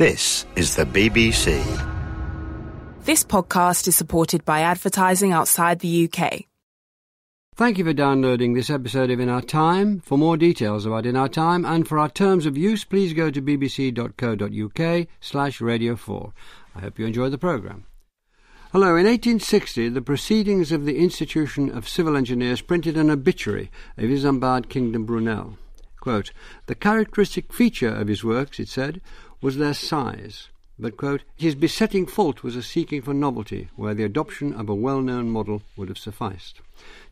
This 0.00 0.46
is 0.56 0.76
the 0.76 0.86
BBC. 0.86 1.62
This 3.04 3.22
podcast 3.22 3.86
is 3.86 3.96
supported 3.96 4.46
by 4.46 4.60
advertising 4.60 5.32
outside 5.32 5.80
the 5.80 6.08
UK. 6.08 6.44
Thank 7.54 7.76
you 7.76 7.84
for 7.84 7.92
downloading 7.92 8.54
this 8.54 8.70
episode 8.70 9.10
of 9.10 9.20
In 9.20 9.28
Our 9.28 9.42
Time. 9.42 10.00
For 10.00 10.16
more 10.16 10.38
details 10.38 10.86
about 10.86 11.04
In 11.04 11.16
Our 11.16 11.28
Time 11.28 11.66
and 11.66 11.86
for 11.86 11.98
our 11.98 12.08
terms 12.08 12.46
of 12.46 12.56
use, 12.56 12.82
please 12.82 13.12
go 13.12 13.30
to 13.30 13.42
bbc.co.uk 13.42 15.06
slash 15.20 15.60
radio 15.60 15.96
4. 15.96 16.32
I 16.76 16.80
hope 16.80 16.98
you 16.98 17.04
enjoy 17.04 17.28
the 17.28 17.36
programme. 17.36 17.84
Hello, 18.72 18.96
in 18.96 19.04
1860, 19.04 19.90
the 19.90 20.00
Proceedings 20.00 20.72
of 20.72 20.86
the 20.86 20.96
Institution 20.96 21.70
of 21.70 21.86
Civil 21.86 22.16
Engineers 22.16 22.62
printed 22.62 22.96
an 22.96 23.10
obituary 23.10 23.70
of 23.98 24.08
Isambard 24.08 24.70
Kingdom 24.70 25.04
Brunel. 25.04 25.58
Quote, 26.00 26.32
the 26.64 26.74
characteristic 26.74 27.52
feature 27.52 27.94
of 27.94 28.08
his 28.08 28.24
works, 28.24 28.58
it 28.58 28.68
said, 28.68 29.02
was 29.40 29.56
their 29.56 29.74
size. 29.74 30.48
But, 30.80 30.96
quote, 30.96 31.24
his 31.36 31.54
besetting 31.54 32.06
fault 32.06 32.42
was 32.42 32.56
a 32.56 32.62
seeking 32.62 33.02
for 33.02 33.12
novelty, 33.12 33.68
where 33.76 33.92
the 33.92 34.04
adoption 34.04 34.54
of 34.54 34.70
a 34.70 34.74
well-known 34.74 35.28
model 35.28 35.60
would 35.76 35.88
have 35.88 35.98
sufficed. 35.98 36.62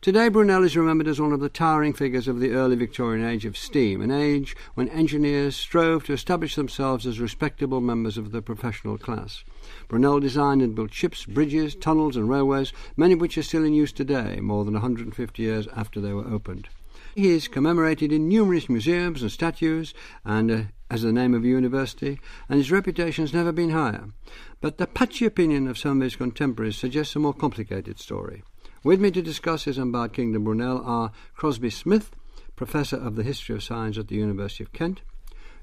Today, 0.01 0.27
Brunel 0.27 0.63
is 0.63 0.75
remembered 0.75 1.07
as 1.07 1.21
one 1.21 1.33
of 1.33 1.39
the 1.39 1.49
towering 1.49 1.93
figures 1.93 2.27
of 2.27 2.39
the 2.39 2.53
early 2.53 2.75
Victorian 2.75 3.23
age 3.23 3.45
of 3.45 3.55
steam, 3.55 4.01
an 4.01 4.09
age 4.09 4.55
when 4.73 4.89
engineers 4.89 5.55
strove 5.55 6.03
to 6.05 6.13
establish 6.13 6.55
themselves 6.55 7.05
as 7.05 7.19
respectable 7.19 7.79
members 7.79 8.17
of 8.17 8.31
the 8.31 8.41
professional 8.41 8.97
class. 8.97 9.43
Brunel 9.87 10.19
designed 10.19 10.63
and 10.63 10.73
built 10.73 10.91
ships, 10.91 11.25
bridges, 11.25 11.75
tunnels, 11.75 12.15
and 12.15 12.27
railways, 12.27 12.73
many 12.97 13.13
of 13.13 13.21
which 13.21 13.37
are 13.37 13.43
still 13.43 13.63
in 13.63 13.75
use 13.75 13.91
today, 13.91 14.39
more 14.39 14.65
than 14.65 14.73
150 14.73 15.43
years 15.43 15.67
after 15.75 16.01
they 16.01 16.13
were 16.13 16.27
opened. 16.27 16.69
He 17.13 17.29
is 17.29 17.47
commemorated 17.47 18.11
in 18.11 18.27
numerous 18.27 18.67
museums 18.67 19.21
and 19.21 19.31
statues, 19.31 19.93
and 20.25 20.49
uh, 20.49 20.61
as 20.89 21.01
the 21.01 21.11
name 21.11 21.33
of 21.33 21.43
a 21.43 21.47
university, 21.47 22.19
and 22.47 22.57
his 22.57 22.71
reputation 22.71 23.23
has 23.23 23.33
never 23.33 23.51
been 23.51 23.69
higher. 23.69 24.05
But 24.61 24.77
the 24.77 24.87
patchy 24.87 25.25
opinion 25.25 25.67
of 25.67 25.77
some 25.77 26.01
of 26.01 26.03
his 26.03 26.15
contemporaries 26.15 26.77
suggests 26.77 27.15
a 27.15 27.19
more 27.19 27.33
complicated 27.33 27.99
story. 27.99 28.43
With 28.83 28.99
me 28.99 29.11
to 29.11 29.21
discuss 29.21 29.65
his 29.65 29.77
Isambard 29.77 30.13
Kingdom 30.13 30.45
Brunel 30.45 30.81
are 30.85 31.11
Crosbie 31.35 31.69
Smith, 31.69 32.11
Professor 32.55 32.97
of 32.97 33.15
the 33.15 33.23
History 33.23 33.55
of 33.55 33.63
Science 33.63 33.97
at 33.97 34.07
the 34.07 34.15
University 34.15 34.63
of 34.63 34.73
Kent, 34.73 35.01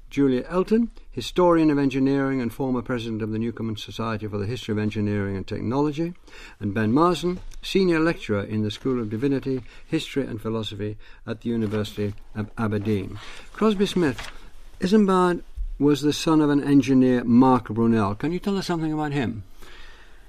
Julia 0.09 0.45
Elton, 0.47 0.91
Historian 1.11 1.69
of 1.69 1.77
Engineering 1.77 2.39
and 2.39 2.53
former 2.53 2.81
President 2.81 3.21
of 3.21 3.31
the 3.31 3.39
Newcomen 3.39 3.75
Society 3.75 4.25
for 4.27 4.37
the 4.37 4.45
History 4.45 4.71
of 4.71 4.79
Engineering 4.79 5.35
and 5.35 5.45
Technology, 5.45 6.13
and 6.61 6.73
Ben 6.73 6.93
Marsden, 6.93 7.39
Senior 7.61 7.99
Lecturer 7.99 8.43
in 8.43 8.63
the 8.63 8.71
School 8.71 9.01
of 9.01 9.09
Divinity, 9.09 9.63
History 9.85 10.25
and 10.25 10.41
Philosophy 10.41 10.97
at 11.25 11.41
the 11.41 11.49
University 11.49 12.13
of 12.35 12.49
Aberdeen. 12.57 13.19
Crosbie 13.51 13.85
Smith, 13.85 14.31
Isambard 14.79 15.41
was 15.79 16.01
the 16.01 16.13
son 16.13 16.39
of 16.39 16.49
an 16.49 16.63
engineer, 16.63 17.23
Mark 17.23 17.69
Brunel. 17.69 18.15
Can 18.15 18.31
you 18.31 18.39
tell 18.39 18.57
us 18.57 18.67
something 18.67 18.93
about 18.93 19.11
him? 19.11 19.43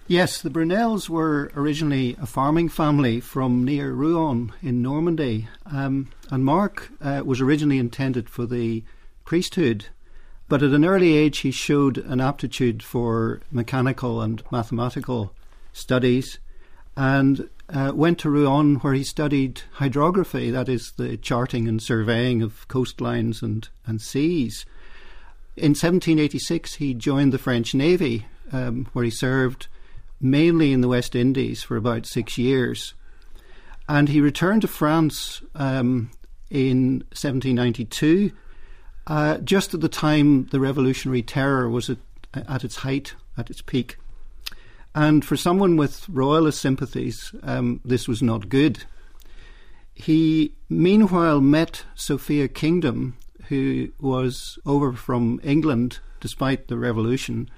Yes, 0.06 0.40
the 0.40 0.48
Brunels 0.48 1.10
were 1.10 1.52
originally 1.54 2.16
a 2.20 2.24
farming 2.24 2.70
family 2.70 3.20
from 3.20 3.62
near 3.62 3.92
Rouen 3.92 4.52
in 4.62 4.80
Normandy, 4.80 5.48
um, 5.66 6.08
and 6.30 6.46
Mark 6.46 6.90
uh, 7.02 7.20
was 7.26 7.42
originally 7.42 7.78
intended 7.78 8.30
for 8.30 8.46
the 8.46 8.82
priesthood. 9.26 9.88
But 10.48 10.62
at 10.62 10.72
an 10.72 10.86
early 10.86 11.14
age, 11.14 11.40
he 11.40 11.50
showed 11.50 11.98
an 11.98 12.22
aptitude 12.22 12.82
for 12.82 13.42
mechanical 13.50 14.22
and 14.22 14.42
mathematical 14.50 15.34
studies 15.74 16.38
and 16.96 17.50
uh, 17.68 17.92
went 17.94 18.18
to 18.20 18.30
Rouen 18.30 18.76
where 18.76 18.94
he 18.94 19.04
studied 19.04 19.62
hydrography, 19.72 20.50
that 20.50 20.68
is, 20.68 20.92
the 20.92 21.16
charting 21.16 21.68
and 21.68 21.82
surveying 21.82 22.42
of 22.42 22.66
coastlines 22.68 23.42
and, 23.42 23.68
and 23.86 24.00
seas. 24.00 24.64
In 25.56 25.70
1786, 25.70 26.74
he 26.74 26.94
joined 26.94 27.32
the 27.32 27.38
French 27.38 27.74
Navy, 27.74 28.26
um, 28.52 28.88
where 28.92 29.04
he 29.04 29.10
served 29.10 29.66
mainly 30.20 30.72
in 30.72 30.80
the 30.80 30.88
West 30.88 31.14
Indies 31.14 31.62
for 31.62 31.76
about 31.76 32.06
six 32.06 32.38
years. 32.38 32.94
And 33.88 34.08
he 34.08 34.20
returned 34.20 34.62
to 34.62 34.68
France 34.68 35.42
um, 35.54 36.10
in 36.50 37.04
1792 37.12 38.32
uh, 39.08 39.38
just 39.38 39.72
at 39.72 39.80
the 39.80 39.88
time 39.88 40.44
the 40.46 40.60
revolutionary 40.60 41.22
terror 41.22 41.68
was 41.68 41.88
at, 41.88 41.98
at, 42.34 42.62
its 42.62 42.76
height, 42.76 43.14
at 43.36 43.50
its 43.50 43.62
peak. 43.62 43.96
And 44.94 45.24
for 45.24 45.36
someone 45.36 45.76
with 45.76 46.08
royalist 46.08 46.60
sympathies, 46.60 47.34
um, 47.42 47.80
this 47.84 48.08
was 48.08 48.22
not 48.22 48.48
good. 48.48 48.84
He 49.94 50.54
meanwhile 50.68 51.40
met 51.40 51.84
Sophia 51.94 52.48
Kingdom, 52.48 53.16
who 53.48 53.90
was 54.00 54.58
over 54.64 54.92
from 54.92 55.40
England 55.42 56.00
despite 56.20 56.68
the 56.68 56.78
revolution 56.78 57.48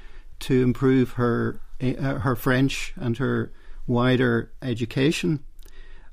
to 0.41 0.63
improve 0.63 1.13
her 1.13 1.61
uh, 1.81 2.19
her 2.19 2.37
French 2.37 2.93
and 2.97 3.19
her 3.19 3.53
wider 3.87 4.53
education. 4.63 5.45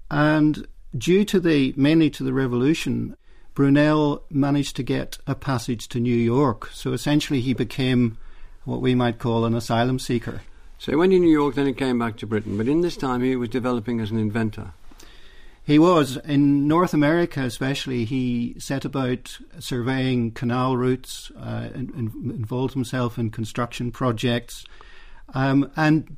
And 0.09 0.67
due 0.97 1.25
to 1.25 1.39
the 1.39 1.73
mainly 1.75 2.09
to 2.11 2.23
the 2.23 2.33
revolution, 2.33 3.17
Brunel 3.53 4.23
managed 4.29 4.75
to 4.77 4.83
get 4.83 5.17
a 5.27 5.35
passage 5.35 5.87
to 5.89 5.99
New 5.99 6.15
York. 6.15 6.69
So 6.73 6.93
essentially, 6.93 7.41
he 7.41 7.53
became 7.53 8.17
what 8.65 8.81
we 8.81 8.95
might 8.95 9.19
call 9.19 9.45
an 9.45 9.55
asylum 9.55 9.99
seeker. 9.99 10.41
So 10.79 10.91
he 10.91 10.95
went 10.95 11.11
to 11.11 11.19
New 11.19 11.31
York, 11.31 11.55
then 11.55 11.65
he 11.65 11.73
came 11.73 11.99
back 11.99 12.17
to 12.17 12.27
Britain. 12.27 12.57
But 12.57 12.67
in 12.67 12.81
this 12.81 12.97
time, 12.97 13.21
he 13.21 13.35
was 13.35 13.49
developing 13.49 13.99
as 13.99 14.11
an 14.11 14.19
inventor. 14.19 14.73
He 15.63 15.79
was. 15.79 16.15
In 16.17 16.65
North 16.67 16.93
America, 16.93 17.41
especially, 17.41 18.05
he 18.05 18.55
set 18.57 18.85
about 18.85 19.37
surveying 19.59 20.31
canal 20.31 20.77
routes, 20.77 21.29
uh, 21.37 21.69
and, 21.73 21.89
and 21.89 22.31
involved 22.31 22.73
himself 22.73 23.17
in 23.17 23.31
construction 23.31 23.91
projects. 23.91 24.65
Um, 25.33 25.69
and 25.75 26.15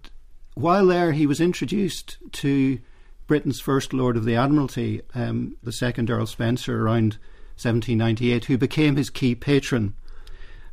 while 0.53 0.85
there, 0.85 1.13
he 1.13 1.25
was 1.25 1.41
introduced 1.41 2.17
to 2.33 2.79
Britain's 3.25 3.59
first 3.59 3.91
Lord 3.91 4.17
of 4.17 4.25
the 4.25 4.35
Admiralty, 4.35 5.01
um, 5.15 5.55
the 5.63 5.71
second 5.71 6.11
Earl 6.11 6.27
Spencer, 6.27 6.83
around 6.83 7.17
1798, 7.55 8.45
who 8.45 8.57
became 8.57 8.97
his 8.97 9.09
key 9.09 9.33
patron. 9.33 9.95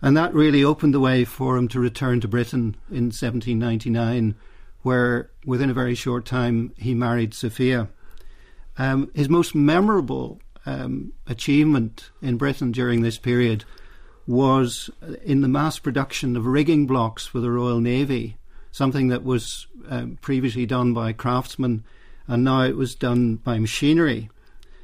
And 0.06 0.16
that 0.16 0.32
really 0.32 0.62
opened 0.62 0.94
the 0.94 1.00
way 1.00 1.24
for 1.24 1.56
him 1.56 1.66
to 1.66 1.80
return 1.80 2.20
to 2.20 2.28
Britain 2.28 2.76
in 2.90 3.06
1799, 3.06 4.36
where 4.82 5.30
within 5.44 5.68
a 5.68 5.74
very 5.74 5.96
short 5.96 6.24
time 6.24 6.72
he 6.76 6.94
married 6.94 7.34
Sophia. 7.34 7.88
Um, 8.78 9.10
his 9.16 9.28
most 9.28 9.52
memorable 9.52 10.38
um, 10.64 11.12
achievement 11.26 12.10
in 12.22 12.36
Britain 12.36 12.70
during 12.70 13.02
this 13.02 13.18
period 13.18 13.64
was 14.28 14.90
in 15.24 15.40
the 15.40 15.48
mass 15.48 15.80
production 15.80 16.36
of 16.36 16.46
rigging 16.46 16.86
blocks 16.86 17.26
for 17.26 17.40
the 17.40 17.50
Royal 17.50 17.80
Navy, 17.80 18.36
something 18.70 19.08
that 19.08 19.24
was 19.24 19.66
um, 19.88 20.18
previously 20.20 20.66
done 20.66 20.94
by 20.94 21.12
craftsmen 21.12 21.82
and 22.28 22.44
now 22.44 22.62
it 22.62 22.76
was 22.76 22.94
done 22.94 23.36
by 23.38 23.58
machinery. 23.58 24.30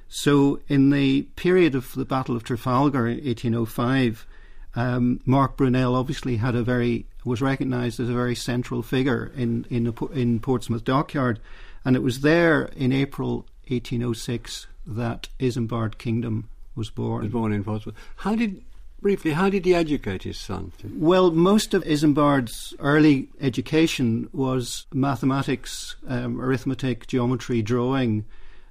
So, 0.08 0.58
in 0.66 0.90
the 0.90 1.22
period 1.36 1.76
of 1.76 1.94
the 1.94 2.04
Battle 2.04 2.34
of 2.34 2.42
Trafalgar 2.42 3.06
in 3.06 3.24
1805, 3.24 4.26
um, 4.74 5.20
Mark 5.26 5.56
Brunel 5.56 5.94
obviously 5.94 6.36
had 6.36 6.54
a 6.54 6.62
very 6.62 7.06
was 7.24 7.40
recognised 7.40 8.00
as 8.00 8.08
a 8.08 8.14
very 8.14 8.34
central 8.34 8.82
figure 8.82 9.32
in 9.36 9.66
in 9.70 9.94
in 10.12 10.40
Portsmouth 10.40 10.84
Dockyard, 10.84 11.40
and 11.84 11.96
it 11.96 12.02
was 12.02 12.20
there 12.20 12.64
in 12.76 12.92
April 12.92 13.46
1806 13.68 14.66
that 14.86 15.28
Isambard 15.38 15.98
Kingdom 15.98 16.48
was 16.74 16.90
born. 16.90 17.22
Was 17.22 17.32
born 17.32 17.52
in 17.52 17.64
Portsmouth. 17.64 17.94
How 18.16 18.34
did 18.34 18.62
briefly, 19.02 19.32
how 19.32 19.50
did 19.50 19.64
he 19.64 19.74
educate 19.74 20.22
his 20.22 20.38
son? 20.38 20.72
Well, 20.94 21.30
most 21.30 21.74
of 21.74 21.82
Isambard's 21.84 22.72
early 22.78 23.28
education 23.40 24.28
was 24.32 24.86
mathematics, 24.92 25.96
um, 26.06 26.40
arithmetic, 26.40 27.06
geometry, 27.08 27.60
drawing, 27.60 28.24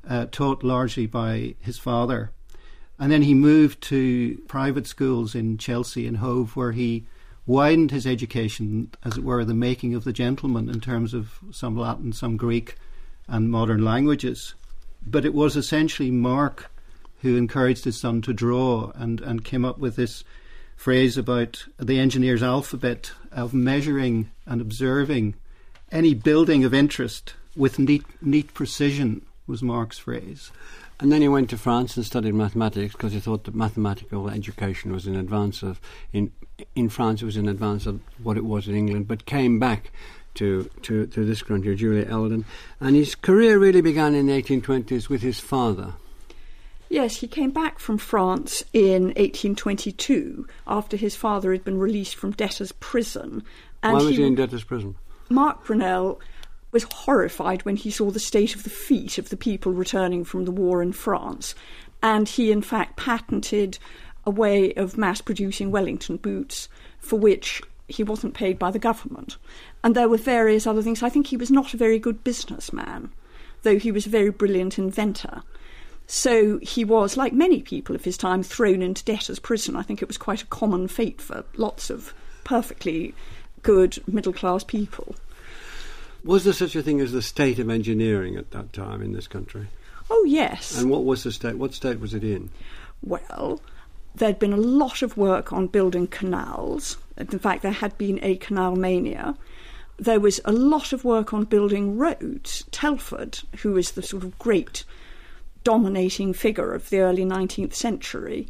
uh, 0.08 0.26
taught 0.32 0.64
largely 0.64 1.06
by 1.06 1.56
his 1.60 1.78
father. 1.78 2.32
And 3.02 3.12
then 3.12 3.24
he 3.24 3.34
moved 3.34 3.82
to 3.86 4.38
private 4.48 4.86
schools 4.86 5.34
in 5.34 5.58
Chelsea 5.58 6.06
and 6.06 6.18
Hove, 6.18 6.56
where 6.56 6.72
he 6.72 7.08
widened 7.48 7.90
his 7.90 8.06
education, 8.06 8.92
as 9.04 9.18
it 9.18 9.24
were, 9.24 9.44
the 9.44 9.56
making 9.56 9.96
of 9.96 10.04
the 10.04 10.14
gentleman 10.14 10.70
in 10.70 10.80
terms 10.82 11.16
of 11.16 11.40
some 11.50 11.76
Latin, 11.76 12.14
some 12.14 12.38
Greek, 12.38 12.76
and 13.28 13.50
modern 13.50 13.84
languages. 13.84 14.54
But 15.04 15.26
it 15.26 15.34
was 15.34 15.56
essentially 15.56 16.12
Mark 16.12 16.72
who 17.24 17.38
encouraged 17.38 17.86
his 17.86 18.00
son 18.00 18.22
to 18.22 18.34
draw 18.34 18.92
and, 18.94 19.20
and 19.22 19.44
came 19.44 19.66
up 19.66 19.80
with 19.80 19.96
this 19.96 20.24
phrase 20.76 21.18
about 21.18 21.66
the 21.80 22.00
engineer's 22.00 22.44
alphabet 22.44 23.14
of 23.32 23.52
measuring 23.52 24.30
and 24.46 24.62
observing 24.62 25.34
any 25.92 26.14
building 26.14 26.64
of 26.64 26.74
interest 26.74 27.34
with 27.56 27.80
neat, 27.80 28.06
neat 28.22 28.54
precision 28.54 29.26
was 29.48 29.64
Mark's 29.64 29.98
phrase. 29.98 30.52
And 31.02 31.12
then 31.12 31.22
he 31.22 31.28
went 31.28 31.50
to 31.50 31.58
France 31.58 31.98
and 31.98 32.06
studied 32.06 32.36
mathematics 32.36 32.94
because 32.94 33.12
he 33.12 33.20
thought 33.20 33.44
that 33.46 33.56
mathematical 33.56 34.30
education 34.30 34.94
was 34.94 35.08
in 35.08 35.16
advance 35.16 35.64
of 35.64 35.82
in 36.14 36.32
in 36.76 36.90
France 36.90 37.24
it 37.24 37.26
was 37.26 37.38
in 37.38 37.48
advance 37.50 37.88
of 37.88 38.00
what 38.22 38.38
it 38.38 38.46
was 38.46 38.68
in 38.68 38.76
England, 38.76 39.08
but 39.08 39.26
came 39.26 39.60
back 39.60 39.92
to, 40.36 40.70
to, 40.84 41.08
to 41.08 41.26
this 41.26 41.42
country, 41.42 41.76
Julia 41.76 42.06
Elton. 42.08 42.46
And 42.80 42.96
his 42.96 43.16
career 43.16 43.58
really 43.58 43.82
began 43.82 44.16
in 44.16 44.28
the 44.28 44.42
1820s 44.42 45.10
with 45.10 45.22
his 45.22 45.40
father. 45.40 45.94
Yes, 46.90 47.18
he 47.18 47.28
came 47.28 47.52
back 47.52 47.80
from 47.80 47.98
France 47.98 48.64
in 48.74 49.06
1822 49.06 50.46
after 50.68 50.98
his 50.98 51.16
father 51.16 51.52
had 51.52 51.64
been 51.64 51.80
released 51.80 52.16
from 52.16 52.32
debtor's 52.32 52.74
prison. 52.74 53.44
And 53.82 53.94
Why 53.94 54.04
was 54.04 54.10
he, 54.10 54.18
he 54.18 54.24
in 54.24 54.36
debtor's 54.36 54.64
prison? 54.64 54.96
Mark 55.30 55.66
Brunel 55.66 56.20
was 56.72 56.84
horrified 56.84 57.64
when 57.64 57.76
he 57.76 57.92
saw 57.92 58.12
the 58.12 58.20
state 58.20 58.56
of 58.56 58.64
the 58.64 58.70
feet 58.70 59.18
of 59.18 59.30
the 59.30 59.38
people 59.38 59.74
returning 59.74 60.24
from 60.24 60.46
the 60.46 60.52
war 60.52 60.82
in 60.82 60.94
France. 60.94 61.56
And 62.02 62.28
he, 62.28 62.52
in 62.52 62.62
fact, 62.62 62.98
patented 62.98 63.78
a 64.26 64.32
way 64.32 64.74
of 64.74 64.98
mass 64.98 65.22
producing 65.22 65.72
Wellington 65.72 66.18
boots 66.18 66.70
for 67.00 67.18
which 67.18 67.62
he 67.88 68.04
wasn't 68.04 68.34
paid 68.34 68.58
by 68.58 68.72
the 68.72 68.80
government. 68.80 69.38
And 69.84 69.96
there 69.96 70.10
were 70.10 70.18
various 70.18 70.66
other 70.66 70.82
things. 70.82 71.04
I 71.04 71.10
think 71.10 71.28
he 71.28 71.38
was 71.38 71.52
not 71.52 71.74
a 71.74 71.78
very 71.78 72.00
good 72.00 72.24
businessman, 72.24 73.12
though 73.64 73.78
he 73.78 73.92
was 73.92 74.06
a 74.06 74.10
very 74.10 74.30
brilliant 74.30 74.80
inventor. 74.80 75.44
So 76.08 76.60
he 76.60 76.84
was, 76.84 77.16
like 77.18 77.34
many 77.34 77.62
people 77.62 77.96
of 77.96 78.04
his 78.04 78.18
time, 78.18 78.44
thrown 78.44 78.82
into 78.82 79.04
debtor's 79.04 79.40
prison. 79.40 79.76
I 79.76 79.82
think 79.82 80.02
it 80.02 80.08
was 80.08 80.18
quite 80.18 80.42
a 80.42 80.48
common 80.48 80.88
fate 80.88 81.22
for 81.22 81.44
lots 81.56 81.90
of 81.90 82.14
perfectly 82.44 83.14
good 83.62 84.02
middle 84.08 84.34
class 84.34 84.64
people. 84.64 85.16
Was 86.24 86.44
there 86.44 86.54
such 86.54 86.76
a 86.76 86.84
thing 86.84 87.02
as 87.02 87.12
the 87.12 87.22
state 87.22 87.60
of 87.60 87.70
engineering 87.70 88.36
at 88.36 88.52
that 88.52 88.74
time 88.74 89.02
in 89.02 89.14
this 89.14 89.28
country? 89.28 89.68
Oh, 90.10 90.24
yes. 90.26 90.80
And 90.80 90.90
what 90.90 91.04
was 91.04 91.24
the 91.24 91.32
state? 91.32 91.56
What 91.56 91.74
state 91.74 92.00
was 92.00 92.14
it 92.14 92.24
in? 92.24 92.50
Well, 93.02 93.62
there'd 94.14 94.40
been 94.40 94.54
a 94.54 94.58
lot 94.58 95.02
of 95.02 95.18
work 95.18 95.52
on 95.52 95.68
building 95.68 96.08
canals. 96.08 96.98
In 97.18 97.40
fact, 97.40 97.64
there 97.64 97.72
had 97.72 97.98
been 97.98 98.20
a 98.22 98.36
canal 98.36 98.76
mania. 98.76 99.36
There 99.98 100.20
was 100.20 100.40
a 100.46 100.52
lot 100.52 100.94
of 100.94 101.04
work 101.04 101.34
on 101.34 101.46
building 101.46 101.98
roads. 101.98 102.66
Telford, 102.72 103.40
who 103.62 103.74
was 103.74 103.92
the 103.92 104.04
sort 104.04 104.24
of 104.24 104.38
great 104.38 104.84
dominating 105.64 106.34
figure 106.34 106.74
of 106.74 106.90
the 106.90 107.00
early 107.00 107.24
19th 107.24 107.74
century, 107.74 108.48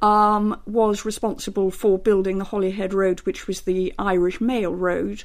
um, 0.00 0.60
was 0.66 1.04
responsible 1.04 1.70
for 1.70 1.98
building 1.98 2.38
the 2.38 2.44
Holyhead 2.44 2.92
Road, 2.92 3.20
which 3.20 3.46
was 3.46 3.62
the 3.62 3.92
Irish 3.98 4.40
mail 4.40 4.74
road. 4.74 5.24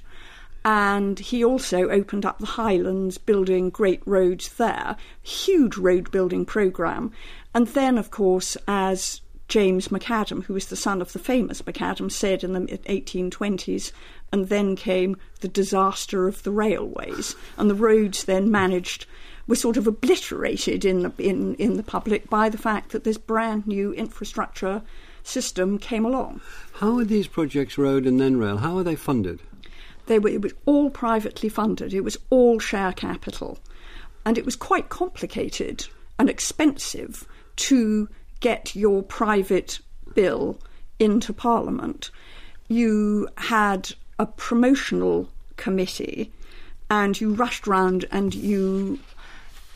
And 0.67 1.17
he 1.17 1.45
also 1.45 1.87
opened 1.87 2.25
up 2.25 2.39
the 2.39 2.45
Highlands, 2.45 3.17
building 3.17 3.69
great 3.69 4.01
roads 4.05 4.49
there. 4.49 4.97
Huge 5.23 5.77
road 5.77 6.11
building 6.11 6.43
programme. 6.43 7.13
And 7.53 7.67
then, 7.67 7.97
of 7.97 8.11
course, 8.11 8.57
as 8.67 9.21
James 9.47 9.87
McAdam, 9.87 10.43
who 10.43 10.53
was 10.53 10.65
the 10.65 10.75
son 10.75 11.01
of 11.01 11.13
the 11.13 11.19
famous 11.19 11.61
McAdam, 11.61 12.11
said 12.11 12.43
in 12.43 12.51
the 12.51 12.59
1820s, 12.79 13.93
and 14.33 14.49
then 14.49 14.75
came 14.75 15.15
the 15.39 15.47
disaster 15.47 16.27
of 16.27 16.43
the 16.43 16.51
railways. 16.51 17.37
And 17.55 17.69
the 17.69 17.73
roads 17.73 18.25
then 18.25 18.51
managed 18.51 19.05
were 19.47 19.55
sort 19.55 19.77
of 19.77 19.87
obliterated 19.87 20.83
in 20.83 21.03
the 21.03 21.13
in, 21.17 21.55
in 21.55 21.77
the 21.77 21.83
public 21.83 22.29
by 22.29 22.49
the 22.49 22.57
fact 22.57 22.91
that 22.91 23.05
this 23.05 23.17
brand 23.17 23.65
new 23.67 23.93
infrastructure 23.93 24.81
system 25.23 25.79
came 25.79 26.05
along. 26.05 26.41
How 26.73 26.97
are 26.97 27.05
these 27.05 27.27
projects, 27.27 27.77
road 27.77 28.05
and 28.05 28.19
then 28.19 28.35
rail, 28.35 28.57
how 28.57 28.77
are 28.77 28.83
they 28.83 28.97
funded? 28.97 29.39
They 30.07 30.19
were, 30.19 30.30
it 30.30 30.42
was 30.42 30.54
all 30.65 30.89
privately 30.89 31.50
funded. 31.50 31.94
It 31.94 32.04
was 32.04 32.18
all 32.30 32.59
share 32.59 32.94
capital. 32.94 33.59
And 34.25 34.38
it 34.38 34.45
was 34.45 34.56
quite 34.56 34.89
complicated 34.89 35.88
and 36.19 36.30
expensive 36.30 37.25
to 37.57 38.09
get 38.39 38.75
your 38.75 39.04
private 39.04 39.80
bill 40.13 40.59
into 41.00 41.33
Parliament, 41.33 42.12
you 42.68 43.27
had 43.38 43.94
a 44.19 44.25
promotional 44.25 45.30
committee 45.56 46.31
and 46.89 47.19
you 47.19 47.33
rushed 47.33 47.68
round 47.68 48.06
and 48.12 48.33
you 48.33 49.00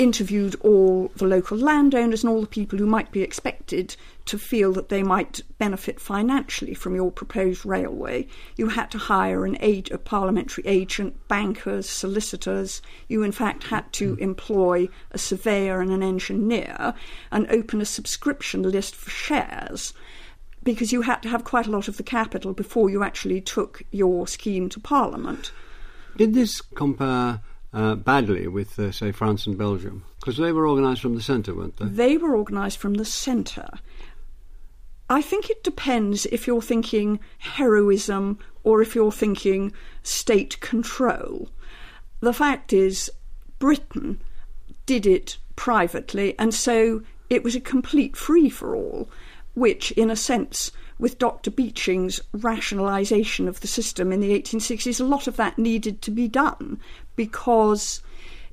interviewed 0.01 0.55
all 0.61 1.11
the 1.15 1.25
local 1.25 1.55
landowners 1.55 2.23
and 2.23 2.31
all 2.31 2.41
the 2.41 2.47
people 2.47 2.79
who 2.79 2.87
might 2.87 3.11
be 3.11 3.21
expected 3.21 3.95
to 4.25 4.37
feel 4.37 4.73
that 4.73 4.89
they 4.89 5.03
might 5.03 5.41
benefit 5.59 5.99
financially 5.99 6.73
from 6.73 6.95
your 6.95 7.11
proposed 7.11 7.63
railway. 7.65 8.25
You 8.55 8.69
had 8.69 8.89
to 8.91 8.97
hire 8.97 9.45
an 9.45 9.57
aid, 9.59 9.91
a 9.91 9.99
parliamentary 9.99 10.65
agent, 10.65 11.27
bankers, 11.27 11.87
solicitors. 11.87 12.81
You, 13.09 13.21
in 13.21 13.31
fact, 13.31 13.65
had 13.65 13.93
to 13.93 14.13
mm-hmm. 14.13 14.23
employ 14.23 14.89
a 15.11 15.19
surveyor 15.19 15.81
and 15.81 15.91
an 15.91 16.01
engineer 16.01 16.95
and 17.31 17.45
open 17.51 17.79
a 17.79 17.85
subscription 17.85 18.63
list 18.63 18.95
for 18.95 19.11
shares 19.11 19.93
because 20.63 20.91
you 20.91 21.01
had 21.01 21.21
to 21.21 21.29
have 21.29 21.43
quite 21.43 21.67
a 21.67 21.71
lot 21.71 21.87
of 21.87 21.97
the 21.97 22.03
capital 22.03 22.53
before 22.53 22.89
you 22.89 23.03
actually 23.03 23.41
took 23.41 23.83
your 23.91 24.27
scheme 24.27 24.67
to 24.69 24.79
Parliament. 24.79 25.51
Did 26.17 26.33
this 26.33 26.59
compare 26.61 27.41
uh, 27.73 27.95
badly 27.95 28.47
with, 28.47 28.77
uh, 28.77 28.91
say, 28.91 29.11
France 29.11 29.45
and 29.45 29.57
Belgium? 29.57 30.03
Because 30.19 30.37
they 30.37 30.51
were 30.51 30.67
organised 30.67 31.01
from 31.01 31.15
the 31.15 31.21
centre, 31.21 31.55
weren't 31.55 31.77
they? 31.77 31.85
They 31.85 32.17
were 32.17 32.35
organised 32.35 32.77
from 32.77 32.95
the 32.95 33.05
centre. 33.05 33.69
I 35.09 35.21
think 35.21 35.49
it 35.49 35.63
depends 35.63 36.25
if 36.27 36.47
you're 36.47 36.61
thinking 36.61 37.19
heroism 37.39 38.39
or 38.63 38.81
if 38.81 38.95
you're 38.95 39.11
thinking 39.11 39.73
state 40.03 40.59
control. 40.61 41.49
The 42.21 42.33
fact 42.33 42.71
is, 42.71 43.11
Britain 43.59 44.21
did 44.85 45.05
it 45.05 45.37
privately, 45.55 46.37
and 46.39 46.53
so 46.53 47.01
it 47.29 47.43
was 47.43 47.55
a 47.55 47.59
complete 47.59 48.15
free 48.15 48.49
for 48.49 48.75
all, 48.75 49.09
which, 49.53 49.91
in 49.91 50.09
a 50.09 50.15
sense, 50.15 50.71
with 50.97 51.17
Dr. 51.17 51.49
Beeching's 51.51 52.21
rationalisation 52.31 53.47
of 53.47 53.59
the 53.59 53.67
system 53.67 54.11
in 54.11 54.19
the 54.19 54.39
1860s, 54.39 55.01
a 55.01 55.03
lot 55.03 55.27
of 55.27 55.35
that 55.35 55.57
needed 55.57 56.01
to 56.03 56.11
be 56.11 56.27
done 56.27 56.79
because 57.15 58.01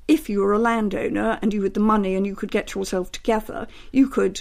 if 0.07 0.29
you 0.29 0.41
were 0.41 0.53
a 0.53 0.59
landowner 0.59 1.39
and 1.43 1.53
you 1.53 1.63
had 1.63 1.75
the 1.75 1.81
money 1.81 2.15
and 2.15 2.27
you 2.27 2.35
could 2.35 2.51
get 2.51 2.75
yourself 2.75 3.13
together, 3.13 3.67
you 3.93 4.09
could 4.09 4.41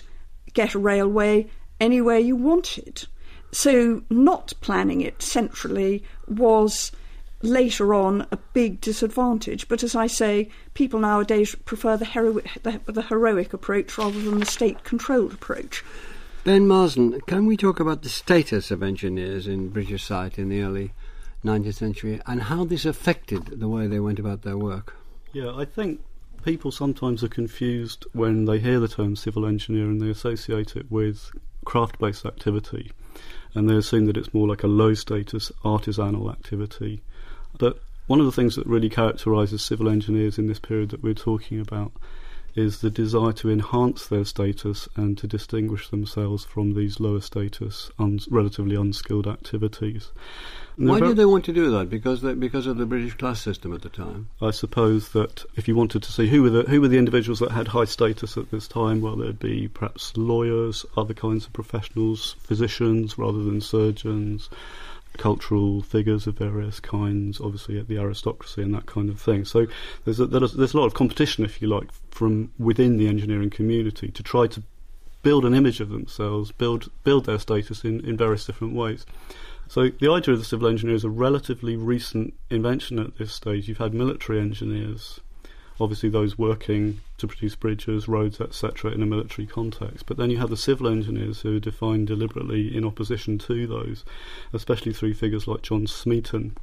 get 0.53 0.73
a 0.73 0.79
railway 0.79 1.47
anywhere 1.79 2.17
you 2.17 2.35
wanted. 2.35 3.05
So, 3.51 4.03
not 4.09 4.53
planning 4.61 5.01
it 5.01 5.21
centrally 5.21 6.03
was 6.27 6.91
later 7.41 7.93
on 7.93 8.27
a 8.31 8.37
big 8.53 8.81
disadvantage. 8.81 9.67
But 9.67 9.83
as 9.83 9.95
I 9.95 10.07
say, 10.07 10.49
people 10.73 10.99
nowadays 10.99 11.55
prefer 11.65 11.97
the, 11.97 12.05
heroic, 12.05 12.49
the, 12.63 12.79
the 12.87 13.03
heroic 13.03 13.53
approach 13.53 13.97
rather 13.97 14.19
than 14.19 14.39
the 14.39 14.45
state 14.45 14.83
controlled 14.83 15.33
approach. 15.33 15.83
Ben 16.43 16.67
Marsden, 16.67 17.19
can 17.27 17.45
we 17.45 17.57
talk 17.57 17.79
about 17.79 18.03
the 18.03 18.09
status 18.09 18.71
of 18.71 18.81
engineers 18.81 19.47
in 19.47 19.69
British 19.69 20.01
society 20.01 20.41
in 20.41 20.49
the 20.49 20.61
early 20.61 20.93
19th 21.43 21.73
century 21.73 22.21
and 22.25 22.43
how 22.43 22.65
this 22.65 22.85
affected 22.85 23.45
the 23.59 23.67
way 23.67 23.87
they 23.87 23.99
went 23.99 24.19
about 24.19 24.41
their 24.41 24.57
work? 24.57 24.95
Yeah, 25.33 25.55
I 25.55 25.65
think 25.65 26.01
people 26.43 26.71
sometimes 26.71 27.23
are 27.23 27.29
confused 27.29 28.05
when 28.13 28.45
they 28.45 28.59
hear 28.59 28.79
the 28.79 28.87
term 28.87 29.15
civil 29.15 29.45
engineer 29.45 29.85
and 29.85 30.01
they 30.01 30.09
associate 30.09 30.75
it 30.75 30.89
with 30.91 31.31
craft 31.65 31.99
based 31.99 32.25
activity 32.25 32.91
and 33.53 33.69
they 33.69 33.75
assume 33.75 34.05
that 34.05 34.17
it's 34.17 34.33
more 34.33 34.47
like 34.47 34.63
a 34.63 34.67
low 34.67 34.93
status 34.93 35.51
artisanal 35.63 36.31
activity. 36.31 37.01
But 37.57 37.79
one 38.07 38.19
of 38.19 38.25
the 38.25 38.31
things 38.31 38.55
that 38.55 38.65
really 38.65 38.89
characterises 38.89 39.61
civil 39.61 39.89
engineers 39.89 40.37
in 40.37 40.47
this 40.47 40.59
period 40.59 40.89
that 40.91 41.03
we're 41.03 41.13
talking 41.13 41.59
about 41.59 41.91
is 42.57 42.81
the 42.81 42.89
desire 42.89 43.31
to 43.33 43.49
enhance 43.49 44.07
their 44.07 44.25
status 44.25 44.89
and 44.95 45.17
to 45.17 45.27
distinguish 45.27 45.89
themselves 45.89 46.43
from 46.43 46.73
these 46.73 46.99
lower 46.99 47.21
status, 47.21 47.91
un- 47.99 48.19
relatively 48.29 48.75
unskilled 48.75 49.27
activities. 49.27 50.11
Why 50.75 50.99
did 50.99 51.17
they 51.17 51.25
want 51.25 51.45
to 51.45 51.53
do 51.53 51.71
that? 51.71 51.89
Because 51.89 52.21
they, 52.21 52.33
because 52.33 52.67
of 52.67 52.77
the 52.77 52.85
British 52.85 53.15
class 53.15 53.41
system 53.41 53.73
at 53.73 53.81
the 53.81 53.89
time. 53.89 54.29
I 54.41 54.51
suppose 54.51 55.09
that 55.09 55.43
if 55.55 55.67
you 55.67 55.75
wanted 55.75 56.03
to 56.03 56.11
see 56.11 56.27
who 56.27 56.43
were 56.43 56.49
the 56.49 56.63
who 56.63 56.81
were 56.81 56.87
the 56.87 56.99
individuals 56.99 57.39
that 57.39 57.51
had 57.51 57.69
high 57.69 57.85
status 57.85 58.37
at 58.37 58.51
this 58.51 58.67
time, 58.67 59.01
well, 59.01 59.15
there'd 59.15 59.39
be 59.39 59.67
perhaps 59.67 60.15
lawyers, 60.15 60.85
other 60.95 61.15
kinds 61.15 61.45
of 61.45 61.53
professionals, 61.53 62.35
physicians 62.39 63.17
rather 63.17 63.43
than 63.43 63.61
surgeons 63.61 64.49
cultural 65.17 65.81
figures 65.81 66.27
of 66.27 66.37
various 66.37 66.79
kinds, 66.79 67.41
obviously 67.41 67.81
the 67.81 67.97
aristocracy 67.97 68.61
and 68.61 68.73
that 68.73 68.85
kind 68.85 69.09
of 69.09 69.19
thing. 69.19 69.45
So 69.45 69.67
there's 70.05 70.19
a, 70.19 70.25
there's, 70.25 70.53
there's 70.53 70.73
a 70.73 70.77
lot 70.77 70.85
of 70.87 70.93
competition, 70.93 71.43
if 71.43 71.61
you 71.61 71.67
like, 71.67 71.89
from 72.11 72.51
within 72.57 72.97
the 72.97 73.07
engineering 73.07 73.49
community 73.49 74.09
to 74.09 74.23
try 74.23 74.47
to 74.47 74.63
build 75.23 75.45
an 75.45 75.53
image 75.53 75.79
of 75.79 75.89
themselves, 75.89 76.51
build 76.51 76.89
build 77.03 77.25
their 77.25 77.39
status 77.39 77.83
in, 77.83 77.99
in 78.05 78.15
various 78.15 78.45
different 78.45 78.73
ways. 78.73 79.05
So 79.67 79.89
the 79.89 80.09
idea 80.09 80.33
of 80.33 80.39
the 80.39 80.45
civil 80.45 80.67
engineer 80.67 80.95
is 80.95 81.03
a 81.03 81.09
relatively 81.09 81.75
recent 81.75 82.33
invention 82.49 82.99
at 82.99 83.17
this 83.17 83.33
stage. 83.33 83.67
You've 83.67 83.79
had 83.79 83.93
military 83.93 84.39
engineers 84.39 85.19
obviously 85.79 86.09
those 86.09 86.37
working 86.37 86.99
to 87.17 87.27
produce 87.27 87.55
bridges, 87.55 88.07
roads, 88.07 88.41
etc., 88.41 88.91
in 88.91 89.01
a 89.01 89.05
military 89.05 89.47
context. 89.47 90.05
But 90.05 90.17
then 90.17 90.29
you 90.29 90.37
have 90.37 90.49
the 90.49 90.57
civil 90.57 90.87
engineers 90.87 91.41
who 91.41 91.57
are 91.57 91.59
defined 91.59 92.07
deliberately 92.07 92.75
in 92.75 92.85
opposition 92.85 93.37
to 93.39 93.67
those, 93.67 94.03
especially 94.53 94.93
through 94.93 95.13
figures 95.13 95.47
like 95.47 95.61
John 95.61 95.87
Smeaton. 95.87 96.55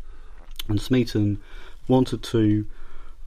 And 0.69 0.81
Smeaton 0.81 1.41
wanted 1.89 2.23
to 2.25 2.67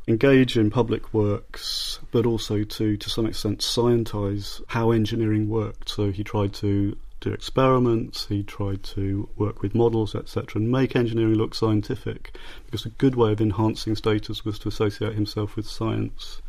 engage 0.08 0.58
in 0.58 0.70
public 0.70 1.14
works, 1.14 2.00
but 2.12 2.26
also 2.26 2.64
to, 2.64 2.98
to 2.98 3.10
some 3.10 3.26
extent, 3.26 3.62
scientise 3.62 4.62
how 4.68 4.92
engineering 4.92 5.50
worked. 5.50 5.90
So 5.90 6.12
he 6.12 6.24
tried 6.24 6.54
to 6.56 6.98
do 7.20 7.32
experiments, 7.32 8.28
he 8.28 8.44
tried 8.44 8.84
to 8.84 9.30
work 9.38 9.62
with 9.62 9.76
models, 9.76 10.16
etc., 10.16 10.62
and 10.62 10.72
make 10.72 10.96
engineering 10.96 11.36
look 11.36 11.56
scientific, 11.56 12.36
because 12.66 12.86
a 12.86 12.90
good 12.90 13.16
way 13.16 13.32
of 13.32 13.42
enhancing 13.42 13.96
status 13.96 14.46
was 14.46 14.60
to 14.60 14.70
associate 14.70 15.14
himself 15.14 15.56
with 15.56 15.68
science. 15.68 16.42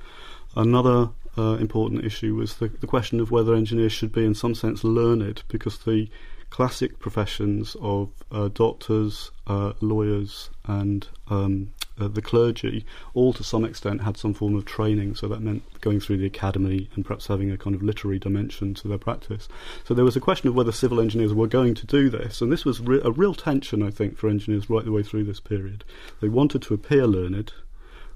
Another 0.56 1.10
uh, 1.36 1.56
important 1.60 2.04
issue 2.04 2.34
was 2.34 2.56
the, 2.56 2.68
the 2.68 2.86
question 2.86 3.20
of 3.20 3.30
whether 3.30 3.54
engineers 3.54 3.92
should 3.92 4.12
be, 4.12 4.24
in 4.24 4.34
some 4.34 4.54
sense, 4.54 4.84
learned, 4.84 5.42
because 5.48 5.78
the 5.78 6.08
classic 6.50 6.98
professions 6.98 7.76
of 7.80 8.10
uh, 8.32 8.48
doctors, 8.48 9.30
uh, 9.46 9.72
lawyers, 9.80 10.50
and 10.66 11.06
um, 11.28 11.70
uh, 12.00 12.08
the 12.08 12.22
clergy 12.22 12.84
all 13.14 13.32
to 13.32 13.44
some 13.44 13.64
extent 13.64 14.02
had 14.02 14.16
some 14.16 14.34
form 14.34 14.54
of 14.54 14.64
training. 14.64 15.14
So 15.14 15.28
that 15.28 15.40
meant 15.40 15.62
going 15.80 16.00
through 16.00 16.18
the 16.18 16.26
academy 16.26 16.88
and 16.94 17.04
perhaps 17.04 17.26
having 17.26 17.50
a 17.50 17.58
kind 17.58 17.74
of 17.74 17.82
literary 17.82 18.18
dimension 18.18 18.74
to 18.74 18.88
their 18.88 18.98
practice. 18.98 19.48
So 19.84 19.94
there 19.94 20.04
was 20.04 20.16
a 20.16 20.20
question 20.20 20.48
of 20.48 20.54
whether 20.54 20.72
civil 20.72 21.00
engineers 21.00 21.34
were 21.34 21.46
going 21.46 21.74
to 21.74 21.86
do 21.86 22.10
this, 22.10 22.40
and 22.40 22.52
this 22.52 22.64
was 22.64 22.80
re- 22.80 23.00
a 23.04 23.10
real 23.10 23.34
tension, 23.34 23.82
I 23.82 23.90
think, 23.90 24.16
for 24.16 24.28
engineers 24.28 24.70
right 24.70 24.84
the 24.84 24.92
way 24.92 25.02
through 25.02 25.24
this 25.24 25.40
period. 25.40 25.84
They 26.20 26.28
wanted 26.28 26.62
to 26.62 26.74
appear 26.74 27.06
learned, 27.06 27.52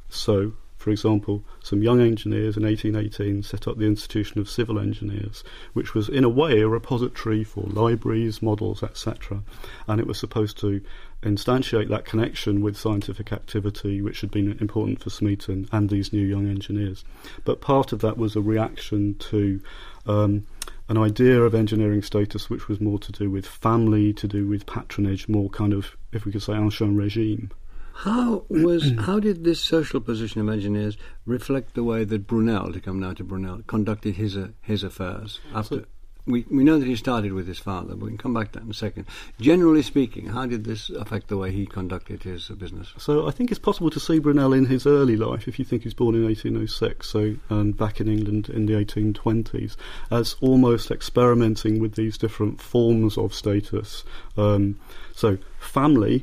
so 0.08 0.54
for 0.82 0.90
example, 0.90 1.44
some 1.62 1.80
young 1.80 2.00
engineers 2.00 2.56
in 2.56 2.64
1818 2.64 3.44
set 3.44 3.68
up 3.68 3.78
the 3.78 3.86
Institution 3.86 4.40
of 4.40 4.50
Civil 4.50 4.80
Engineers, 4.80 5.44
which 5.74 5.94
was 5.94 6.08
in 6.08 6.24
a 6.24 6.28
way 6.28 6.60
a 6.60 6.66
repository 6.66 7.44
for 7.44 7.62
libraries, 7.68 8.42
models, 8.42 8.82
etc. 8.82 9.44
And 9.86 10.00
it 10.00 10.08
was 10.08 10.18
supposed 10.18 10.58
to 10.58 10.80
instantiate 11.22 11.88
that 11.90 12.04
connection 12.04 12.62
with 12.62 12.76
scientific 12.76 13.32
activity, 13.32 14.02
which 14.02 14.22
had 14.22 14.32
been 14.32 14.58
important 14.60 15.00
for 15.00 15.10
Smeaton 15.10 15.68
and 15.70 15.88
these 15.88 16.12
new 16.12 16.26
young 16.26 16.48
engineers. 16.48 17.04
But 17.44 17.60
part 17.60 17.92
of 17.92 18.00
that 18.00 18.18
was 18.18 18.34
a 18.34 18.40
reaction 18.40 19.14
to 19.30 19.60
um, 20.04 20.48
an 20.88 20.98
idea 20.98 21.40
of 21.42 21.54
engineering 21.54 22.02
status 22.02 22.50
which 22.50 22.66
was 22.66 22.80
more 22.80 22.98
to 22.98 23.12
do 23.12 23.30
with 23.30 23.46
family, 23.46 24.12
to 24.14 24.26
do 24.26 24.48
with 24.48 24.66
patronage, 24.66 25.28
more 25.28 25.48
kind 25.48 25.72
of, 25.72 25.96
if 26.10 26.24
we 26.24 26.32
could 26.32 26.42
say, 26.42 26.54
ancien 26.54 26.96
regime. 26.96 27.52
How 27.94 28.44
was 28.48 28.92
how 29.00 29.20
did 29.20 29.44
this 29.44 29.60
social 29.60 30.00
position 30.00 30.40
of 30.40 30.48
engineers 30.48 30.96
reflect 31.26 31.74
the 31.74 31.84
way 31.84 32.04
that 32.04 32.26
Brunel, 32.26 32.72
to 32.72 32.80
come 32.80 33.00
now 33.00 33.12
to 33.14 33.24
Brunel, 33.24 33.62
conducted 33.66 34.16
his 34.16 34.36
uh, 34.36 34.48
his 34.60 34.82
affairs 34.82 35.40
after? 35.54 35.80
So, 35.80 35.84
we, 36.26 36.44
we 36.50 36.62
know 36.62 36.78
that 36.78 36.86
he 36.86 36.94
started 36.96 37.32
with 37.32 37.48
his 37.48 37.58
father, 37.58 37.94
but 37.94 38.04
we 38.04 38.08
can 38.10 38.18
come 38.18 38.34
back 38.34 38.52
to 38.52 38.58
that 38.58 38.64
in 38.64 38.70
a 38.70 38.74
second. 38.74 39.06
Generally 39.40 39.82
speaking, 39.82 40.26
how 40.26 40.46
did 40.46 40.64
this 40.64 40.88
affect 40.90 41.28
the 41.28 41.36
way 41.36 41.50
he 41.50 41.66
conducted 41.66 42.22
his 42.22 42.48
uh, 42.50 42.54
business? 42.54 42.92
So 42.96 43.26
I 43.26 43.32
think 43.32 43.50
it's 43.50 43.58
possible 43.58 43.90
to 43.90 44.00
see 44.00 44.18
Brunel 44.20 44.52
in 44.52 44.66
his 44.66 44.86
early 44.86 45.16
life, 45.16 45.48
if 45.48 45.58
you 45.58 45.64
think 45.64 45.82
he's 45.82 45.94
born 45.94 46.14
in 46.14 46.24
1806, 46.24 47.08
so 47.08 47.34
um, 47.50 47.72
back 47.72 48.00
in 48.00 48.08
England 48.08 48.48
in 48.48 48.66
the 48.66 48.74
1820s, 48.74 49.76
as 50.10 50.36
almost 50.40 50.90
experimenting 50.90 51.80
with 51.80 51.96
these 51.96 52.16
different 52.16 52.60
forms 52.60 53.18
of 53.18 53.34
status. 53.34 54.04
Um, 54.36 54.78
so 55.14 55.38
family 55.58 56.22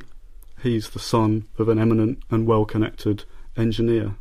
he's 0.62 0.90
the 0.90 0.98
son 0.98 1.46
of 1.58 1.68
an 1.68 1.78
eminent 1.78 2.22
and 2.30 2.46
well 2.46 2.64
connected 2.64 3.24
engineer. 3.56 4.14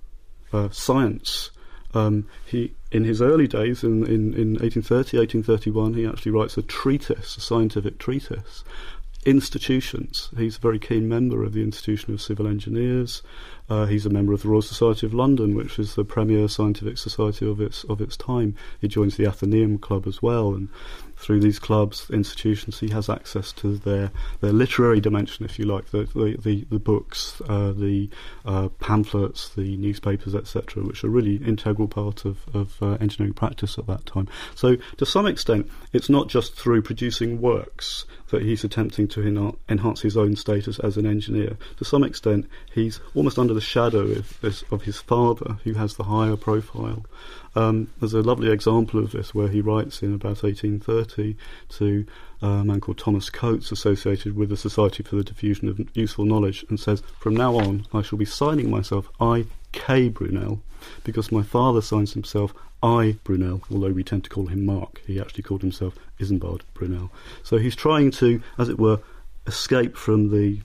Uh, 0.52 0.70
science. 0.72 1.52
Um, 1.94 2.28
he, 2.46 2.74
in 2.92 3.04
his 3.04 3.22
early 3.22 3.48
days, 3.48 3.84
in, 3.84 4.04
in, 4.06 4.34
in 4.34 4.54
1830, 4.54 5.18
1831, 5.18 5.94
he 5.94 6.08
actually 6.08 6.32
writes 6.32 6.58
a 6.58 6.64
treatise, 6.64 7.38
a 7.38 7.42
scientific 7.42 8.00
treatise. 8.00 8.64
Institutions. 9.26 10.30
He's 10.38 10.58
a 10.58 10.62
very 10.62 10.80
keen 10.80 11.08
member 11.10 11.44
of 11.44 11.54
the 11.54 11.62
Institution 11.62 12.14
of 12.14 12.22
Civil 12.22 12.48
Engineers. 12.48 13.22
Uh, 13.70 13.86
he's 13.86 14.06
a 14.06 14.10
member 14.10 14.34
of 14.34 14.42
the 14.42 14.48
Royal 14.48 14.62
Society 14.62 15.06
of 15.06 15.14
London, 15.14 15.56
which 15.56 15.78
is 15.78 15.96
the 15.96 16.06
premier 16.06 16.48
scientific 16.48 16.98
society 16.98 17.48
of 17.48 17.60
its 17.60 17.84
of 17.84 18.02
its 18.02 18.16
time. 18.16 18.56
He 18.80 18.88
joins 18.88 19.18
the 19.18 19.28
Athenaeum 19.28 19.80
Club 19.80 20.08
as 20.08 20.22
well, 20.22 20.56
and 20.56 20.70
through 21.20 21.42
these 21.42 21.60
clubs, 21.60 22.10
institutions, 22.10 22.80
he 22.80 22.90
has 22.90 23.10
access 23.10 23.52
to 23.52 23.78
their, 23.78 24.10
their 24.40 24.54
literary 24.54 25.02
dimension, 25.02 25.46
if 25.46 25.60
you 25.60 25.66
like, 25.66 25.90
the 25.92 26.06
the, 26.16 26.38
the, 26.42 26.66
the 26.70 26.80
books, 26.80 27.42
uh, 27.50 27.74
the 27.74 28.10
uh, 28.46 28.70
pamphlets, 28.80 29.50
the 29.50 29.76
newspapers, 29.78 30.34
etc., 30.34 30.82
which 30.84 31.04
are 31.04 31.10
really 31.10 31.36
integral 31.36 31.88
part 31.88 32.24
of, 32.24 32.38
of 32.54 32.82
uh, 32.82 32.98
engineering 33.02 33.34
practice 33.34 33.78
at 33.78 33.86
that 33.88 34.06
time. 34.06 34.30
So, 34.56 34.78
to 34.98 35.06
some 35.06 35.28
extent, 35.28 35.70
it's 35.92 36.10
not 36.10 36.30
just 36.30 36.56
through 36.56 36.84
producing 36.84 37.42
works 37.42 38.06
that 38.30 38.42
he's 38.44 38.64
attempting 38.64 39.08
to 39.10 39.58
enhance 39.68 40.02
his 40.02 40.16
own 40.16 40.36
status 40.36 40.80
as 40.80 40.98
an 40.98 41.06
engineer. 41.06 41.58
To 41.78 41.86
some 41.86 42.04
extent, 42.04 42.48
he's 42.74 43.02
almost 43.14 43.38
under 43.38 43.54
the 43.54 43.62
shadow 43.62 44.06
of, 44.12 44.44
of 44.72 44.84
his 44.84 45.00
father, 45.00 45.58
who 45.64 45.74
has 45.74 45.96
the 45.96 46.04
higher 46.04 46.38
profile. 46.38 47.06
Um, 47.56 47.90
there's 48.00 48.14
a 48.14 48.22
lovely 48.22 48.52
example 48.52 49.00
of 49.00 49.12
this 49.12 49.34
where 49.34 49.48
he 49.48 49.62
writes 49.62 50.02
in 50.02 50.14
about 50.14 50.44
1830 50.44 51.36
to 51.70 52.06
a 52.42 52.64
man 52.64 52.80
called 52.80 52.98
Thomas 52.98 53.30
Coates, 53.30 53.72
associated 53.72 54.36
with 54.36 54.50
the 54.50 54.58
Society 54.58 55.04
for 55.04 55.16
the 55.16 55.24
Diffusion 55.24 55.68
of 55.68 55.80
Useful 55.96 56.26
Knowledge, 56.26 56.66
and 56.70 56.80
says, 56.80 57.04
From 57.20 57.36
now 57.36 57.56
on, 57.58 57.86
I 57.94 58.02
shall 58.02 58.18
be 58.18 58.26
signing 58.26 58.70
myself 58.70 59.10
I. 59.20 59.46
K. 59.72 60.10
Brunel, 60.10 60.62
because 61.04 61.32
my 61.32 61.44
father 61.44 61.82
signs 61.82 62.14
himself 62.14 62.54
I. 62.82 63.18
Brunel, 63.24 63.62
although 63.72 63.92
we 63.92 64.04
tend 64.04 64.24
to 64.24 64.30
call 64.30 64.48
him 64.48 64.66
Mark. 64.66 65.02
He 65.06 65.20
actually 65.20 65.44
called 65.44 65.62
himself 65.62 65.96
Isambard 66.20 66.62
Brunel. 66.74 67.12
So 67.44 67.58
he's 67.58 67.76
trying 67.76 68.12
to, 68.12 68.42
as 68.58 68.70
it 68.70 68.80
were, 68.80 69.00
escape 69.46 69.96
from 69.96 70.32
the 70.32 70.62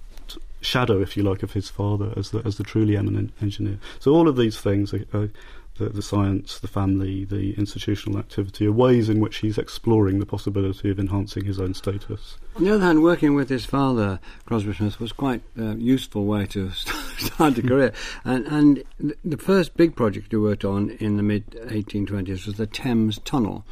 shadow, 0.61 1.01
if 1.01 1.17
you 1.17 1.23
like, 1.23 1.43
of 1.43 1.53
his 1.53 1.69
father 1.69 2.13
as 2.17 2.31
the, 2.31 2.39
as 2.45 2.57
the 2.57 2.65
truly 2.65 2.97
eminent 2.97 3.33
engineer. 3.43 3.79
So 3.99 4.13
all 4.13 4.29
of 4.29 4.37
these 4.37 4.59
things 4.59 4.95
are, 4.95 5.05
are 5.13 5.31
the, 5.79 5.89
the 5.89 6.03
science, 6.03 6.59
the 6.59 6.69
family, 6.69 7.25
the 7.25 7.55
institutional 7.55 8.19
activity 8.19 8.67
are 8.67 8.73
ways 8.73 9.09
in 9.09 9.21
which 9.21 9.39
he's 9.39 9.59
exploring 9.59 10.19
the 10.19 10.27
possibility 10.27 10.91
of 10.91 10.99
enhancing 10.99 11.45
his 11.45 11.59
own 11.59 11.75
status. 11.75 12.39
On 12.57 12.65
the 12.65 12.75
other 12.75 12.85
hand, 12.85 13.03
working 13.03 13.35
with 13.35 13.49
his 13.49 13.65
father, 13.65 14.21
Crosbie 14.47 14.75
Smith, 14.75 15.01
was 15.01 15.13
quite 15.13 15.43
a 15.59 15.71
uh, 15.71 15.75
useful 15.75 16.27
way 16.27 16.47
to 16.47 16.71
start 17.19 17.59
a 17.59 17.63
career. 17.63 17.93
And, 18.25 18.47
and 18.47 18.85
the 19.25 19.37
first 19.37 19.77
big 19.77 19.97
project 19.97 20.29
he 20.31 20.37
worked 20.37 20.65
on 20.65 20.91
in 20.91 21.17
the 21.17 21.23
mid 21.23 21.51
1820s 21.51 22.47
was 22.47 22.57
the 22.57 22.67
Thames 22.67 23.19
Tunnel, 23.19 23.65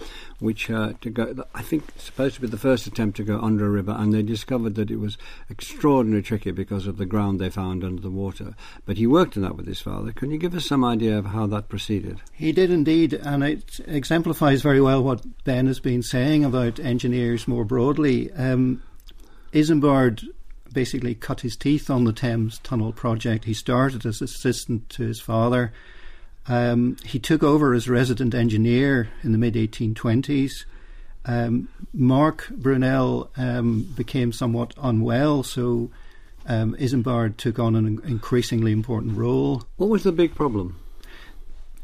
which 0.43 0.71
uh, 0.71 0.93
to 1.01 1.11
go, 1.11 1.45
I 1.55 1.63
think, 1.63 1.85
supposed 1.97 2.35
to 2.35 2.41
be 2.41 2.47
the 2.47 2.59
first 2.59 2.87
attempt 2.87 3.17
to 3.19 3.25
go 3.25 3.41
under 3.41 3.65
a 3.67 3.71
river. 3.71 3.95
And 3.97 4.13
they 4.13 4.23
discovered 4.23 4.75
that 4.75 4.91
it 4.91 4.97
was 4.97 5.17
extraordinarily 5.51 6.23
tricky 6.23 6.51
because 6.51 6.87
of 6.87 6.99
the 6.99 7.07
ground 7.07 7.41
they 7.41 7.51
found 7.51 7.85
under 7.85 8.03
the 8.03 8.11
water. 8.11 8.55
But 8.85 8.99
he 8.99 9.07
worked 9.07 9.37
on 9.37 9.43
that 9.45 9.57
with 9.57 9.67
his 9.67 9.81
father. 9.81 10.13
Can 10.13 10.31
you 10.31 10.39
give 10.39 10.55
us 10.55 10.67
some 10.67 10.85
idea 10.85 11.19
of 11.19 11.27
how 11.27 11.47
that 11.47 11.69
proceeded? 11.69 12.21
He 12.33 12.53
did 12.53 12.71
indeed, 12.71 13.15
and 13.15 13.45
it 13.45 13.81
exemplifies 13.87 14.63
very 14.63 14.81
well 14.81 15.03
what 15.03 15.25
Ben 15.45 15.67
has 15.67 15.81
been 15.81 16.03
saying 16.03 16.45
about 16.45 16.81
engineers 16.81 17.47
more 17.47 17.65
broadly. 17.65 18.33
Um, 18.33 18.83
Isambard 19.53 20.25
basically 20.73 21.15
cut 21.15 21.43
his 21.43 21.57
teeth 21.57 21.91
on 21.91 22.05
the 22.05 22.13
Thames 22.13 22.59
Tunnel 22.63 22.93
project. 22.93 23.45
He 23.45 23.55
started 23.55 24.07
as 24.07 24.23
assistant 24.23 24.89
to 24.91 25.03
his 25.03 25.21
father. 25.21 25.73
Um, 26.49 26.97
he 27.05 27.19
took 27.19 27.43
over 27.43 27.73
as 27.73 27.89
resident 27.89 28.35
engineer 28.35 29.09
in 29.23 29.33
the 29.33 29.39
mid 29.39 29.55
1820s. 29.55 30.65
Um, 31.25 31.69
Mark 31.93 32.49
Brunel 32.51 33.31
um, 33.37 33.83
became 33.97 34.33
somewhat 34.33 34.75
unwell, 34.83 35.43
so 35.45 35.91
um, 36.47 36.75
Isambard 36.77 37.37
took 37.37 37.59
on 37.59 37.77
an 37.77 38.01
increasingly 38.05 38.73
important 38.73 39.17
role. 39.17 39.65
What 39.77 39.89
was 39.89 40.03
the 40.03 40.13
big 40.13 40.35
problem? 40.35 40.81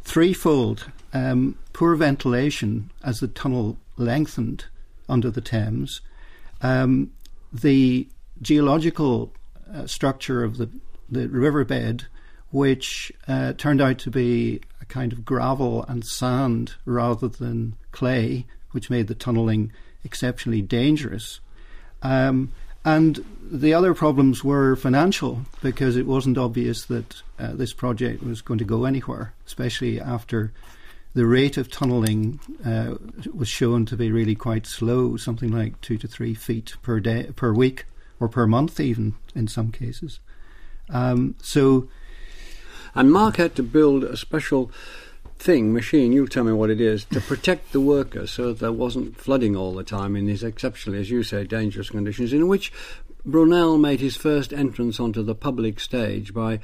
Threefold. 0.03 0.91
Um, 1.13 1.57
poor 1.73 1.95
ventilation 1.95 2.91
as 3.05 3.21
the 3.21 3.29
tunnel 3.29 3.79
lengthened 3.97 4.65
under 5.09 5.31
the 5.31 5.41
Thames. 5.41 6.01
Um, 6.61 7.13
the 7.53 8.09
geological 8.43 9.33
uh, 9.73 9.87
structure 9.87 10.43
of 10.43 10.57
the, 10.57 10.69
the 11.09 11.29
riverbed, 11.29 12.07
which 12.51 13.13
uh, 13.27 13.53
turned 13.55 13.81
out 13.81 13.99
to 13.99 14.11
be 14.11 14.61
a 14.81 14.85
kind 14.87 15.13
of 15.13 15.25
gravel 15.25 15.85
and 15.85 16.05
sand 16.05 16.75
rather 16.85 17.29
than 17.29 17.75
clay, 17.93 18.47
which 18.71 18.91
made 18.91 19.07
the 19.07 19.15
tunneling 19.15 19.73
exceptionally 20.05 20.63
dangerous. 20.63 21.41
Um, 22.03 22.53
and 22.85 23.25
the 23.51 23.75
other 23.75 23.93
problems 23.93 24.43
were 24.43 24.77
financial 24.77 25.43
because 25.63 25.97
it 25.97 26.07
wasn't 26.07 26.39
obvious 26.39 26.85
that 26.87 27.23
uh, 27.39 27.53
this 27.53 27.73
project 27.73 28.23
was 28.23 28.41
going 28.41 28.59
to 28.59 28.65
go 28.65 28.85
anywhere, 28.85 29.35
especially 29.47 30.01
after 30.01 30.53
the 31.15 31.27
rate 31.27 31.57
of 31.57 31.69
tunnelling 31.69 32.39
uh, 32.65 32.97
was 33.35 33.49
shown 33.49 33.85
to 33.87 33.97
be 33.97 34.13
really 34.13 34.35
quite 34.35 34.67
slow, 34.67 35.17
something 35.17 35.51
like 35.51 35.81
two 35.81 35.99
to 35.99 36.07
three 36.07 36.35
feet 36.35 36.75
per 36.83 37.01
day, 37.01 37.31
per 37.35 37.53
week, 37.53 37.87
or 38.21 38.29
per 38.29 38.47
month, 38.47 38.79
even 38.79 39.15
in 39.35 39.49
some 39.49 39.73
cases. 39.73 40.21
Um, 40.91 41.35
so, 41.43 41.89
and 42.99 43.13
Mark 43.13 43.37
had 43.37 43.55
to 43.55 43.63
build 43.63 44.03
a 44.03 44.17
special 44.17 44.73
thing, 45.39 45.73
machine, 45.73 46.11
you'll 46.11 46.27
tell 46.27 46.43
me 46.43 46.53
what 46.53 46.69
it 46.69 46.81
is, 46.81 47.05
to 47.05 47.21
protect 47.21 47.71
the 47.71 47.81
workers 47.81 48.33
so 48.33 48.49
that 48.49 48.59
there 48.59 48.73
wasn't 48.73 49.17
flooding 49.17 49.55
all 49.55 49.73
the 49.73 49.85
time 49.85 50.17
in 50.17 50.27
these 50.27 50.43
exceptionally, 50.43 50.99
as 50.99 51.09
you 51.09 51.23
say, 51.23 51.45
dangerous 51.45 51.91
conditions, 51.91 52.33
in 52.33 52.49
which 52.49 52.73
Brunel 53.25 53.79
made 53.79 54.01
his 54.01 54.17
first 54.17 54.53
entrance 54.53 54.99
onto 54.99 55.23
the 55.23 55.37
public 55.37 55.79
stage 55.79 56.35
by 56.35 56.59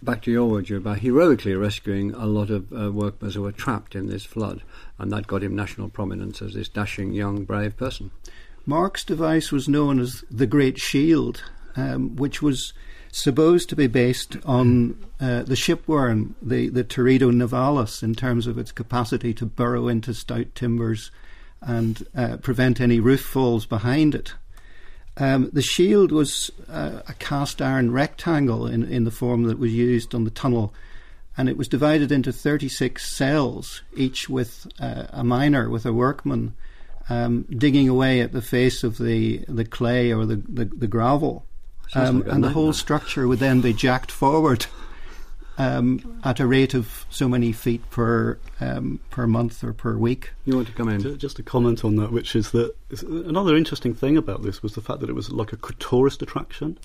back 0.00 0.22
to 0.22 0.30
your 0.30 0.48
word, 0.48 0.84
by 0.84 0.96
heroically 0.96 1.54
rescuing 1.54 2.14
a 2.14 2.26
lot 2.26 2.48
of 2.48 2.72
uh, 2.72 2.92
workers 2.92 3.34
who 3.34 3.42
were 3.42 3.50
trapped 3.50 3.96
in 3.96 4.06
this 4.06 4.24
flood, 4.24 4.62
and 4.96 5.12
that 5.12 5.26
got 5.26 5.42
him 5.42 5.56
national 5.56 5.88
prominence 5.88 6.40
as 6.40 6.54
this 6.54 6.68
dashing, 6.68 7.12
young, 7.12 7.44
brave 7.44 7.76
person. 7.76 8.12
Mark's 8.64 9.02
device 9.02 9.50
was 9.50 9.68
known 9.68 9.98
as 9.98 10.24
the 10.30 10.46
Great 10.46 10.78
Shield, 10.78 11.42
um, 11.74 12.14
which 12.14 12.40
was 12.40 12.72
supposed 13.16 13.68
to 13.70 13.76
be 13.76 13.86
based 13.86 14.36
on 14.44 14.96
uh, 15.20 15.42
the 15.42 15.54
shipworm, 15.54 16.34
the, 16.42 16.68
the 16.68 16.84
Teredo 16.84 17.32
navalis, 17.32 18.02
in 18.02 18.14
terms 18.14 18.46
of 18.46 18.58
its 18.58 18.72
capacity 18.72 19.32
to 19.34 19.46
burrow 19.46 19.88
into 19.88 20.12
stout 20.12 20.54
timbers 20.54 21.10
and 21.62 22.06
uh, 22.14 22.36
prevent 22.36 22.80
any 22.80 23.00
roof 23.00 23.22
falls 23.22 23.64
behind 23.64 24.14
it. 24.14 24.34
Um, 25.16 25.48
the 25.52 25.62
shield 25.62 26.12
was 26.12 26.50
uh, 26.68 27.00
a 27.08 27.14
cast 27.14 27.62
iron 27.62 27.90
rectangle 27.90 28.66
in, 28.66 28.82
in 28.82 29.04
the 29.04 29.10
form 29.10 29.44
that 29.44 29.58
was 29.58 29.72
used 29.72 30.14
on 30.14 30.24
the 30.24 30.30
tunnel, 30.30 30.74
and 31.38 31.48
it 31.48 31.56
was 31.56 31.68
divided 31.68 32.12
into 32.12 32.32
36 32.32 33.08
cells, 33.08 33.82
each 33.94 34.28
with 34.28 34.66
uh, 34.78 35.04
a 35.08 35.24
miner, 35.24 35.70
with 35.70 35.86
a 35.86 35.92
workman, 35.92 36.54
um, 37.08 37.44
digging 37.44 37.88
away 37.88 38.20
at 38.20 38.32
the 38.32 38.42
face 38.42 38.84
of 38.84 38.98
the, 38.98 39.38
the 39.48 39.64
clay 39.64 40.12
or 40.12 40.26
the, 40.26 40.36
the, 40.36 40.66
the 40.66 40.86
gravel. 40.86 41.45
Um, 41.94 42.20
like 42.20 42.32
and 42.32 42.44
the 42.44 42.50
whole 42.50 42.72
structure 42.72 43.28
would 43.28 43.38
then 43.38 43.60
be 43.60 43.72
jacked 43.72 44.10
forward 44.10 44.66
um, 45.58 46.20
at 46.24 46.40
a 46.40 46.46
rate 46.46 46.74
of 46.74 47.06
so 47.10 47.28
many 47.28 47.52
feet 47.52 47.88
per 47.90 48.38
um, 48.60 49.00
per 49.10 49.26
month 49.26 49.62
or 49.64 49.72
per 49.72 49.96
week. 49.96 50.30
You 50.44 50.56
want 50.56 50.68
to 50.68 50.74
come 50.74 50.88
in? 50.88 51.18
Just 51.18 51.38
a 51.38 51.42
comment 51.42 51.84
on 51.84 51.96
that, 51.96 52.12
which 52.12 52.36
is 52.36 52.50
that 52.50 52.74
another 53.02 53.56
interesting 53.56 53.94
thing 53.94 54.16
about 54.16 54.42
this 54.42 54.62
was 54.62 54.74
the 54.74 54.80
fact 54.80 55.00
that 55.00 55.10
it 55.10 55.14
was 55.14 55.30
like 55.30 55.52
a 55.52 55.56
tourist 55.78 56.22
attraction. 56.22 56.78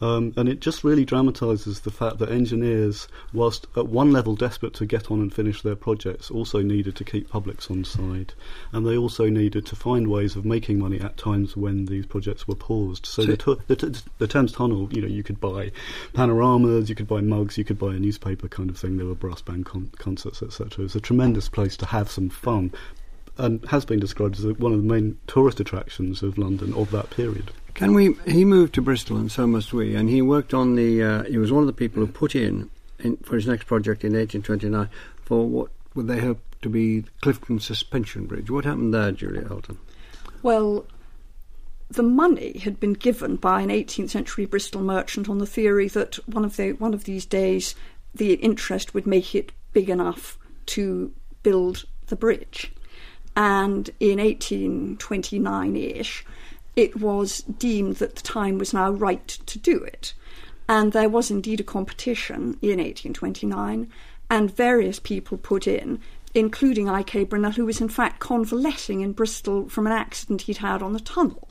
Um, 0.00 0.32
and 0.36 0.48
it 0.48 0.60
just 0.60 0.82
really 0.82 1.04
dramatises 1.04 1.80
the 1.82 1.90
fact 1.90 2.18
that 2.18 2.30
engineers, 2.30 3.06
whilst 3.32 3.66
at 3.76 3.86
one 3.88 4.12
level 4.12 4.34
desperate 4.34 4.72
to 4.74 4.86
get 4.86 5.10
on 5.10 5.20
and 5.20 5.32
finish 5.32 5.60
their 5.62 5.76
projects, 5.76 6.30
also 6.30 6.62
needed 6.62 6.96
to 6.96 7.04
keep 7.04 7.28
publics 7.28 7.70
on 7.70 7.84
side. 7.84 8.32
And 8.72 8.86
they 8.86 8.96
also 8.96 9.28
needed 9.28 9.66
to 9.66 9.76
find 9.76 10.08
ways 10.08 10.36
of 10.36 10.44
making 10.44 10.78
money 10.78 11.00
at 11.00 11.16
times 11.16 11.56
when 11.56 11.84
these 11.86 12.06
projects 12.06 12.48
were 12.48 12.54
paused. 12.54 13.04
So, 13.06 13.22
So- 13.22 13.30
the, 13.30 13.36
tu- 13.36 13.60
the, 13.66 13.76
t- 13.76 14.00
the 14.18 14.26
Thames 14.26 14.52
Tunnel, 14.52 14.88
you 14.92 15.02
know, 15.02 15.08
you 15.08 15.22
could 15.22 15.40
buy 15.40 15.70
panoramas, 16.14 16.88
you 16.88 16.94
could 16.94 17.08
buy 17.08 17.20
mugs, 17.20 17.58
you 17.58 17.64
could 17.64 17.78
buy 17.78 17.94
a 17.94 17.98
newspaper 17.98 18.48
kind 18.48 18.70
of 18.70 18.78
thing. 18.78 18.96
There 18.96 19.06
were 19.06 19.14
brass 19.14 19.42
band 19.42 19.66
con- 19.66 19.90
concerts, 19.98 20.42
etc. 20.42 20.66
It 20.66 20.78
was 20.78 20.96
a 20.96 21.00
tremendous 21.00 21.48
place 21.48 21.76
to 21.78 21.86
have 21.86 22.10
some 22.10 22.28
fun 22.30 22.72
and 23.40 23.64
has 23.66 23.84
been 23.84 23.98
described 23.98 24.38
as 24.38 24.44
one 24.58 24.72
of 24.72 24.82
the 24.82 24.88
main 24.88 25.18
tourist 25.26 25.60
attractions 25.60 26.22
of 26.22 26.36
London 26.36 26.74
of 26.74 26.90
that 26.90 27.10
period. 27.10 27.50
Can 27.74 27.94
we? 27.94 28.14
He 28.26 28.44
moved 28.44 28.74
to 28.74 28.82
Bristol, 28.82 29.16
and 29.16 29.32
so 29.32 29.46
must 29.46 29.72
we. 29.72 29.94
And 29.94 30.08
he 30.10 30.20
worked 30.20 30.52
on 30.52 30.74
the. 30.76 31.02
Uh, 31.02 31.22
he 31.24 31.38
was 31.38 31.50
one 31.50 31.62
of 31.62 31.66
the 31.66 31.72
people 31.72 32.04
who 32.04 32.12
put 32.12 32.34
in, 32.34 32.70
in 32.98 33.16
for 33.18 33.36
his 33.36 33.46
next 33.46 33.64
project 33.64 34.04
in 34.04 34.12
1829 34.12 34.88
for 35.24 35.46
what 35.46 35.70
would 35.94 36.06
they 36.06 36.20
hope 36.20 36.40
to 36.62 36.68
be 36.68 37.04
Clifton 37.22 37.58
Suspension 37.58 38.26
Bridge. 38.26 38.50
What 38.50 38.64
happened 38.64 38.92
there, 38.92 39.12
Julia 39.12 39.46
Elton? 39.50 39.78
Well, 40.42 40.84
the 41.88 42.02
money 42.02 42.58
had 42.58 42.78
been 42.78 42.92
given 42.92 43.36
by 43.36 43.62
an 43.62 43.70
18th 43.70 44.10
century 44.10 44.44
Bristol 44.44 44.82
merchant 44.82 45.28
on 45.28 45.38
the 45.38 45.46
theory 45.46 45.88
that 45.88 46.16
one 46.28 46.44
of 46.44 46.56
the 46.56 46.72
one 46.72 46.92
of 46.92 47.04
these 47.04 47.24
days 47.24 47.74
the 48.14 48.34
interest 48.34 48.92
would 48.92 49.06
make 49.06 49.34
it 49.34 49.52
big 49.72 49.88
enough 49.88 50.36
to 50.66 51.12
build 51.42 51.84
the 52.06 52.16
bridge. 52.16 52.72
And 53.40 53.88
in 54.00 54.18
1829-ish, 54.18 56.26
it 56.76 57.00
was 57.00 57.40
deemed 57.40 57.96
that 57.96 58.16
the 58.16 58.22
time 58.22 58.58
was 58.58 58.74
now 58.74 58.90
right 58.90 59.26
to 59.26 59.58
do 59.58 59.82
it. 59.82 60.12
And 60.68 60.92
there 60.92 61.08
was 61.08 61.30
indeed 61.30 61.60
a 61.60 61.64
competition 61.64 62.58
in 62.60 62.76
1829, 62.76 63.90
and 64.28 64.54
various 64.54 64.98
people 64.98 65.38
put 65.38 65.66
in, 65.66 66.00
including 66.34 66.90
I.K. 66.90 67.24
Brunel, 67.24 67.52
who 67.52 67.64
was 67.64 67.80
in 67.80 67.88
fact 67.88 68.20
convalescing 68.20 69.00
in 69.00 69.12
Bristol 69.12 69.70
from 69.70 69.86
an 69.86 69.94
accident 69.94 70.42
he'd 70.42 70.58
had 70.58 70.82
on 70.82 70.92
the 70.92 71.00
tunnel. 71.00 71.48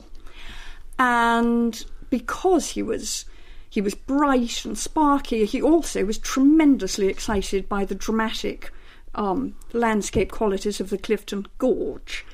And 0.96 1.84
because 2.08 2.70
he 2.70 2.84
was 2.84 3.24
he 3.68 3.80
was 3.80 3.96
bright 3.96 4.64
and 4.64 4.78
sparky, 4.78 5.44
he 5.44 5.60
also 5.60 6.04
was 6.04 6.18
tremendously 6.18 7.08
excited 7.08 7.68
by 7.68 7.84
the 7.84 7.96
dramatic 7.96 8.70
um, 9.14 9.54
landscape 9.72 10.30
qualities 10.30 10.80
of 10.80 10.90
the 10.90 10.98
Clifton 10.98 11.46
Gorge. 11.58 12.24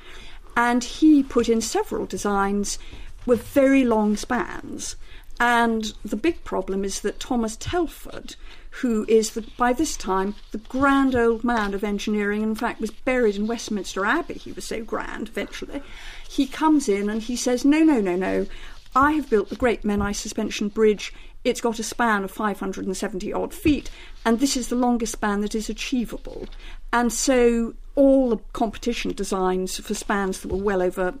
And 0.55 0.83
he 0.83 1.23
put 1.23 1.49
in 1.49 1.61
several 1.61 2.05
designs 2.05 2.79
with 3.25 3.43
very 3.43 3.83
long 3.83 4.15
spans. 4.15 4.95
And 5.39 5.93
the 6.03 6.15
big 6.15 6.43
problem 6.43 6.83
is 6.83 7.01
that 7.01 7.19
Thomas 7.19 7.55
Telford, 7.57 8.35
who 8.81 9.05
is 9.07 9.31
the, 9.31 9.45
by 9.57 9.71
this 9.71 9.95
time 9.95 10.33
the 10.51 10.57
grand 10.57 11.15
old 11.15 11.43
man 11.43 11.75
of 11.75 11.83
engineering, 11.83 12.41
in 12.41 12.55
fact 12.55 12.81
was 12.81 12.89
buried 12.89 13.35
in 13.35 13.45
Westminster 13.45 14.03
Abbey, 14.03 14.35
he 14.35 14.51
was 14.51 14.65
so 14.65 14.83
grand 14.83 15.29
eventually, 15.29 15.83
he 16.27 16.47
comes 16.47 16.89
in 16.89 17.09
and 17.09 17.21
he 17.21 17.35
says, 17.35 17.63
No, 17.63 17.83
no, 17.83 18.01
no, 18.01 18.15
no, 18.15 18.47
I 18.95 19.11
have 19.11 19.29
built 19.29 19.49
the 19.49 19.55
Great 19.55 19.83
Menai 19.83 20.15
Suspension 20.15 20.69
Bridge. 20.69 21.13
It's 21.47 21.61
got 21.61 21.79
a 21.79 21.83
span 21.83 22.23
of 22.23 22.31
570 22.31 23.33
odd 23.33 23.53
feet, 23.53 23.89
and 24.25 24.39
this 24.39 24.57
is 24.57 24.67
the 24.67 24.75
longest 24.75 25.13
span 25.13 25.41
that 25.41 25.55
is 25.55 25.69
achievable. 25.69 26.47
And 26.91 27.11
so 27.11 27.73
all 27.95 28.29
the 28.29 28.37
competition 28.53 29.13
designs 29.13 29.79
for 29.79 29.93
spans 29.93 30.41
that 30.41 30.51
were 30.51 30.63
well 30.63 30.81
over 30.81 31.13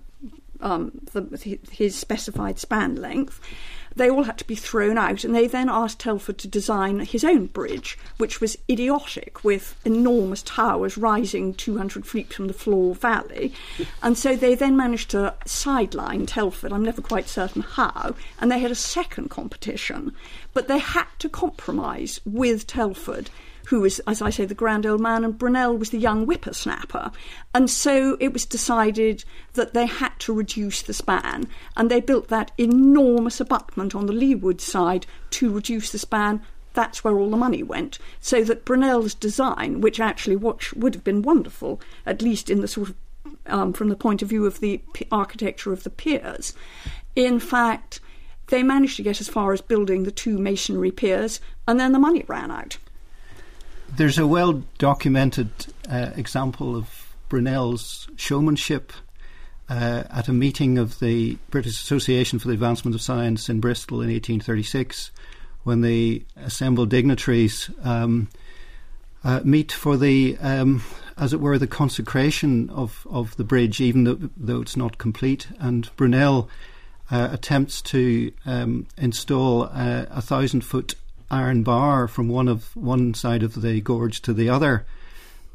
um, 0.61 0.91
the, 1.13 1.59
his 1.71 1.95
specified 1.95 2.59
span 2.59 2.95
length, 2.95 3.39
they 3.97 4.09
all 4.09 4.23
had 4.23 4.37
to 4.37 4.45
be 4.45 4.55
thrown 4.55 4.97
out, 4.97 5.23
and 5.23 5.35
they 5.35 5.47
then 5.47 5.69
asked 5.69 5.99
Telford 5.99 6.37
to 6.39 6.47
design 6.47 6.99
his 6.99 7.23
own 7.23 7.47
bridge, 7.47 7.97
which 8.17 8.39
was 8.39 8.57
idiotic, 8.69 9.43
with 9.43 9.75
enormous 9.85 10.43
towers 10.43 10.97
rising 10.97 11.53
200 11.53 12.05
feet 12.05 12.33
from 12.33 12.47
the 12.47 12.53
floor 12.53 12.95
valley. 12.95 13.53
And 14.01 14.17
so 14.17 14.35
they 14.35 14.55
then 14.55 14.77
managed 14.77 15.11
to 15.11 15.33
sideline 15.45 16.25
Telford, 16.25 16.71
I'm 16.71 16.85
never 16.85 17.01
quite 17.01 17.27
certain 17.27 17.61
how, 17.61 18.15
and 18.39 18.51
they 18.51 18.59
had 18.59 18.71
a 18.71 18.75
second 18.75 19.29
competition. 19.29 20.13
But 20.53 20.67
they 20.67 20.79
had 20.79 21.07
to 21.19 21.29
compromise 21.29 22.19
with 22.25 22.67
Telford 22.67 23.29
who 23.67 23.81
was, 23.81 23.99
as 24.07 24.21
I 24.21 24.29
say, 24.29 24.45
the 24.45 24.53
grand 24.53 24.85
old 24.85 25.01
man, 25.01 25.25
and 25.25 25.37
Brunel 25.37 25.77
was 25.77 25.89
the 25.89 25.97
young 25.97 26.25
whippersnapper. 26.25 27.11
And 27.53 27.69
so 27.69 28.15
it 28.21 28.31
was 28.31 28.45
decided 28.45 29.25
that 29.53 29.73
they 29.73 29.85
had 29.85 30.17
to 30.19 30.33
reduce 30.33 30.81
the 30.81 30.93
span, 30.93 31.47
and 31.75 31.91
they 31.91 31.99
built 31.99 32.29
that 32.29 32.51
enormous 32.57 33.41
abutment 33.41 33.93
on 33.93 34.05
the 34.05 34.13
leeward 34.13 34.61
side 34.61 35.05
to 35.31 35.51
reduce 35.51 35.91
the 35.91 35.99
span. 35.99 36.41
That's 36.75 37.03
where 37.03 37.17
all 37.17 37.29
the 37.29 37.35
money 37.35 37.61
went. 37.61 37.99
So 38.21 38.41
that 38.45 38.63
Brunel's 38.63 39.13
design, 39.13 39.81
which 39.81 39.99
actually 39.99 40.37
would 40.37 40.93
have 40.93 41.03
been 41.03 41.21
wonderful, 41.21 41.81
at 42.05 42.21
least 42.21 42.49
in 42.49 42.61
the 42.61 42.69
sort 42.69 42.89
of 42.89 42.95
um, 43.47 43.73
from 43.73 43.89
the 43.89 43.97
point 43.97 44.21
of 44.21 44.29
view 44.29 44.45
of 44.45 44.61
the 44.61 44.81
architecture 45.11 45.73
of 45.73 45.83
the 45.83 45.89
piers, 45.89 46.53
in 47.17 47.37
fact, 47.39 47.99
they 48.47 48.63
managed 48.63 48.95
to 48.95 49.03
get 49.03 49.19
as 49.19 49.27
far 49.27 49.51
as 49.51 49.59
building 49.59 50.03
the 50.03 50.11
two 50.11 50.37
masonry 50.37 50.91
piers, 50.91 51.41
and 51.67 51.77
then 51.77 51.91
the 51.91 51.99
money 51.99 52.23
ran 52.27 52.49
out. 52.49 52.77
There's 53.95 54.17
a 54.17 54.27
well 54.27 54.63
documented 54.77 55.49
uh, 55.89 56.11
example 56.15 56.75
of 56.75 57.15
Brunel's 57.29 58.07
showmanship 58.15 58.93
uh, 59.69 60.03
at 60.09 60.27
a 60.27 60.33
meeting 60.33 60.77
of 60.77 60.99
the 60.99 61.37
British 61.49 61.73
Association 61.73 62.39
for 62.39 62.47
the 62.47 62.53
Advancement 62.53 62.95
of 62.95 63.01
Science 63.01 63.49
in 63.49 63.59
Bristol 63.59 64.01
in 64.01 64.09
1836 64.09 65.11
when 65.63 65.81
the 65.81 66.23
assembled 66.37 66.89
dignitaries 66.89 67.69
um, 67.83 68.29
uh, 69.23 69.41
meet 69.43 69.71
for 69.71 69.97
the, 69.97 70.37
um, 70.39 70.81
as 71.17 71.33
it 71.33 71.41
were, 71.41 71.57
the 71.57 71.67
consecration 71.67 72.69
of, 72.69 73.05
of 73.09 73.35
the 73.35 73.43
bridge, 73.43 73.81
even 73.81 74.05
though, 74.05 74.19
though 74.37 74.61
it's 74.61 74.77
not 74.77 74.97
complete. 74.97 75.47
And 75.59 75.93
Brunel 75.97 76.49
uh, 77.11 77.27
attempts 77.31 77.81
to 77.81 78.31
um, 78.45 78.87
install 78.97 79.63
a, 79.63 80.07
a 80.09 80.21
thousand 80.21 80.61
foot 80.61 80.95
iron 81.29 81.63
bar 81.63 82.07
from 82.07 82.29
one 82.29 82.47
of 82.47 82.75
one 82.75 83.13
side 83.13 83.43
of 83.43 83.61
the 83.61 83.81
gorge 83.81 84.21
to 84.21 84.33
the 84.33 84.49
other, 84.49 84.85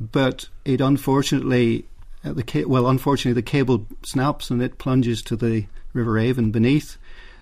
but 0.01 0.49
it 0.65 0.81
unfortunately, 0.81 1.87
uh, 2.25 2.33
the 2.33 2.43
ca- 2.43 2.65
well, 2.65 2.89
unfortunately, 2.89 3.41
the 3.41 3.51
cable 3.51 3.87
snaps 4.03 4.51
and 4.51 4.63
it 4.63 4.79
plunges 4.79 5.23
to 5.23 5.37
the 5.37 5.67
River 5.93 6.19
Avon 6.19 6.51
beneath. 6.51 6.97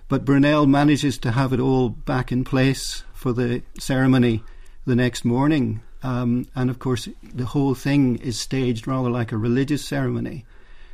But 0.07 0.25
Brunel 0.25 0.67
manages 0.67 1.17
to 1.19 1.31
have 1.31 1.53
it 1.53 1.59
all 1.59 1.89
back 1.89 2.31
in 2.31 2.43
place 2.43 3.03
for 3.13 3.31
the 3.31 3.61
ceremony 3.79 4.43
the 4.85 4.95
next 4.95 5.23
morning. 5.23 5.81
Um, 6.03 6.47
and 6.55 6.69
of 6.69 6.79
course, 6.79 7.07
the 7.23 7.45
whole 7.45 7.75
thing 7.75 8.17
is 8.17 8.39
staged 8.39 8.87
rather 8.87 9.09
like 9.09 9.31
a 9.31 9.37
religious 9.37 9.85
ceremony. 9.85 10.45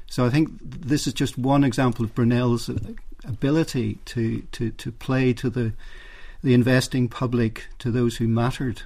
So 0.07 0.25
I 0.25 0.29
think 0.29 0.51
this 0.61 1.07
is 1.07 1.13
just 1.13 1.37
one 1.37 1.63
example 1.63 2.05
of 2.05 2.13
Brunel's 2.13 2.69
uh, 2.69 2.77
ability 3.25 3.99
to, 4.05 4.41
to, 4.51 4.71
to 4.71 4.91
play 4.91 5.33
to 5.33 5.49
the 5.49 5.73
the 6.47 6.53
investing 6.53 7.09
public, 7.09 7.65
to 7.77 7.91
those 7.91 8.15
who 8.15 8.27
mattered. 8.27 8.83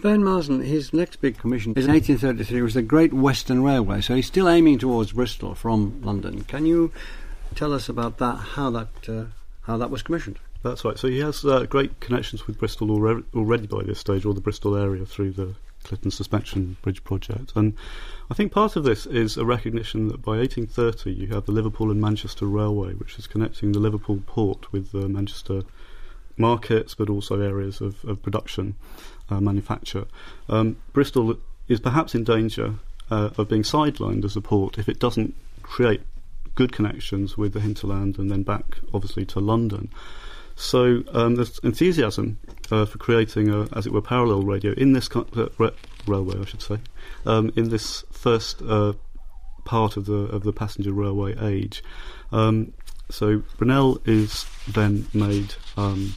Ben 0.00 0.22
Marsden, 0.22 0.60
his 0.60 0.92
next 0.92 1.16
big 1.16 1.36
commission 1.36 1.72
is 1.74 1.86
in 1.86 1.92
1833 1.92 2.62
was 2.62 2.74
the 2.74 2.82
Great 2.82 3.12
Western 3.12 3.64
Railway, 3.64 4.00
so 4.00 4.14
he's 4.14 4.28
still 4.28 4.48
aiming 4.48 4.78
towards 4.78 5.10
Bristol 5.10 5.56
from 5.56 6.00
London. 6.02 6.44
Can 6.44 6.64
you 6.64 6.92
tell 7.56 7.72
us 7.72 7.88
about 7.88 8.18
that? 8.18 8.36
How 8.36 8.70
that 8.70 9.08
uh, 9.08 9.24
how 9.62 9.76
that 9.76 9.90
was 9.90 10.04
commissioned? 10.04 10.38
That's 10.62 10.84
right. 10.84 10.96
So 10.96 11.08
he 11.08 11.18
has 11.18 11.44
uh, 11.44 11.64
great 11.64 11.98
connections 11.98 12.46
with 12.46 12.60
Bristol 12.60 12.92
already, 12.92 13.24
already 13.34 13.66
by 13.66 13.82
this 13.82 13.98
stage, 13.98 14.24
or 14.24 14.32
the 14.32 14.40
Bristol 14.40 14.76
area 14.76 15.04
through 15.04 15.32
the 15.32 15.56
Clifton 15.82 16.12
Suspension 16.12 16.76
Bridge 16.82 17.02
project. 17.02 17.54
And 17.56 17.74
I 18.30 18.34
think 18.34 18.52
part 18.52 18.76
of 18.76 18.84
this 18.84 19.04
is 19.06 19.36
a 19.36 19.44
recognition 19.44 20.06
that 20.08 20.22
by 20.22 20.36
1830 20.36 21.12
you 21.12 21.34
have 21.34 21.46
the 21.46 21.50
Liverpool 21.50 21.90
and 21.90 22.00
Manchester 22.00 22.46
Railway, 22.46 22.92
which 22.92 23.18
is 23.18 23.26
connecting 23.26 23.72
the 23.72 23.80
Liverpool 23.80 24.22
port 24.26 24.72
with 24.72 24.94
uh, 24.94 25.08
Manchester 25.08 25.62
markets, 26.36 26.94
but 26.94 27.08
also 27.08 27.40
areas 27.40 27.80
of, 27.80 28.04
of 28.04 28.22
production, 28.22 28.74
uh, 29.30 29.40
manufacture. 29.40 30.04
Um, 30.48 30.76
Bristol 30.92 31.36
is 31.68 31.80
perhaps 31.80 32.14
in 32.14 32.24
danger 32.24 32.74
uh, 33.10 33.30
of 33.36 33.48
being 33.48 33.62
sidelined 33.62 34.24
as 34.24 34.36
a 34.36 34.40
port 34.40 34.78
if 34.78 34.88
it 34.88 34.98
doesn't 34.98 35.34
create 35.62 36.02
good 36.54 36.72
connections 36.72 37.36
with 37.38 37.52
the 37.52 37.60
hinterland 37.60 38.18
and 38.18 38.30
then 38.30 38.42
back, 38.42 38.78
obviously, 38.92 39.24
to 39.24 39.40
London. 39.40 39.88
So 40.54 41.02
um, 41.12 41.36
there's 41.36 41.58
enthusiasm 41.60 42.38
uh, 42.70 42.84
for 42.84 42.98
creating, 42.98 43.48
a, 43.48 43.66
as 43.76 43.86
it 43.86 43.92
were, 43.92 44.02
parallel 44.02 44.42
radio 44.42 44.72
in 44.72 44.92
this 44.92 45.08
co- 45.08 45.26
uh, 45.34 45.48
re- 45.58 45.70
railway, 46.06 46.40
I 46.40 46.44
should 46.44 46.62
say, 46.62 46.78
um, 47.24 47.52
in 47.56 47.70
this 47.70 48.04
first 48.10 48.60
uh, 48.62 48.92
part 49.64 49.96
of 49.96 50.06
the 50.06 50.14
of 50.14 50.42
the 50.42 50.52
passenger 50.52 50.92
railway 50.92 51.36
age. 51.40 51.82
Um, 52.32 52.72
so 53.10 53.42
Brunel 53.58 54.00
is 54.04 54.46
then 54.68 55.06
made 55.12 55.54
um, 55.76 56.14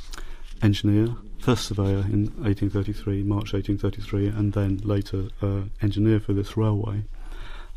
engineer, 0.65 1.15
first 1.39 1.65
surveyor 1.65 1.99
in 1.99 2.25
1833, 2.41 3.23
March 3.23 3.53
1833, 3.53 4.27
and 4.27 4.53
then 4.53 4.77
later 4.83 5.27
uh, 5.41 5.61
engineer 5.81 6.19
for 6.19 6.33
this 6.33 6.57
railway. 6.57 7.03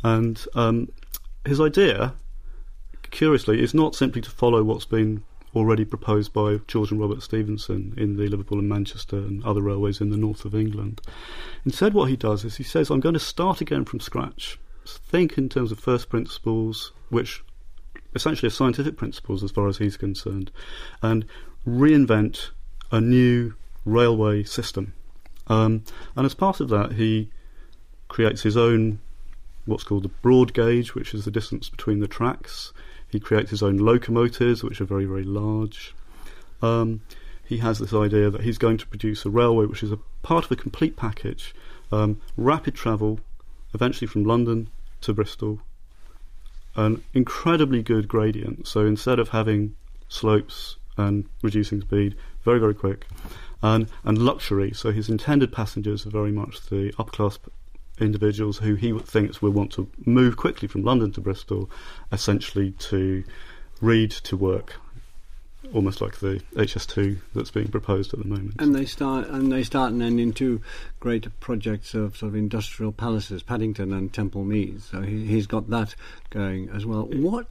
And 0.03 0.45
um, 0.55 0.89
his 1.45 1.61
idea, 1.61 2.15
curiously, 3.11 3.63
is 3.63 3.75
not 3.75 3.95
simply 3.95 4.23
to 4.23 4.31
follow 4.31 4.65
what's 4.65 4.87
been 4.87 5.23
already 5.55 5.85
proposed 5.85 6.33
by 6.33 6.61
George 6.67 6.91
and 6.91 7.01
Robert 7.01 7.23
Stephenson 7.23 7.95
in 7.97 8.17
the 8.17 8.29
Liverpool 8.29 8.59
and 8.59 8.69
Manchester 8.69 9.17
and 9.17 9.45
other 9.45 9.63
railways 9.63 10.01
in 10.01 10.11
the 10.11 10.17
north 10.17 10.45
of 10.45 10.55
England. 10.55 11.01
Instead, 11.65 11.95
what 11.95 12.09
he 12.09 12.17
does 12.17 12.45
is 12.45 12.57
he 12.57 12.65
says, 12.65 12.91
I'm 12.91 13.01
going 13.01 13.15
to 13.15 13.21
start 13.21 13.61
again 13.61 13.85
from 13.85 14.01
scratch. 14.01 14.59
Think 14.87 15.37
in 15.37 15.49
terms 15.49 15.73
of 15.73 15.79
first 15.79 16.09
principles, 16.09 16.93
which 17.11 17.43
essentially 18.15 18.47
are 18.47 18.51
scientific 18.51 18.97
principles 18.97 19.43
as 19.45 19.51
far 19.51 19.69
as 19.69 19.79
he's 19.79 19.99
concerned, 19.99 20.51
and 21.03 21.27
reinvent 21.67 22.51
a 22.91 23.01
new 23.01 23.55
railway 23.85 24.43
system. 24.45 24.95
Um, 25.47 25.85
and 26.17 26.27
as 26.27 26.35
part 26.35 26.61
of 26.61 26.69
that, 26.69 26.93
he 26.93 27.31
creates 28.09 28.43
his 28.43 28.57
own 28.57 29.01
what's 29.67 29.85
called 29.85 30.03
the 30.03 30.09
broad 30.09 30.55
gauge, 30.55 30.95
which 30.95 31.15
is 31.15 31.25
the 31.25 31.31
distance 31.31 31.69
between 31.69 32.01
the 32.01 32.09
tracks. 32.09 32.73
He 33.09 33.21
creates 33.21 33.51
his 33.51 33.63
own 33.63 33.79
locomotives, 33.79 34.63
which 34.63 34.81
are 34.81 34.87
very, 34.87 35.05
very 35.05 35.25
large. 35.25 35.95
Um, 36.63 37.03
he 37.45 37.59
has 37.59 37.79
this 37.79 37.95
idea 37.95 38.31
that 38.31 38.43
he's 38.43 38.59
going 38.59 38.79
to 38.79 38.87
produce 38.87 39.25
a 39.25 39.31
railway 39.31 39.67
which 39.67 39.83
is 39.83 39.93
a 39.93 39.99
part 40.23 40.45
of 40.45 40.53
a 40.53 40.57
complete 40.57 40.97
package, 40.97 41.55
um, 41.91 42.21
rapid 42.37 42.75
travel, 42.75 43.21
eventually 43.73 44.07
from 44.07 44.25
London 44.25 44.69
to 45.03 45.15
Bristol, 45.15 45.61
an 46.77 47.03
incredibly 47.15 47.83
good 47.83 48.09
gradient. 48.09 48.67
So 48.67 48.85
instead 48.87 49.19
of 49.19 49.31
having 49.31 49.75
slopes 50.09 50.77
and 50.97 51.27
reducing 51.43 51.81
speed, 51.81 52.17
very, 52.49 52.61
very 52.61 52.75
quick. 52.75 53.07
And, 53.63 53.89
and 54.05 54.17
luxury, 54.17 54.73
so 54.73 54.91
his 54.91 55.11
intended 55.11 55.53
passengers 55.53 56.07
are 56.07 56.11
very 56.11 56.33
much 56.33 56.71
the 56.71 56.95
upper 56.99 57.11
class 57.11 57.39
individuals 58.01 58.57
who 58.57 58.75
he 58.75 58.99
thinks 59.01 59.43
will 59.43 59.51
want 59.51 59.71
to 59.73 59.91
move 60.07 60.39
quickly 60.39 60.67
from 60.67 60.83
London 60.83 61.13
to 61.13 61.21
Bristol, 61.21 61.69
essentially 62.11 62.71
to 62.91 63.23
read 63.83 64.11
to 64.13 64.35
work, 64.35 64.77
almost 65.75 66.01
like 66.01 66.21
the 66.21 66.41
HS2 66.55 67.19
that's 67.35 67.51
being 67.51 67.69
proposed 67.69 68.15
at 68.15 68.21
the 68.21 68.27
moment. 68.27 68.55
And 68.61 68.75
they 68.75 68.87
start 68.87 69.29
and 69.29 69.53
they 69.53 69.63
start 69.63 69.93
and 69.93 70.03
end 70.03 70.19
into 70.19 70.63
great 71.01 71.27
projects 71.41 71.93
of 71.93 72.17
sort 72.17 72.31
of 72.31 72.35
industrial 72.35 72.93
palaces, 72.93 73.43
Paddington 73.43 73.93
and 73.93 74.11
Temple 74.11 74.45
Meads. 74.45 74.87
So 74.87 75.03
he, 75.03 75.27
he's 75.27 75.47
got 75.47 75.69
that 75.69 75.95
going 76.31 76.71
as 76.71 76.87
well. 76.87 77.03
What 77.03 77.49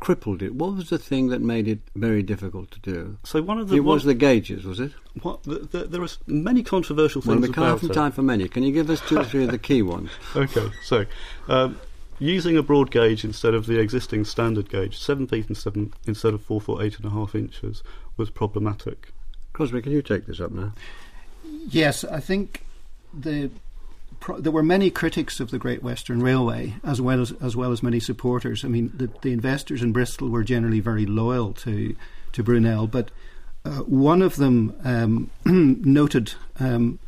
crippled 0.00 0.42
it? 0.42 0.54
What 0.54 0.74
was 0.74 0.90
the 0.90 0.98
thing 0.98 1.28
that 1.28 1.40
made 1.40 1.68
it 1.68 1.78
very 1.94 2.22
difficult 2.22 2.70
to 2.72 2.80
do? 2.80 3.18
So 3.24 3.40
one 3.42 3.58
of 3.58 3.68
the 3.68 3.76
it 3.76 3.80
was 3.80 4.02
one- 4.04 4.08
the 4.08 4.14
gauges, 4.14 4.64
was 4.64 4.80
it? 4.80 4.92
what, 5.22 5.42
the, 5.44 5.58
the, 5.60 5.84
there 5.84 6.02
are 6.02 6.08
many 6.26 6.62
controversial 6.62 7.22
Well, 7.24 7.36
things 7.36 7.48
we 7.48 7.54
can't 7.54 7.66
about 7.68 7.80
have 7.80 7.90
it. 7.90 7.94
time 7.94 8.12
for 8.12 8.22
many. 8.22 8.48
Can 8.48 8.62
you 8.62 8.72
give 8.72 8.88
us 8.90 9.00
two 9.08 9.18
or 9.18 9.24
three 9.24 9.44
of 9.44 9.50
the 9.50 9.58
key 9.58 9.82
ones? 9.96 10.10
Okay, 10.34 10.70
so 10.82 11.04
um, 11.48 11.78
using 12.18 12.56
a 12.56 12.62
broad 12.62 12.90
gauge 12.90 13.24
instead 13.24 13.54
of 13.54 13.66
the 13.66 13.78
existing 13.78 14.24
standard 14.24 14.68
gauge, 14.70 14.98
seven 14.98 15.26
feet 15.26 15.46
and 15.48 15.56
seven 15.56 15.92
instead 16.06 16.34
of 16.34 16.42
four 16.42 16.60
foot 16.60 16.82
eight 16.82 16.96
and 16.96 17.06
a 17.06 17.10
half 17.10 17.34
inches, 17.34 17.82
was 18.16 18.28
problematic. 18.30 19.12
Crosbie, 19.52 19.82
can 19.82 19.92
you 19.92 20.02
take 20.02 20.26
this 20.26 20.40
up 20.40 20.50
now? 20.52 20.72
Yes, 21.68 22.04
I 22.04 22.20
think 22.20 22.62
the 23.12 23.50
there 24.38 24.52
were 24.52 24.62
many 24.62 24.90
critics 24.90 25.40
of 25.40 25.50
the 25.50 25.58
Great 25.58 25.82
Western 25.82 26.22
Railway, 26.22 26.74
as 26.84 27.00
well 27.00 27.20
as 27.20 27.32
as 27.40 27.56
well 27.56 27.72
as 27.72 27.82
many 27.82 28.00
supporters. 28.00 28.64
I 28.64 28.68
mean, 28.68 28.92
the, 28.94 29.10
the 29.22 29.32
investors 29.32 29.82
in 29.82 29.92
Bristol 29.92 30.28
were 30.28 30.44
generally 30.44 30.80
very 30.80 31.06
loyal 31.06 31.52
to 31.54 31.96
to 32.32 32.42
Brunel, 32.42 32.86
but 32.86 33.10
uh, 33.64 33.80
one 33.80 34.22
of 34.22 34.36
them 34.36 34.74
um, 34.84 35.30
noted 35.44 36.34
um, 36.58 36.98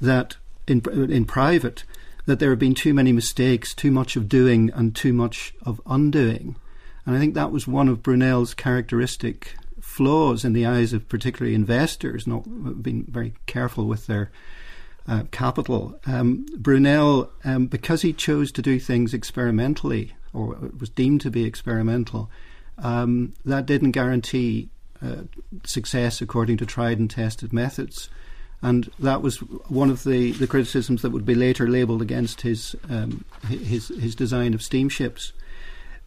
that 0.00 0.36
in 0.66 0.82
in 1.10 1.24
private 1.24 1.84
that 2.26 2.38
there 2.38 2.50
had 2.50 2.58
been 2.58 2.74
too 2.74 2.94
many 2.94 3.12
mistakes, 3.12 3.74
too 3.74 3.90
much 3.90 4.16
of 4.16 4.28
doing, 4.28 4.70
and 4.74 4.94
too 4.94 5.12
much 5.12 5.54
of 5.66 5.80
undoing. 5.86 6.56
And 7.04 7.16
I 7.16 7.18
think 7.18 7.34
that 7.34 7.50
was 7.50 7.66
one 7.66 7.88
of 7.88 8.02
Brunel's 8.02 8.54
characteristic 8.54 9.56
flaws 9.80 10.44
in 10.44 10.52
the 10.52 10.64
eyes 10.64 10.92
of 10.92 11.08
particularly 11.08 11.54
investors, 11.54 12.26
not 12.26 12.82
being 12.82 13.04
very 13.08 13.34
careful 13.46 13.86
with 13.86 14.06
their 14.06 14.30
uh, 15.08 15.24
capital. 15.30 15.98
Um, 16.06 16.46
Brunel, 16.56 17.30
um, 17.44 17.66
because 17.66 18.02
he 18.02 18.12
chose 18.12 18.52
to 18.52 18.62
do 18.62 18.78
things 18.78 19.14
experimentally, 19.14 20.12
or 20.32 20.56
was 20.78 20.88
deemed 20.88 21.20
to 21.22 21.30
be 21.30 21.44
experimental, 21.44 22.30
um, 22.78 23.34
that 23.44 23.66
didn't 23.66 23.92
guarantee 23.92 24.68
uh, 25.02 25.22
success 25.64 26.20
according 26.20 26.56
to 26.58 26.66
tried 26.66 26.98
and 26.98 27.10
tested 27.10 27.52
methods. 27.52 28.08
And 28.62 28.88
that 29.00 29.22
was 29.22 29.38
one 29.38 29.90
of 29.90 30.04
the, 30.04 30.30
the 30.32 30.46
criticisms 30.46 31.02
that 31.02 31.10
would 31.10 31.26
be 31.26 31.34
later 31.34 31.68
labelled 31.68 32.00
against 32.00 32.42
his, 32.42 32.76
um, 32.88 33.24
his 33.48 33.88
his 33.88 34.14
design 34.14 34.54
of 34.54 34.62
steamships. 34.62 35.32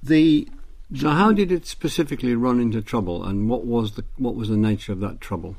The 0.01 0.47
So, 0.95 1.10
how 1.10 1.34
did 1.34 1.51
it 1.51 1.65
specifically 1.65 2.34
run 2.34 2.62
into 2.62 2.81
trouble, 2.81 3.25
and 3.25 3.49
what 3.49 3.65
was 3.65 3.95
the 3.95 4.05
what 4.17 4.36
was 4.36 4.47
the 4.47 4.58
nature 4.58 4.93
of 4.93 5.01
that 5.01 5.19
trouble? 5.19 5.58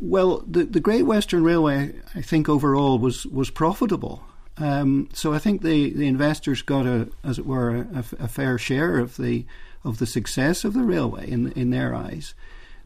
Well, 0.00 0.44
the 0.46 0.64
the 0.64 0.80
Great 0.80 1.06
Western 1.06 1.44
Railway, 1.44 1.94
I 2.14 2.22
think 2.22 2.48
overall 2.48 2.98
was 2.98 3.26
was 3.26 3.50
profitable. 3.50 4.24
Um, 4.56 5.08
so 5.12 5.32
I 5.32 5.38
think 5.38 5.62
the, 5.62 5.90
the 5.90 6.06
investors 6.06 6.62
got 6.62 6.86
a, 6.86 7.08
as 7.24 7.40
it 7.40 7.46
were, 7.46 7.88
a, 7.92 8.04
a 8.20 8.28
fair 8.28 8.56
share 8.58 8.98
of 8.98 9.16
the 9.16 9.46
of 9.84 9.98
the 9.98 10.06
success 10.06 10.64
of 10.64 10.74
the 10.74 10.82
railway 10.82 11.28
in 11.28 11.52
in 11.52 11.70
their 11.70 11.94
eyes. 11.94 12.34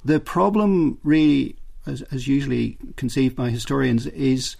The 0.04 0.20
problem, 0.20 0.98
really, 1.02 1.56
as, 1.86 2.02
as 2.12 2.28
usually 2.28 2.78
conceived 2.96 3.36
by 3.36 3.50
historians, 3.50 4.06
is 4.06 4.56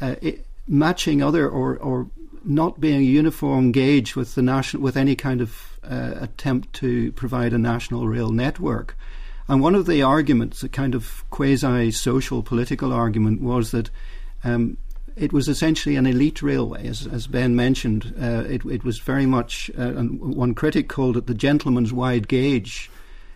uh, 0.00 0.16
it, 0.20 0.46
matching 0.68 1.22
other 1.22 1.48
or 1.48 1.76
or 1.76 2.08
not 2.44 2.80
being 2.80 3.00
a 3.00 3.18
uniform 3.18 3.72
gauge 3.72 4.14
with 4.14 4.34
the 4.34 4.42
national 4.42 4.82
with 4.82 4.96
any 4.96 5.16
kind 5.16 5.40
of 5.40 5.78
uh, 5.82 6.14
attempt 6.20 6.72
to 6.74 7.12
provide 7.12 7.52
a 7.52 7.58
national 7.58 8.06
rail 8.06 8.30
network. 8.30 8.96
And 9.48 9.60
one 9.60 9.74
of 9.74 9.86
the 9.86 10.02
arguments, 10.02 10.62
a 10.62 10.68
kind 10.68 10.94
of 10.94 11.24
quasi 11.30 11.90
social 11.90 12.42
political 12.42 12.92
argument, 12.92 13.42
was 13.42 13.72
that 13.72 13.90
um, 14.42 14.78
it 15.16 15.32
was 15.32 15.48
essentially 15.48 15.96
an 15.96 16.06
elite 16.06 16.42
railway, 16.42 16.86
as, 16.86 17.06
as 17.06 17.26
Ben 17.26 17.54
mentioned. 17.54 18.14
Uh, 18.20 18.44
it, 18.48 18.64
it 18.64 18.84
was 18.84 18.98
very 18.98 19.26
much, 19.26 19.70
uh, 19.78 19.82
and 19.82 20.20
one 20.20 20.54
critic 20.54 20.88
called 20.88 21.16
it 21.16 21.26
the 21.26 21.34
gentleman's 21.34 21.92
wide 21.92 22.26
gauge. 22.26 22.90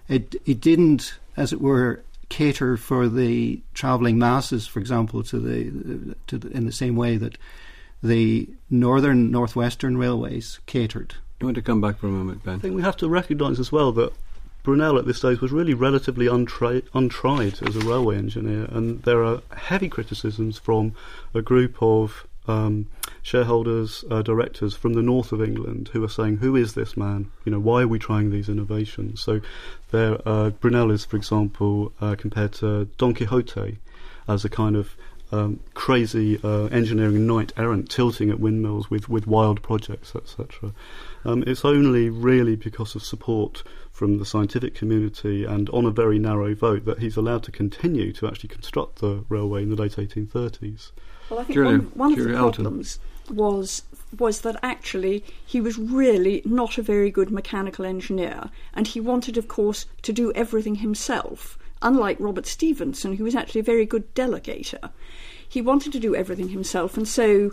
It, 0.08 0.34
it 0.46 0.60
didn't, 0.60 1.14
as 1.36 1.52
it 1.52 1.60
were, 1.60 2.02
cater 2.30 2.76
for 2.76 3.08
the 3.08 3.60
travelling 3.74 4.18
masses, 4.18 4.66
for 4.66 4.80
example, 4.80 5.22
to 5.24 5.38
the, 5.38 6.14
to 6.26 6.38
the, 6.38 6.48
in 6.50 6.66
the 6.66 6.72
same 6.72 6.96
way 6.96 7.16
that 7.16 7.38
the 8.02 8.48
northern 8.70 9.30
northwestern 9.30 9.96
railways 9.96 10.60
catered. 10.66 11.14
You 11.40 11.46
want 11.46 11.56
to 11.56 11.62
come 11.62 11.80
back 11.80 11.98
for 11.98 12.08
a 12.08 12.10
moment, 12.10 12.44
Ben? 12.44 12.56
I 12.56 12.58
think 12.58 12.74
we 12.74 12.82
have 12.82 12.96
to 12.98 13.08
recognise 13.08 13.60
as 13.60 13.70
well 13.70 13.92
that 13.92 14.12
Brunel 14.62 14.98
at 14.98 15.06
this 15.06 15.18
stage 15.18 15.40
was 15.40 15.52
really 15.52 15.74
relatively 15.74 16.26
untried 16.26 16.82
as 16.94 17.76
a 17.76 17.80
railway 17.80 18.16
engineer, 18.16 18.66
and 18.70 19.02
there 19.02 19.24
are 19.24 19.42
heavy 19.56 19.88
criticisms 19.88 20.58
from 20.58 20.92
a 21.32 21.42
group 21.42 21.76
of 21.80 22.26
um, 22.46 22.86
shareholders, 23.22 24.04
uh, 24.10 24.22
directors 24.22 24.74
from 24.74 24.94
the 24.94 25.02
north 25.02 25.32
of 25.32 25.42
England 25.42 25.90
who 25.92 26.02
are 26.02 26.08
saying, 26.08 26.38
"Who 26.38 26.56
is 26.56 26.74
this 26.74 26.96
man? 26.96 27.30
You 27.44 27.52
know, 27.52 27.60
why 27.60 27.82
are 27.82 27.88
we 27.88 27.98
trying 27.98 28.30
these 28.30 28.48
innovations?" 28.48 29.20
So, 29.20 29.40
there, 29.90 30.18
uh, 30.26 30.50
Brunel 30.50 30.90
is, 30.90 31.04
for 31.04 31.16
example, 31.16 31.92
uh, 32.00 32.16
compared 32.16 32.52
to 32.54 32.88
Don 32.96 33.14
Quixote 33.14 33.78
as 34.26 34.44
a 34.44 34.48
kind 34.48 34.76
of 34.76 34.96
um, 35.32 35.60
crazy 35.74 36.40
uh, 36.42 36.66
engineering 36.66 37.26
knight 37.26 37.52
errant, 37.56 37.90
tilting 37.90 38.30
at 38.30 38.40
windmills 38.40 38.90
with, 38.90 39.08
with 39.08 39.26
wild 39.26 39.62
projects, 39.62 40.14
etc. 40.16 40.72
Um, 41.24 41.44
it's 41.46 41.64
only 41.64 42.08
really 42.08 42.56
because 42.56 42.94
of 42.94 43.02
support 43.02 43.62
from 43.90 44.18
the 44.18 44.24
scientific 44.24 44.74
community 44.74 45.44
and 45.44 45.68
on 45.70 45.84
a 45.84 45.90
very 45.90 46.18
narrow 46.18 46.54
vote 46.54 46.84
that 46.84 47.00
he's 47.00 47.16
allowed 47.16 47.42
to 47.44 47.52
continue 47.52 48.12
to 48.12 48.26
actually 48.26 48.48
construct 48.48 49.00
the 49.00 49.24
railway 49.28 49.62
in 49.62 49.70
the 49.70 49.76
late 49.76 49.96
1830s. 49.96 50.92
Well, 51.28 51.40
I 51.40 51.44
think 51.44 51.54
Julia- 51.54 51.78
one, 51.78 51.80
one 51.94 52.12
of 52.12 52.18
Julia 52.18 52.32
the 52.32 52.38
Elton. 52.38 52.64
problems 52.64 52.98
was 53.30 53.82
was 54.18 54.40
that 54.40 54.56
actually 54.62 55.22
he 55.44 55.60
was 55.60 55.76
really 55.78 56.40
not 56.46 56.78
a 56.78 56.82
very 56.82 57.10
good 57.10 57.30
mechanical 57.30 57.84
engineer, 57.84 58.48
and 58.72 58.86
he 58.86 59.00
wanted, 59.00 59.36
of 59.36 59.48
course, 59.48 59.84
to 60.00 60.12
do 60.14 60.32
everything 60.32 60.76
himself. 60.76 61.58
unlike 61.82 62.16
Robert 62.18 62.46
Stephenson, 62.46 63.14
who 63.16 63.24
was 63.24 63.34
actually 63.36 63.60
a 63.60 63.64
very 63.64 63.86
good 63.86 64.12
delegator. 64.14 64.90
He 65.48 65.62
wanted 65.62 65.92
to 65.92 66.00
do 66.00 66.14
everything 66.14 66.50
himself, 66.50 66.96
and 66.96 67.08
so 67.08 67.52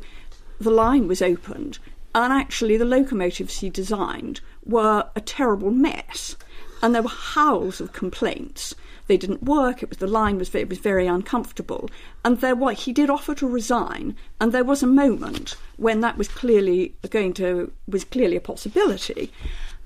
the 0.60 0.71
line 0.71 1.08
was 1.08 1.21
opened. 1.21 1.79
And 2.13 2.31
actually, 2.31 2.77
the 2.77 2.86
locomotives 2.86 3.60
he 3.60 3.69
designed 3.69 4.41
were 4.65 5.08
a 5.15 5.21
terrible 5.21 5.71
mess, 5.71 6.36
and 6.81 6.95
there 6.95 7.01
were 7.01 7.10
howls 7.10 7.81
of 7.81 7.93
complaints. 7.93 8.73
They 9.08 9.17
didn't 9.17 9.43
work. 9.43 9.84
It 9.84 9.89
was 9.89 9.99
the 9.99 10.08
line 10.08 10.38
was 10.38 10.55
it 10.55 10.69
was 10.69 10.79
very 10.79 11.08
uncomfortable, 11.08 11.89
and 12.23 12.39
there 12.39 12.55
was 12.55 12.84
he 12.84 12.93
did 12.93 13.10
offer 13.10 13.36
to 13.36 13.47
resign, 13.47 14.15
and 14.39 14.51
there 14.51 14.63
was 14.63 14.81
a 14.81 14.88
moment 14.88 15.55
when 15.77 16.01
that 16.01 16.17
was 16.17 16.27
clearly 16.27 16.95
going 17.10 17.34
to 17.34 17.71
was 17.88 18.03
clearly 18.03 18.36
a 18.36 18.41
possibility. 18.41 19.31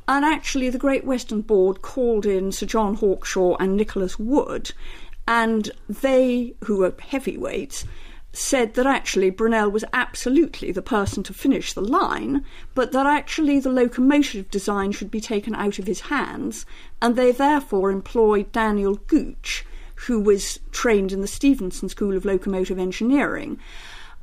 And 0.07 0.25
actually, 0.25 0.69
the 0.69 0.79
Great 0.79 1.05
Western 1.05 1.41
Board 1.41 1.81
called 1.81 2.25
in 2.25 2.51
Sir 2.51 2.65
John 2.65 2.95
Hawkshaw 2.95 3.57
and 3.59 3.75
Nicholas 3.75 4.17
Wood, 4.17 4.71
and 5.29 5.69
they, 5.87 6.55
who 6.63 6.77
were 6.77 6.93
heavyweights, 6.99 7.85
said 8.33 8.73
that 8.73 8.87
actually 8.87 9.29
Brunel 9.29 9.69
was 9.69 9.85
absolutely 9.93 10.71
the 10.71 10.81
person 10.81 11.21
to 11.21 11.33
finish 11.33 11.71
the 11.71 11.81
line, 11.81 12.43
but 12.73 12.91
that 12.93 13.05
actually 13.05 13.59
the 13.59 13.69
locomotive 13.69 14.49
design 14.49 14.91
should 14.91 15.11
be 15.11 15.21
taken 15.21 15.53
out 15.53 15.77
of 15.77 15.85
his 15.85 15.99
hands, 16.01 16.65
and 16.99 17.15
they 17.15 17.31
therefore 17.31 17.91
employed 17.91 18.51
Daniel 18.51 18.95
Gooch, 19.05 19.65
who 20.07 20.19
was 20.19 20.59
trained 20.71 21.11
in 21.11 21.21
the 21.21 21.27
Stephenson 21.27 21.89
School 21.89 22.17
of 22.17 22.25
Locomotive 22.25 22.79
Engineering. 22.79 23.59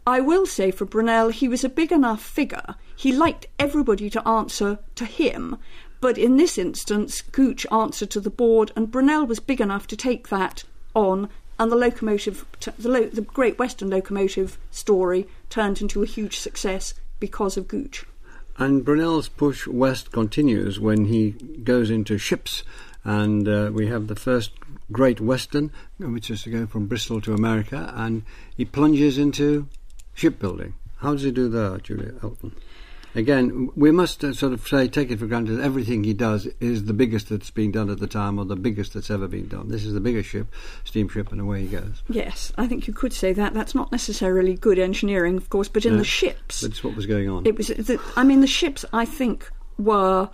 I 0.09 0.21
will 0.21 0.45
say 0.45 0.73
for 0.73 0.87
Brunel, 0.87 1.29
he 1.29 1.47
was 1.47 1.63
a 1.63 1.69
big 1.69 1.93
enough 1.93 2.23
figure. 2.23 2.75
He 2.97 3.13
liked 3.13 3.47
everybody 3.61 4.11
to 4.11 4.27
answer 4.27 4.81
to 4.97 5.05
him, 5.05 5.59
but 6.01 6.19
in 6.19 6.37
this 6.37 6.59
instance, 6.59 7.23
Gooch 7.23 7.65
answered 7.71 8.11
to 8.11 8.21
the 8.21 8.29
board, 8.31 8.73
and 8.75 8.91
Brunel 8.91 9.25
was 9.25 9.39
big 9.39 9.61
enough 9.61 9.87
to 9.87 9.97
take 9.97 10.31
that 10.31 10.65
on, 10.97 11.29
and 11.59 11.71
the 11.71 11.77
locomotive, 11.77 12.45
the, 12.79 12.89
lo- 12.89 13.09
the 13.09 13.21
Great 13.21 13.59
Western 13.59 13.91
locomotive 13.91 14.59
story 14.71 15.29
turned 15.49 15.81
into 15.81 16.03
a 16.03 16.07
huge 16.07 16.39
success 16.39 16.95
because 17.21 17.57
of 17.57 17.69
Gooch. 17.69 18.05
And 18.59 18.85
Brunel's 18.85 19.29
push 19.29 19.67
west 19.67 20.11
continues 20.11 20.81
when 20.81 21.05
he 21.05 21.33
goes 21.63 21.91
into 21.91 22.19
ships, 22.19 22.63
and 23.05 23.47
uh, 23.47 23.71
we 23.73 23.87
have 23.87 24.07
the 24.07 24.17
first 24.17 24.53
Great 24.91 25.21
Western, 25.21 25.71
which 25.99 26.31
is 26.31 26.43
to 26.45 26.51
go 26.51 26.67
from 26.67 26.87
Bristol 26.87 27.21
to 27.21 27.35
America, 27.35 27.93
and 27.95 28.23
he 28.57 28.65
plunges 28.65 29.19
into 29.19 29.69
shipbuilding. 30.15 30.75
How 30.99 31.13
does 31.13 31.23
he 31.23 31.31
do 31.31 31.49
that, 31.51 31.83
Julia 31.85 32.15
Elton? 32.23 32.53
Again, 33.17 33.71
we 33.75 33.91
must 33.91 34.23
uh, 34.23 34.35
sort 34.35 34.53
of 34.53 34.67
say, 34.69 34.89
take 34.89 35.11
it 35.11 35.19
for 35.19 35.27
granted, 35.27 35.59
everything 35.59 36.05
he 36.05 36.13
does 36.13 36.47
is 36.61 36.85
the 36.85 36.93
biggest 36.93 37.31
that's 37.31 37.51
been 37.51 37.73
done 37.73 37.89
at 37.89 37.99
the 37.99 38.07
time 38.07 38.39
or 38.39 38.45
the 38.45 38.57
biggest 38.57 38.93
that's 38.93 39.11
ever 39.11 39.27
been 39.27 39.49
done. 39.49 39.71
This 39.71 39.87
is 39.87 39.95
the 39.95 40.01
biggest 40.01 40.29
ship, 40.29 40.49
steamship, 40.85 41.33
and 41.33 41.41
away 41.41 41.63
he 41.63 41.69
goes. 41.69 42.03
Yes, 42.11 42.53
I 42.59 42.67
think 42.67 42.87
you 42.87 42.93
could 42.93 43.15
say 43.15 43.33
that. 43.33 43.55
That's 43.55 43.75
not 43.75 43.91
necessarily 43.91 44.55
good 44.55 44.79
engineering, 44.79 45.39
of 45.39 45.49
course, 45.49 45.67
but 45.67 45.87
in 45.87 45.93
No, 45.95 45.99
the 45.99 46.05
ships, 46.05 46.61
That's 46.61 46.85
what 46.85 46.95
was 46.95 47.07
going 47.07 47.29
on. 47.31 47.47
it 47.47 47.57
was. 47.57 47.69
The, 47.69 47.99
I 48.17 48.23
mean, 48.23 48.43
the 48.43 48.47
ships, 48.47 48.85
I 48.93 49.07
think, 49.07 49.51
were 49.79 50.29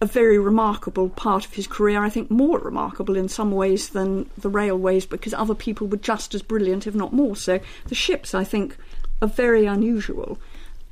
a 0.00 0.06
very 0.06 0.38
remarkable 0.38 1.08
part 1.10 1.44
of 1.44 1.52
his 1.52 1.68
career. 1.68 2.02
I 2.02 2.10
think 2.10 2.32
more 2.32 2.58
remarkable 2.58 3.16
in 3.16 3.28
some 3.28 3.52
ways 3.52 3.90
than 3.90 4.28
the 4.36 4.48
railways 4.48 5.06
because 5.06 5.34
other 5.34 5.54
people 5.54 5.86
were 5.86 5.98
just 5.98 6.34
as 6.34 6.42
brilliant, 6.42 6.88
if 6.88 6.96
not 6.96 7.12
more 7.12 7.36
so. 7.36 7.60
The 7.86 7.94
ships, 7.94 8.34
I 8.34 8.42
think, 8.42 8.76
are 9.22 9.28
very 9.28 9.66
unusual. 9.66 10.38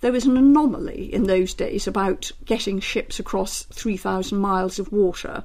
There 0.01 0.13
was 0.13 0.27
an 0.27 0.37
anomaly 0.37 1.13
in 1.13 1.25
those 1.25 1.55
days 1.55 1.87
about 1.87 2.31
getting 2.45 2.79
ships 2.79 3.19
across 3.19 3.65
3,000 3.65 4.39
miles 4.39 4.79
of 4.79 4.93
water. 4.93 5.45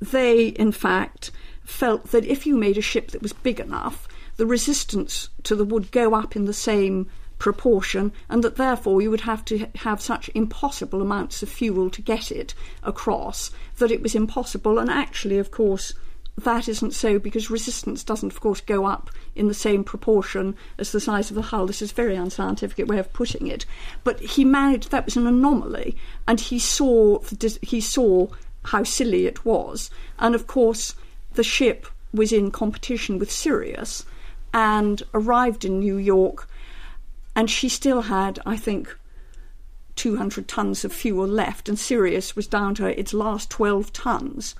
They, 0.00 0.48
in 0.48 0.72
fact, 0.72 1.30
felt 1.64 2.10
that 2.10 2.24
if 2.24 2.46
you 2.46 2.56
made 2.56 2.76
a 2.76 2.82
ship 2.82 3.12
that 3.12 3.22
was 3.22 3.32
big 3.32 3.60
enough, 3.60 4.08
the 4.36 4.46
resistance 4.46 5.28
to 5.44 5.54
the 5.54 5.64
wood 5.64 5.92
go 5.92 6.14
up 6.14 6.34
in 6.34 6.44
the 6.44 6.52
same 6.52 7.08
proportion, 7.38 8.12
and 8.28 8.42
that 8.42 8.56
therefore 8.56 9.00
you 9.02 9.10
would 9.10 9.22
have 9.22 9.44
to 9.44 9.66
have 9.76 10.00
such 10.00 10.30
impossible 10.34 11.00
amounts 11.02 11.42
of 11.42 11.48
fuel 11.48 11.90
to 11.90 12.02
get 12.02 12.32
it 12.32 12.54
across 12.82 13.50
that 13.78 13.90
it 13.90 14.02
was 14.02 14.14
impossible. 14.14 14.78
And 14.78 14.90
actually, 14.90 15.38
of 15.38 15.50
course, 15.50 15.94
that 16.36 16.68
isn't 16.68 16.92
so 16.92 17.18
because 17.18 17.50
resistance 17.50 18.02
doesn't, 18.02 18.32
of 18.32 18.40
course, 18.40 18.60
go 18.60 18.86
up 18.86 19.10
in 19.36 19.46
the 19.48 19.54
same 19.54 19.84
proportion 19.84 20.56
as 20.78 20.90
the 20.90 21.00
size 21.00 21.30
of 21.30 21.36
the 21.36 21.42
hull. 21.42 21.66
This 21.66 21.82
is 21.82 21.92
a 21.92 21.94
very 21.94 22.16
unscientific 22.16 22.88
way 22.88 22.98
of 22.98 23.12
putting 23.12 23.46
it. 23.46 23.64
But 24.02 24.20
he 24.20 24.44
managed, 24.44 24.90
that 24.90 25.04
was 25.04 25.16
an 25.16 25.26
anomaly, 25.26 25.96
and 26.26 26.40
he 26.40 26.58
saw, 26.58 27.20
he 27.62 27.80
saw 27.80 28.28
how 28.64 28.82
silly 28.82 29.26
it 29.26 29.44
was. 29.44 29.90
And 30.18 30.34
of 30.34 30.46
course, 30.46 30.94
the 31.34 31.44
ship 31.44 31.86
was 32.12 32.32
in 32.32 32.50
competition 32.50 33.18
with 33.18 33.30
Sirius 33.30 34.04
and 34.52 35.02
arrived 35.12 35.64
in 35.64 35.80
New 35.80 35.96
York, 35.96 36.48
and 37.36 37.50
she 37.50 37.68
still 37.68 38.02
had, 38.02 38.38
I 38.46 38.56
think, 38.56 38.96
200 39.96 40.48
tons 40.48 40.84
of 40.84 40.92
fuel 40.92 41.26
left, 41.26 41.68
and 41.68 41.78
Sirius 41.78 42.34
was 42.34 42.46
down 42.46 42.74
to 42.76 42.98
its 42.98 43.14
last 43.14 43.50
12 43.50 43.92
tons. 43.92 44.54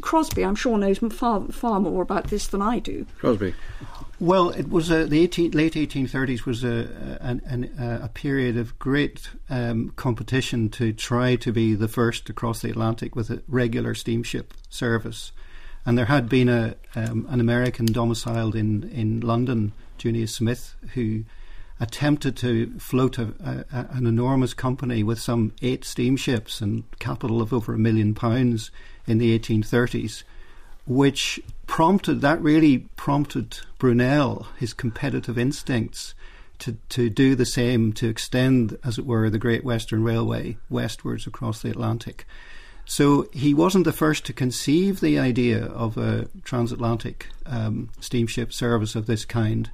Crosbie, 0.00 0.44
I'm 0.44 0.54
sure, 0.54 0.78
knows 0.78 0.98
far, 0.98 1.46
far 1.48 1.80
more 1.80 2.02
about 2.02 2.28
this 2.28 2.46
than 2.46 2.62
I 2.62 2.78
do. 2.78 3.06
Crosbie. 3.18 3.54
Well, 4.20 4.50
it 4.50 4.70
was 4.70 4.90
uh, 4.90 5.06
the 5.06 5.20
18, 5.20 5.50
late 5.50 5.74
1830s 5.74 6.46
was 6.46 6.62
a, 6.62 7.18
an, 7.20 7.42
an, 7.46 7.74
a 7.78 8.08
period 8.08 8.56
of 8.56 8.78
great 8.78 9.28
um, 9.50 9.92
competition 9.96 10.68
to 10.70 10.92
try 10.92 11.36
to 11.36 11.52
be 11.52 11.74
the 11.74 11.88
first 11.88 12.26
to 12.26 12.32
cross 12.32 12.62
the 12.62 12.70
Atlantic 12.70 13.16
with 13.16 13.30
a 13.30 13.42
regular 13.48 13.94
steamship 13.94 14.54
service. 14.68 15.32
And 15.84 15.98
there 15.98 16.06
had 16.06 16.28
been 16.28 16.48
a 16.48 16.76
um, 16.94 17.26
an 17.28 17.40
American 17.40 17.86
domiciled 17.86 18.54
in, 18.54 18.84
in 18.90 19.20
London, 19.20 19.72
Junius 19.98 20.34
Smith, 20.34 20.76
who 20.94 21.24
attempted 21.80 22.36
to 22.36 22.78
float 22.78 23.18
a, 23.18 23.34
a, 23.72 23.86
an 23.90 24.06
enormous 24.06 24.54
company 24.54 25.02
with 25.02 25.20
some 25.20 25.52
eight 25.60 25.84
steamships 25.84 26.60
and 26.60 26.84
capital 27.00 27.42
of 27.42 27.52
over 27.52 27.74
a 27.74 27.78
million 27.78 28.14
pounds 28.14 28.70
in 29.06 29.18
the 29.18 29.38
1830s, 29.38 30.22
which 30.86 31.40
prompted 31.66 32.20
that 32.20 32.40
really 32.42 32.78
prompted 32.96 33.58
Brunel, 33.78 34.46
his 34.58 34.72
competitive 34.72 35.38
instincts, 35.38 36.14
to, 36.60 36.76
to 36.90 37.10
do 37.10 37.34
the 37.34 37.46
same, 37.46 37.92
to 37.94 38.08
extend, 38.08 38.78
as 38.84 38.98
it 38.98 39.06
were, 39.06 39.28
the 39.28 39.38
Great 39.38 39.64
Western 39.64 40.02
Railway 40.02 40.56
westwards 40.70 41.26
across 41.26 41.62
the 41.62 41.70
Atlantic. 41.70 42.26
So 42.86 43.28
he 43.32 43.54
wasn't 43.54 43.84
the 43.84 43.92
first 43.92 44.24
to 44.26 44.32
conceive 44.32 45.00
the 45.00 45.18
idea 45.18 45.64
of 45.64 45.96
a 45.96 46.28
transatlantic 46.44 47.28
um, 47.46 47.90
steamship 48.00 48.52
service 48.52 48.94
of 48.94 49.06
this 49.06 49.24
kind. 49.24 49.70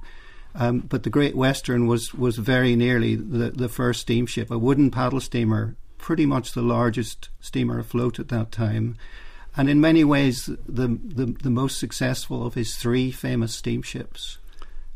Um, 0.55 0.79
but 0.79 1.03
the 1.03 1.09
Great 1.09 1.35
Western 1.35 1.87
was, 1.87 2.13
was 2.13 2.37
very 2.37 2.75
nearly 2.75 3.15
the, 3.15 3.51
the 3.51 3.69
first 3.69 4.01
steamship, 4.01 4.51
a 4.51 4.57
wooden 4.57 4.91
paddle 4.91 5.21
steamer, 5.21 5.75
pretty 6.01 6.25
much 6.25 6.51
the 6.51 6.61
largest 6.61 7.29
steamer 7.39 7.79
afloat 7.79 8.19
at 8.19 8.27
that 8.29 8.51
time, 8.51 8.97
and 9.55 9.69
in 9.69 9.79
many 9.79 10.03
ways 10.03 10.47
the, 10.47 10.87
the, 10.87 11.37
the 11.41 11.49
most 11.49 11.77
successful 11.77 12.45
of 12.45 12.55
his 12.55 12.75
three 12.75 13.11
famous 13.11 13.53
steamships. 13.53 14.39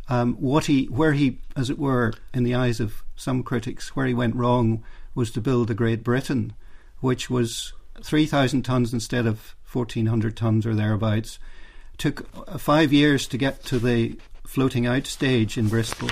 Um, 0.09 0.33
what 0.35 0.65
he, 0.65 0.85
where 0.85 1.13
he, 1.13 1.39
as 1.55 1.69
it 1.69 1.79
were, 1.79 2.13
in 2.33 2.43
the 2.43 2.55
eyes 2.55 2.79
of 2.79 3.03
some 3.15 3.43
critics, 3.43 3.95
where 3.95 4.05
he 4.05 4.13
went 4.13 4.35
wrong 4.35 4.83
was 5.13 5.31
to 5.31 5.41
build 5.41 5.67
the 5.67 5.73
Great 5.73 6.03
Britain, 6.03 6.53
which 6.99 7.29
was 7.29 7.73
3,000 8.03 8.63
tons 8.63 8.93
instead 8.93 9.25
of 9.25 9.55
1,400 9.71 10.35
tons 10.35 10.65
or 10.65 10.75
thereabouts. 10.75 11.39
Took 11.97 12.27
uh, 12.47 12.57
five 12.57 12.91
years 12.91 13.27
to 13.27 13.37
get 13.37 13.63
to 13.65 13.79
the 13.79 14.17
floating 14.45 14.85
out 14.85 15.07
stage 15.07 15.57
in 15.57 15.69
Bristol, 15.69 16.09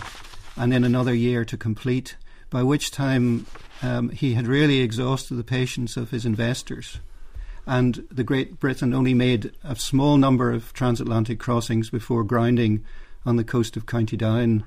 and 0.56 0.72
then 0.72 0.84
another 0.84 1.14
year 1.14 1.46
to 1.46 1.58
complete, 1.58 2.16
by 2.54 2.62
which 2.62 2.92
time 2.92 3.48
um, 3.82 4.10
he 4.10 4.36
had 4.36 4.46
really 4.46 4.80
exhausted 4.80 5.34
the 5.34 5.44
patience 5.44 5.98
of 5.98 6.12
his 6.12 6.24
investors. 6.24 7.00
And 7.66 8.08
the 8.12 8.24
Great 8.24 8.60
Britain 8.60 8.94
only 8.94 9.16
made 9.16 9.52
a 9.64 9.76
small 9.76 10.18
number 10.18 10.52
of 10.52 10.72
transatlantic 10.72 11.40
crossings 11.40 11.90
before 11.90 12.24
grounding 12.24 12.86
on 13.26 13.38
the 13.38 13.44
coast 13.44 13.76
of 13.76 13.88
County 13.88 14.16
Down 14.18 14.66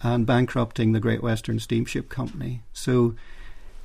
and 0.00 0.24
bankrupting 0.24 0.92
the 0.92 1.00
Great 1.00 1.24
Western 1.24 1.58
Steamship 1.58 2.08
Company. 2.08 2.62
So, 2.72 3.16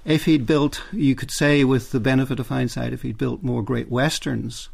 if 0.06 0.26
he'd 0.26 0.46
built, 0.46 0.84
you 0.92 1.16
could 1.16 1.32
say, 1.32 1.64
with 1.64 1.92
the 1.92 2.00
benefit 2.00 2.40
of 2.40 2.50
hindsight, 2.50 2.94
if 2.94 3.02
he'd 3.02 3.18
built 3.18 3.42
more 3.42 3.64
Great 3.64 3.90
Westerns, 3.90 4.70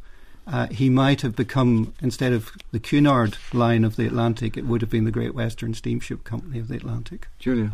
uh, 0.48 0.68
he 0.68 0.90
might 0.90 1.22
have 1.22 1.36
become, 1.36 1.94
instead 2.02 2.34
of 2.34 2.52
the 2.72 2.80
Cunard 2.80 3.38
line 3.54 3.86
of 3.86 3.96
the 3.96 4.06
Atlantic, 4.06 4.58
it 4.58 4.66
would 4.66 4.82
have 4.82 4.90
been 4.90 5.06
the 5.06 5.12
Great 5.12 5.34
Western 5.34 5.74
Steamship 5.74 6.26
Company 6.26 6.60
of 6.60 6.68
the 6.68 6.76
Atlantic. 6.76 7.28
Julia. 7.40 7.72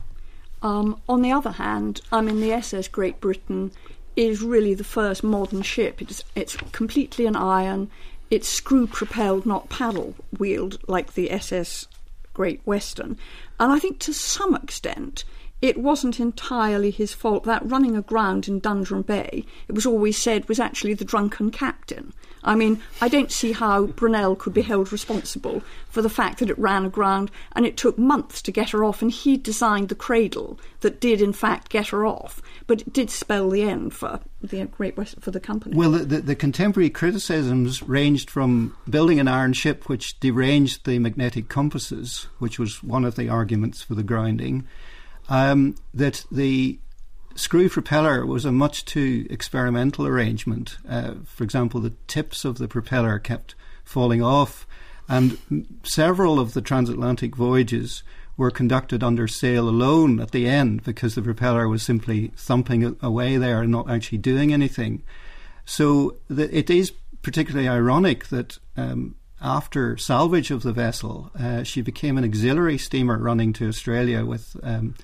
Um, 0.61 1.01
on 1.09 1.21
the 1.21 1.31
other 1.31 1.51
hand, 1.51 2.01
I 2.11 2.21
mean, 2.21 2.39
the 2.39 2.53
SS 2.53 2.87
Great 2.87 3.19
Britain 3.19 3.71
is 4.15 4.41
really 4.41 4.73
the 4.73 4.83
first 4.83 5.23
modern 5.23 5.61
ship. 5.61 6.01
It's, 6.01 6.23
it's 6.35 6.55
completely 6.71 7.25
an 7.25 7.35
iron. 7.35 7.89
It's 8.29 8.47
screw 8.47 8.87
propelled, 8.87 9.45
not 9.45 9.69
paddle 9.69 10.15
wheeled, 10.37 10.79
like 10.87 11.13
the 11.13 11.31
SS 11.31 11.87
Great 12.33 12.61
Western. 12.65 13.17
And 13.59 13.71
I 13.71 13.79
think 13.79 13.99
to 13.99 14.13
some 14.13 14.55
extent, 14.55 15.23
it 15.61 15.77
wasn't 15.77 16.19
entirely 16.19 16.91
his 16.91 17.13
fault. 17.13 17.43
That 17.43 17.65
running 17.69 17.95
aground 17.95 18.47
in 18.47 18.59
Dundrum 18.59 19.03
Bay, 19.03 19.45
it 19.67 19.73
was 19.73 19.85
always 19.85 20.17
said, 20.17 20.49
was 20.49 20.59
actually 20.59 20.93
the 20.95 21.05
drunken 21.05 21.51
captain. 21.51 22.13
I 22.43 22.55
mean, 22.55 22.81
I 22.99 23.07
don't 23.07 23.31
see 23.31 23.51
how 23.51 23.85
Brunel 23.85 24.35
could 24.35 24.53
be 24.53 24.63
held 24.63 24.91
responsible 24.91 25.61
for 25.89 26.01
the 26.01 26.09
fact 26.09 26.39
that 26.39 26.49
it 26.49 26.57
ran 26.57 26.85
aground 26.85 27.29
and 27.51 27.65
it 27.65 27.77
took 27.77 27.99
months 27.99 28.41
to 28.41 28.51
get 28.51 28.71
her 28.71 28.83
off, 28.83 29.03
and 29.03 29.11
he 29.11 29.37
designed 29.37 29.89
the 29.89 29.95
cradle 29.95 30.59
that 30.79 30.99
did, 30.99 31.21
in 31.21 31.33
fact, 31.33 31.69
get 31.69 31.89
her 31.89 32.05
off. 32.05 32.41
But 32.65 32.81
it 32.81 32.93
did 32.93 33.11
spell 33.11 33.49
the 33.49 33.61
end 33.61 33.93
for 33.93 34.19
the 34.41 34.65
Great 34.65 34.97
West 34.97 35.19
for 35.19 35.29
the 35.29 35.39
company. 35.39 35.75
Well, 35.75 35.91
the, 35.91 35.99
the, 35.99 36.21
the 36.21 36.35
contemporary 36.35 36.89
criticisms 36.89 37.83
ranged 37.83 38.31
from 38.31 38.75
building 38.89 39.19
an 39.19 39.27
iron 39.27 39.53
ship 39.53 39.87
which 39.87 40.19
deranged 40.19 40.85
the 40.85 40.97
magnetic 40.97 41.47
compasses, 41.47 42.27
which 42.39 42.57
was 42.57 42.81
one 42.81 43.05
of 43.05 43.15
the 43.15 43.29
arguments 43.29 43.83
for 43.83 43.93
the 43.93 44.03
grounding, 44.03 44.67
um, 45.31 45.75
that 45.93 46.25
the 46.29 46.77
screw 47.35 47.69
propeller 47.69 48.25
was 48.25 48.43
a 48.43 48.51
much 48.51 48.83
too 48.83 49.25
experimental 49.29 50.05
arrangement. 50.05 50.77
Uh, 50.87 51.13
for 51.23 51.45
example, 51.45 51.79
the 51.79 51.93
tips 52.05 52.43
of 52.43 52.57
the 52.57 52.67
propeller 52.67 53.17
kept 53.17 53.55
falling 53.85 54.21
off, 54.21 54.67
and 55.07 55.37
several 55.83 56.37
of 56.37 56.53
the 56.53 56.61
transatlantic 56.61 57.33
voyages 57.33 58.03
were 58.35 58.51
conducted 58.51 59.03
under 59.03 59.25
sail 59.25 59.69
alone 59.69 60.19
at 60.19 60.31
the 60.31 60.47
end 60.47 60.83
because 60.83 61.15
the 61.15 61.21
propeller 61.21 61.65
was 61.65 61.81
simply 61.81 62.33
thumping 62.35 62.97
away 63.01 63.37
there 63.37 63.61
and 63.61 63.71
not 63.71 63.89
actually 63.89 64.17
doing 64.17 64.51
anything. 64.51 65.01
So 65.63 66.17
the, 66.27 66.53
it 66.55 66.69
is 66.69 66.91
particularly 67.21 67.69
ironic 67.69 68.27
that 68.27 68.59
um, 68.75 69.15
after 69.41 69.95
salvage 69.95 70.51
of 70.51 70.63
the 70.63 70.73
vessel, 70.73 71.31
uh, 71.39 71.63
she 71.63 71.81
became 71.81 72.17
an 72.17 72.25
auxiliary 72.25 72.77
steamer 72.77 73.17
running 73.17 73.53
to 73.53 73.69
Australia 73.69 74.25
with 74.25 74.57
um, 74.61 74.95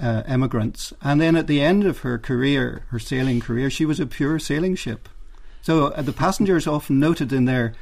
uh, 0.00 0.22
emigrants. 0.26 0.92
And 1.02 1.20
then 1.20 1.36
at 1.36 1.46
the 1.46 1.60
end 1.60 1.84
of 1.84 1.98
her 1.98 2.18
career, 2.18 2.84
her 2.88 2.98
sailing 2.98 3.40
career, 3.40 3.70
she 3.70 3.84
was 3.84 4.00
a 4.00 4.06
pure 4.06 4.38
sailing 4.38 4.74
ship. 4.74 5.08
So 5.62 5.88
uh, 5.88 6.02
the 6.02 6.12
passengers 6.12 6.66
often 6.66 6.98
noted 6.98 7.32
in 7.32 7.44
their 7.44 7.74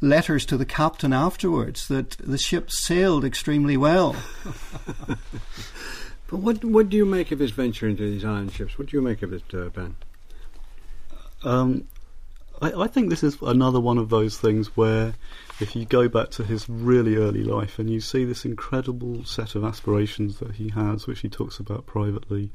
letters 0.00 0.44
to 0.46 0.56
the 0.56 0.66
captain 0.66 1.12
afterwards 1.12 1.88
that 1.88 2.10
the 2.18 2.38
ship 2.38 2.70
sailed 2.70 3.24
extremely 3.24 3.76
well. 3.76 4.16
but 5.06 6.38
what 6.38 6.64
what 6.64 6.88
do 6.88 6.96
you 6.96 7.06
make 7.06 7.30
of 7.32 7.38
his 7.38 7.52
venture 7.52 7.88
into 7.88 8.10
these 8.10 8.24
iron 8.24 8.50
ships? 8.50 8.78
What 8.78 8.88
do 8.88 8.96
you 8.96 9.02
make 9.02 9.22
of 9.22 9.32
it, 9.32 9.44
uh, 9.54 9.70
Ben? 9.70 9.96
Um, 11.44 11.86
I, 12.60 12.72
I, 12.82 12.86
think 12.86 13.10
this 13.10 13.22
is 13.22 13.38
another 13.42 13.80
one 13.80 13.98
of 13.98 14.10
those 14.10 14.38
things 14.38 14.76
where 14.76 15.14
if 15.60 15.74
you 15.74 15.84
go 15.84 16.08
back 16.08 16.30
to 16.30 16.44
his 16.44 16.68
really 16.68 17.16
early 17.16 17.42
life 17.42 17.78
and 17.78 17.90
you 17.90 18.00
see 18.00 18.24
this 18.24 18.44
incredible 18.44 19.24
set 19.24 19.54
of 19.54 19.64
aspirations 19.64 20.38
that 20.38 20.52
he 20.56 20.68
has, 20.70 21.06
which 21.06 21.20
he 21.20 21.28
talks 21.28 21.58
about 21.58 21.86
privately, 21.86 22.50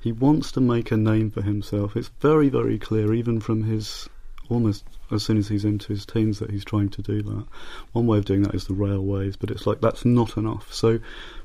he 0.00 0.12
wants 0.12 0.52
to 0.52 0.60
make 0.60 0.90
a 0.90 0.96
name 0.96 1.30
for 1.30 1.42
himself. 1.42 1.96
It's 1.96 2.10
very, 2.20 2.48
very 2.48 2.78
clear, 2.78 3.12
even 3.12 3.40
from 3.40 3.64
his 3.64 4.08
almost 4.48 4.84
as 5.12 5.22
soon 5.22 5.38
as 5.38 5.48
he's 5.48 5.64
into 5.64 5.88
his 5.88 6.06
teens 6.06 6.38
that 6.38 6.50
he's 6.50 6.64
trying 6.64 6.88
to 6.90 7.02
do 7.02 7.22
that. 7.22 7.46
One 7.92 8.06
way 8.06 8.18
of 8.18 8.24
doing 8.24 8.42
that 8.42 8.54
is 8.54 8.66
the 8.66 8.74
railways, 8.74 9.36
but 9.36 9.50
it's 9.50 9.66
like 9.66 9.80
that's 9.80 10.04
not 10.04 10.36
enough. 10.36 10.72
So, 10.72 10.98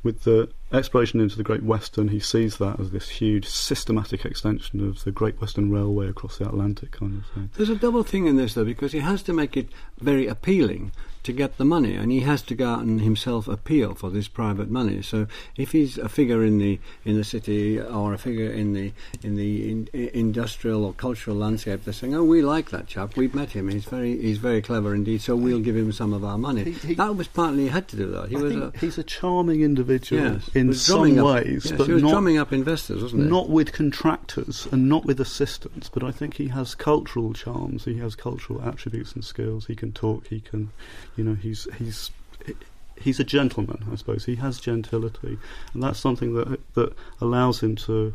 with 0.03 0.23
the 0.23 0.49
exploration 0.71 1.19
into 1.19 1.37
the 1.37 1.43
Great 1.43 1.63
Western, 1.63 2.09
he 2.09 2.19
sees 2.19 2.57
that 2.57 2.79
as 2.79 2.91
this 2.91 3.09
huge 3.09 3.47
systematic 3.47 4.25
extension 4.25 4.87
of 4.87 5.03
the 5.03 5.11
Great 5.11 5.39
Western 5.39 5.71
Railway 5.71 6.07
across 6.07 6.37
the 6.37 6.47
Atlantic 6.47 6.91
kind 6.91 7.23
of 7.23 7.33
thing. 7.33 7.49
There's 7.55 7.69
a 7.69 7.75
double 7.75 8.03
thing 8.03 8.27
in 8.27 8.35
this 8.35 8.53
though, 8.53 8.65
because 8.65 8.91
he 8.91 8.99
has 8.99 9.21
to 9.23 9.33
make 9.33 9.55
it 9.55 9.69
very 9.99 10.27
appealing 10.27 10.91
to 11.27 11.33
get 11.33 11.57
the 11.57 11.65
money, 11.65 11.93
and 11.95 12.09
he 12.09 12.21
has 12.21 12.41
to 12.41 12.55
go 12.55 12.69
out 12.69 12.79
and 12.79 13.01
himself 13.01 13.49
appeal 13.49 13.93
for 13.93 14.09
this 14.09 14.29
private 14.29 14.69
money. 14.69 15.01
So 15.01 15.27
if 15.57 15.73
he's 15.73 15.97
a 15.97 16.07
figure 16.07 16.41
in 16.41 16.57
the 16.57 16.79
in 17.03 17.17
the 17.17 17.23
city 17.25 17.81
or 17.81 18.13
a 18.13 18.17
figure 18.17 18.49
in 18.49 18.71
the 18.71 18.93
in 19.21 19.35
the 19.35 19.69
in, 19.69 19.89
industrial 19.93 20.85
or 20.85 20.93
cultural 20.93 21.35
landscape, 21.35 21.83
they're 21.83 21.93
saying, 21.93 22.15
"Oh, 22.15 22.23
we 22.23 22.41
like 22.41 22.69
that 22.69 22.87
chap. 22.87 23.17
We've 23.17 23.35
met 23.35 23.51
him. 23.51 23.56
He's 23.65 23.85
very 23.85 24.21
he's 24.21 24.37
very 24.37 24.61
clever 24.61 24.93
indeed. 24.93 25.21
So 25.21 25.35
we'll 25.35 25.59
give 25.59 25.75
him 25.75 25.91
some 25.91 26.13
of 26.13 26.23
our 26.23 26.37
money." 26.37 26.63
He, 26.63 26.71
he, 26.71 26.93
that 26.95 27.15
was 27.15 27.27
partly 27.27 27.63
he 27.63 27.69
had 27.69 27.87
to 27.89 27.95
do 27.95 28.11
that. 28.11 28.29
He 28.29 28.35
I 28.35 28.39
was 28.39 28.55
a, 28.55 28.73
he's 28.79 28.97
a 28.97 29.03
charming 29.03 29.61
individual 29.61 30.21
yes, 30.21 30.49
in 30.53 30.73
some 30.73 31.17
up, 31.19 31.25
ways, 31.25 31.65
yes, 31.65 31.77
but 31.77 31.87
he 31.87 31.93
was 31.93 32.03
not 32.03 32.11
drumming 32.11 32.37
up 32.37 32.53
investors, 32.53 33.01
wasn't 33.01 33.23
he? 33.23 33.29
Not 33.29 33.49
with 33.49 33.73
contractors 33.73 34.67
and 34.71 34.87
not 34.87 35.05
with 35.05 35.19
assistants, 35.19 35.89
but 35.89 36.03
I 36.03 36.11
think 36.11 36.35
he 36.35 36.49
has 36.49 36.75
cultural 36.75 37.33
charms. 37.33 37.85
He 37.85 37.97
has 37.97 38.15
cultural 38.15 38.61
attributes 38.61 39.13
and 39.13 39.25
skills. 39.25 39.65
He 39.65 39.75
can 39.75 39.91
talk. 39.91 40.27
He 40.27 40.39
can, 40.39 40.71
you 41.15 41.23
know, 41.23 41.33
he's 41.35 41.67
he's 41.77 42.11
he's 42.45 42.55
he's 42.99 43.19
a 43.19 43.23
gentleman, 43.23 43.85
I 43.91 43.95
suppose. 43.95 44.25
He 44.25 44.35
has 44.35 44.59
gentility, 44.59 45.37
and 45.73 45.83
that's 45.83 45.99
something 45.99 46.33
that 46.33 46.59
that 46.75 46.93
allows 47.21 47.61
him 47.61 47.75
to 47.87 48.13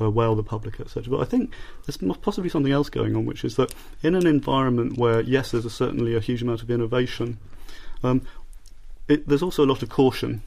uh, 0.00 0.10
wow 0.10 0.34
the 0.34 0.42
public, 0.42 0.80
etc. 0.80 1.10
But 1.10 1.20
I 1.20 1.24
think 1.24 1.52
there's 1.86 1.96
possibly 2.18 2.50
something 2.50 2.72
else 2.72 2.88
going 2.88 3.16
on, 3.16 3.26
which 3.26 3.44
is 3.44 3.56
that 3.56 3.74
in 4.02 4.14
an 4.14 4.26
environment 4.26 4.98
where 4.98 5.20
yes, 5.20 5.50
there's 5.50 5.64
a, 5.64 5.70
certainly 5.70 6.14
a 6.14 6.20
huge 6.20 6.42
amount 6.42 6.62
of 6.62 6.70
innovation, 6.70 7.38
um, 8.02 8.22
it, 9.08 9.26
there's 9.28 9.42
also 9.42 9.64
a 9.64 9.66
lot 9.66 9.82
of 9.82 9.88
caution. 9.88 10.42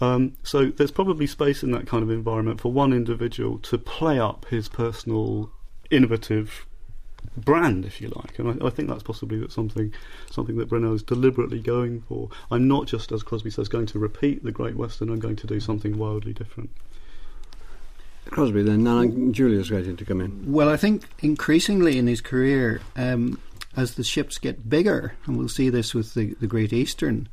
Um, 0.00 0.36
so 0.42 0.66
there's 0.66 0.90
probably 0.90 1.26
space 1.26 1.62
in 1.62 1.70
that 1.70 1.86
kind 1.86 2.02
of 2.02 2.10
environment 2.10 2.60
for 2.60 2.70
one 2.70 2.92
individual 2.92 3.58
to 3.60 3.78
play 3.78 4.18
up 4.18 4.44
his 4.46 4.68
personal 4.68 5.50
innovative 5.90 6.66
brand, 7.36 7.84
if 7.84 8.00
you 8.00 8.08
like. 8.08 8.38
And 8.38 8.62
I, 8.62 8.66
I, 8.66 8.70
think 8.70 8.88
that's 8.88 9.02
possibly 9.02 9.38
that 9.38 9.52
something 9.52 9.92
something 10.30 10.56
that 10.56 10.68
Brunel 10.68 10.94
is 10.94 11.02
deliberately 11.02 11.60
going 11.60 12.02
for. 12.02 12.28
I'm 12.50 12.68
not 12.68 12.86
just, 12.86 13.12
as 13.12 13.22
Crosbie 13.22 13.52
says, 13.52 13.68
going 13.68 13.86
to 13.86 13.98
repeat 13.98 14.44
the 14.44 14.52
Great 14.52 14.76
Western. 14.76 15.10
I'm 15.10 15.18
going 15.20 15.36
to 15.36 15.46
do 15.46 15.60
something 15.60 15.96
wildly 15.96 16.32
different. 16.32 16.70
Crosbie, 18.30 18.62
then 18.62 18.82
now 18.82 19.04
Julia's 19.30 19.70
waiting 19.70 19.96
to 19.96 20.04
come 20.04 20.20
in. 20.20 20.52
Well, 20.52 20.68
I 20.68 20.76
think 20.76 21.04
increasingly 21.20 21.98
in 21.98 22.06
his 22.06 22.20
career, 22.20 22.80
um, 22.96 23.40
as 23.76 23.94
the 23.94 24.04
ships 24.04 24.38
get 24.38 24.68
bigger, 24.68 25.14
and 25.26 25.36
we'll 25.36 25.48
see 25.48 25.70
this 25.70 25.94
with 25.94 26.14
the, 26.14 26.34
the 26.40 26.46
Great 26.46 26.72
Eastern, 26.72 27.28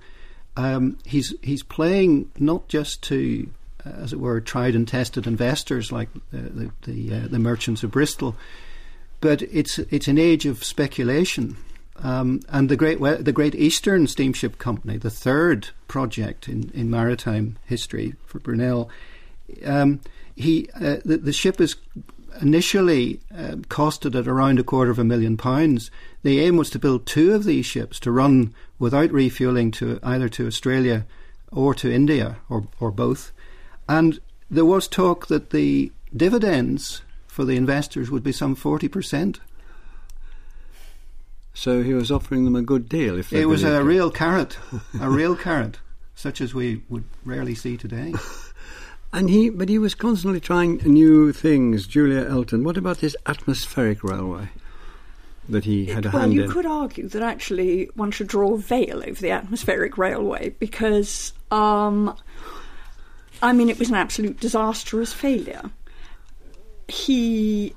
um, 0.55 0.97
he's 1.05 1.33
he's 1.41 1.63
playing 1.63 2.29
not 2.37 2.67
just 2.67 3.01
to, 3.03 3.49
uh, 3.85 3.89
as 3.89 4.13
it 4.13 4.19
were, 4.19 4.39
tried 4.39 4.75
and 4.75 4.87
tested 4.87 5.25
investors 5.25 5.91
like 5.91 6.09
uh, 6.15 6.19
the 6.31 6.71
the, 6.83 7.13
uh, 7.15 7.27
the 7.27 7.39
merchants 7.39 7.83
of 7.83 7.91
Bristol, 7.91 8.35
but 9.19 9.41
it's 9.41 9.79
it's 9.79 10.07
an 10.07 10.17
age 10.17 10.45
of 10.45 10.63
speculation. 10.63 11.57
Um, 11.97 12.41
and 12.49 12.69
the 12.69 12.75
great 12.75 12.99
the 12.99 13.31
Great 13.31 13.55
Eastern 13.55 14.07
Steamship 14.07 14.57
Company, 14.57 14.97
the 14.97 15.09
third 15.09 15.69
project 15.87 16.47
in, 16.47 16.71
in 16.73 16.89
maritime 16.89 17.57
history 17.65 18.15
for 18.25 18.39
Brunel, 18.39 18.89
um, 19.65 20.01
he 20.35 20.69
uh, 20.75 20.97
the, 21.05 21.17
the, 21.17 21.33
ship 21.33 21.61
is 21.61 21.75
initially 22.41 23.19
uh, 23.31 23.55
costed 23.67 24.17
at 24.19 24.27
around 24.27 24.59
a 24.59 24.63
quarter 24.63 24.91
of 24.91 24.99
a 24.99 25.03
million 25.03 25.37
pounds. 25.37 25.91
The 26.23 26.39
aim 26.39 26.57
was 26.57 26.69
to 26.71 26.79
build 26.79 27.05
two 27.05 27.33
of 27.33 27.43
these 27.43 27.65
ships 27.65 27.99
to 28.01 28.11
run 28.11 28.53
without 28.79 29.11
refueling 29.11 29.71
to 29.71 29.99
either 30.01 30.29
to 30.29 30.47
Australia 30.47 31.05
or 31.51 31.73
to 31.75 31.91
India 31.91 32.37
or 32.49 32.67
or 32.79 32.91
both. 32.91 33.31
And 33.87 34.19
there 34.49 34.65
was 34.65 34.87
talk 34.87 35.27
that 35.27 35.49
the 35.49 35.91
dividends 36.15 37.01
for 37.27 37.45
the 37.45 37.57
investors 37.57 38.11
would 38.11 38.23
be 38.23 38.31
some 38.31 38.55
40%. 38.55 39.39
So 41.55 41.83
he 41.83 41.93
was 41.93 42.11
offering 42.11 42.45
them 42.45 42.55
a 42.55 42.61
good 42.61 42.87
deal. 42.87 43.17
If 43.17 43.33
it 43.33 43.45
was 43.45 43.63
a 43.63 43.77
it. 43.77 43.83
real 43.83 44.11
carrot, 44.11 44.57
a 44.99 45.09
real 45.09 45.35
carrot, 45.35 45.79
such 46.15 46.41
as 46.41 46.53
we 46.53 46.83
would 46.89 47.03
rarely 47.25 47.55
see 47.55 47.77
today. 47.77 48.13
And 49.13 49.29
he, 49.29 49.49
but 49.49 49.69
he 49.69 49.77
was 49.77 49.95
constantly 49.95 50.39
trying 50.39 50.77
new 50.83 51.31
things. 51.31 51.87
Julia 51.87 52.27
Elton. 52.27 52.63
What 52.63 52.77
about 52.77 52.97
this 52.97 53.15
atmospheric 53.25 54.03
railway? 54.03 54.49
That 55.49 55.65
he 55.65 55.85
had 55.85 56.05
a 56.05 56.09
well, 56.09 56.21
hand 56.21 56.33
you 56.33 56.43
in? 56.43 56.51
could 56.51 56.65
argue 56.65 57.07
that 57.09 57.21
actually 57.21 57.89
one 57.95 58.11
should 58.11 58.27
draw 58.27 58.53
a 58.53 58.57
veil 58.57 59.03
over 59.05 59.21
the 59.21 59.31
atmospheric 59.31 59.97
railway 59.97 60.55
because, 60.57 61.33
um, 61.51 62.15
I 63.41 63.51
mean, 63.51 63.69
it 63.69 63.77
was 63.77 63.89
an 63.89 63.95
absolute 63.95 64.39
disastrous 64.39 65.11
failure 65.11 65.69
he 66.87 67.73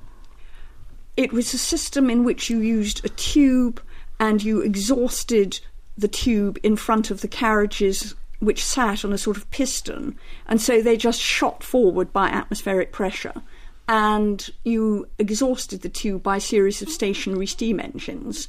it 1.15 1.33
was 1.33 1.53
a 1.53 1.57
system 1.57 2.09
in 2.09 2.23
which 2.23 2.49
you 2.49 2.59
used 2.59 3.03
a 3.03 3.09
tube 3.09 3.81
and 4.19 4.43
you 4.43 4.61
exhausted 4.61 5.59
the 5.97 6.07
tube 6.07 6.59
in 6.61 6.75
front 6.75 7.09
of 7.09 7.21
the 7.21 7.27
carriages 7.27 8.13
which 8.39 8.63
sat 8.63 9.03
on 9.03 9.13
a 9.13 9.17
sort 9.17 9.37
of 9.37 9.49
piston 9.51 10.17
and 10.47 10.61
so 10.61 10.81
they 10.81 10.97
just 10.97 11.19
shot 11.19 11.63
forward 11.63 12.11
by 12.13 12.27
atmospheric 12.27 12.91
pressure 12.91 13.41
and 13.87 14.49
you 14.63 15.07
exhausted 15.17 15.81
the 15.81 15.89
tube 15.89 16.21
by 16.21 16.37
a 16.37 16.41
series 16.41 16.81
of 16.81 16.89
stationary 16.89 17.47
steam 17.47 17.79
engines 17.79 18.47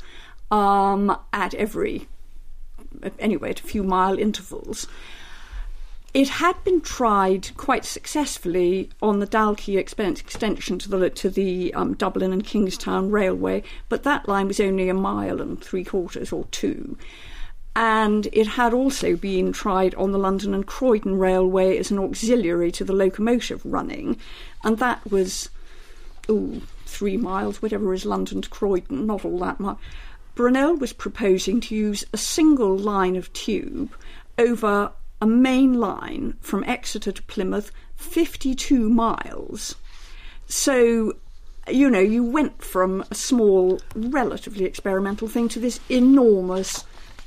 um, 0.50 1.16
at 1.32 1.54
every 1.54 2.08
anyway 3.18 3.50
at 3.50 3.60
a 3.60 3.64
few 3.64 3.82
mile 3.82 4.18
intervals 4.18 4.86
it 6.14 6.28
had 6.28 6.62
been 6.64 6.80
tried 6.80 7.54
quite 7.56 7.84
successfully 7.84 8.88
on 9.02 9.20
the 9.20 9.26
Dalkey 9.26 9.78
extension 9.78 10.78
to 10.78 10.88
the 10.88 11.10
to 11.10 11.28
the 11.28 11.72
um, 11.74 11.94
Dublin 11.94 12.32
and 12.32 12.44
Kingstown 12.44 13.10
Railway, 13.10 13.62
but 13.90 14.04
that 14.04 14.26
line 14.26 14.48
was 14.48 14.58
only 14.58 14.88
a 14.88 14.94
mile 14.94 15.40
and 15.40 15.62
three 15.62 15.84
quarters 15.84 16.32
or 16.32 16.46
two. 16.46 16.96
And 17.78 18.26
it 18.32 18.48
had 18.48 18.74
also 18.74 19.14
been 19.14 19.52
tried 19.52 19.94
on 19.94 20.10
the 20.10 20.18
London 20.18 20.52
and 20.52 20.66
Croydon 20.66 21.16
Railway 21.16 21.78
as 21.78 21.92
an 21.92 22.00
auxiliary 22.00 22.72
to 22.72 22.84
the 22.84 22.92
locomotive 22.92 23.64
running, 23.64 24.16
and 24.64 24.78
that 24.78 25.08
was 25.08 25.48
ooh, 26.28 26.60
three 26.86 27.16
miles, 27.16 27.62
whatever 27.62 27.94
is 27.94 28.04
London 28.04 28.42
to 28.42 28.48
Croydon, 28.48 29.06
not 29.06 29.24
all 29.24 29.38
that 29.38 29.60
much. 29.60 29.78
Brunel 30.34 30.74
was 30.74 30.92
proposing 30.92 31.60
to 31.60 31.76
use 31.76 32.04
a 32.12 32.16
single 32.16 32.76
line 32.76 33.14
of 33.14 33.32
tube 33.32 33.94
over 34.38 34.90
a 35.22 35.26
main 35.26 35.74
line 35.74 36.36
from 36.40 36.64
Exeter 36.64 37.12
to 37.12 37.22
Plymouth, 37.22 37.70
52 37.94 38.90
miles. 38.90 39.76
So, 40.48 41.12
you 41.68 41.88
know, 41.88 42.00
you 42.00 42.24
went 42.24 42.60
from 42.60 43.04
a 43.08 43.14
small, 43.14 43.80
relatively 43.94 44.64
experimental 44.64 45.28
thing 45.28 45.48
to 45.50 45.60
this 45.60 45.78
enormous 45.88 46.84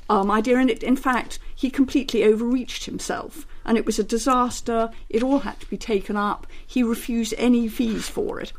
um, 0.08 0.30
idea. 0.30 0.58
And 0.58 0.70
it, 0.70 0.82
in 0.82 0.96
fact, 0.96 1.38
he 1.54 1.70
completely 1.70 2.24
overreached 2.24 2.84
himself. 2.84 3.46
And 3.64 3.78
it 3.78 3.86
was 3.86 3.98
a 3.98 4.04
disaster. 4.04 4.90
It 5.08 5.22
all 5.22 5.40
had 5.40 5.60
to 5.60 5.66
be 5.66 5.76
taken 5.76 6.16
up. 6.16 6.46
He 6.66 6.82
refused 6.82 7.34
any 7.38 7.68
fees 7.68 8.08
for 8.08 8.40
it. 8.40 8.52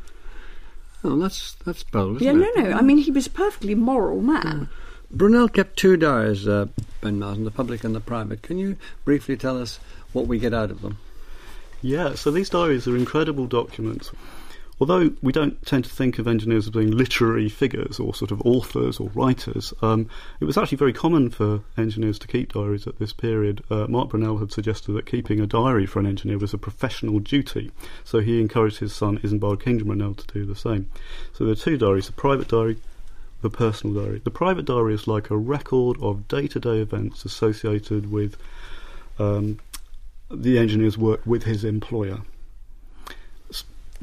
Oh, 1.02 1.18
that's 1.18 1.54
that's 1.66 1.82
bold, 1.82 2.22
isn't 2.22 2.40
yeah, 2.40 2.46
it? 2.46 2.56
no, 2.56 2.70
no. 2.70 2.76
I 2.76 2.80
mean, 2.80 2.96
he 2.96 3.10
was 3.10 3.26
a 3.26 3.30
perfectly 3.30 3.74
moral 3.74 4.22
man. 4.22 4.70
Brunel 5.10 5.48
kept 5.48 5.76
two 5.76 5.96
diaries, 5.98 6.48
uh, 6.48 6.66
Ben 7.02 7.18
Marsden, 7.18 7.44
the 7.44 7.50
public 7.50 7.84
and 7.84 7.94
the 7.94 8.00
private. 8.00 8.42
Can 8.42 8.56
you 8.58 8.76
briefly 9.04 9.36
tell 9.36 9.60
us 9.60 9.78
what 10.12 10.26
we 10.26 10.38
get 10.38 10.54
out 10.54 10.70
of 10.70 10.80
them? 10.80 10.96
Yeah, 11.82 12.14
so 12.14 12.30
these 12.30 12.48
diaries 12.48 12.88
are 12.88 12.96
incredible 12.96 13.46
documents. 13.46 14.10
Although 14.80 15.12
we 15.22 15.32
don't 15.32 15.64
tend 15.64 15.84
to 15.84 15.90
think 15.90 16.18
of 16.18 16.26
engineers 16.26 16.66
as 16.66 16.70
being 16.70 16.90
literary 16.90 17.48
figures 17.48 18.00
or 18.00 18.12
sort 18.12 18.32
of 18.32 18.42
authors 18.44 18.98
or 18.98 19.08
writers, 19.10 19.72
um, 19.82 20.08
it 20.40 20.46
was 20.46 20.58
actually 20.58 20.78
very 20.78 20.92
common 20.92 21.30
for 21.30 21.60
engineers 21.78 22.18
to 22.18 22.26
keep 22.26 22.52
diaries 22.52 22.86
at 22.88 22.98
this 22.98 23.12
period. 23.12 23.62
Uh, 23.70 23.86
Marc 23.86 24.10
Brunel 24.10 24.38
had 24.38 24.50
suggested 24.50 24.92
that 24.92 25.06
keeping 25.06 25.40
a 25.40 25.46
diary 25.46 25.86
for 25.86 26.00
an 26.00 26.06
engineer 26.06 26.38
was 26.38 26.52
a 26.52 26.58
professional 26.58 27.20
duty, 27.20 27.70
so 28.02 28.18
he 28.18 28.40
encouraged 28.40 28.78
his 28.78 28.92
son 28.92 29.18
Isambard 29.18 29.62
Kingdom 29.62 29.86
Brunel 29.86 30.14
to 30.14 30.26
do 30.26 30.44
the 30.44 30.56
same. 30.56 30.90
So 31.32 31.44
there 31.44 31.52
are 31.52 31.56
two 31.56 31.78
diaries: 31.78 32.06
the 32.06 32.12
private 32.12 32.48
diary, 32.48 32.78
the 33.42 33.50
personal 33.50 34.02
diary. 34.02 34.22
The 34.24 34.32
private 34.32 34.64
diary 34.64 34.94
is 34.94 35.06
like 35.06 35.30
a 35.30 35.36
record 35.36 35.98
of 36.02 36.26
day-to-day 36.26 36.80
events 36.80 37.24
associated 37.24 38.10
with 38.10 38.36
um, 39.20 39.60
the 40.30 40.58
engineer's 40.58 40.98
work 40.98 41.20
with 41.24 41.44
his 41.44 41.62
employer 41.62 42.22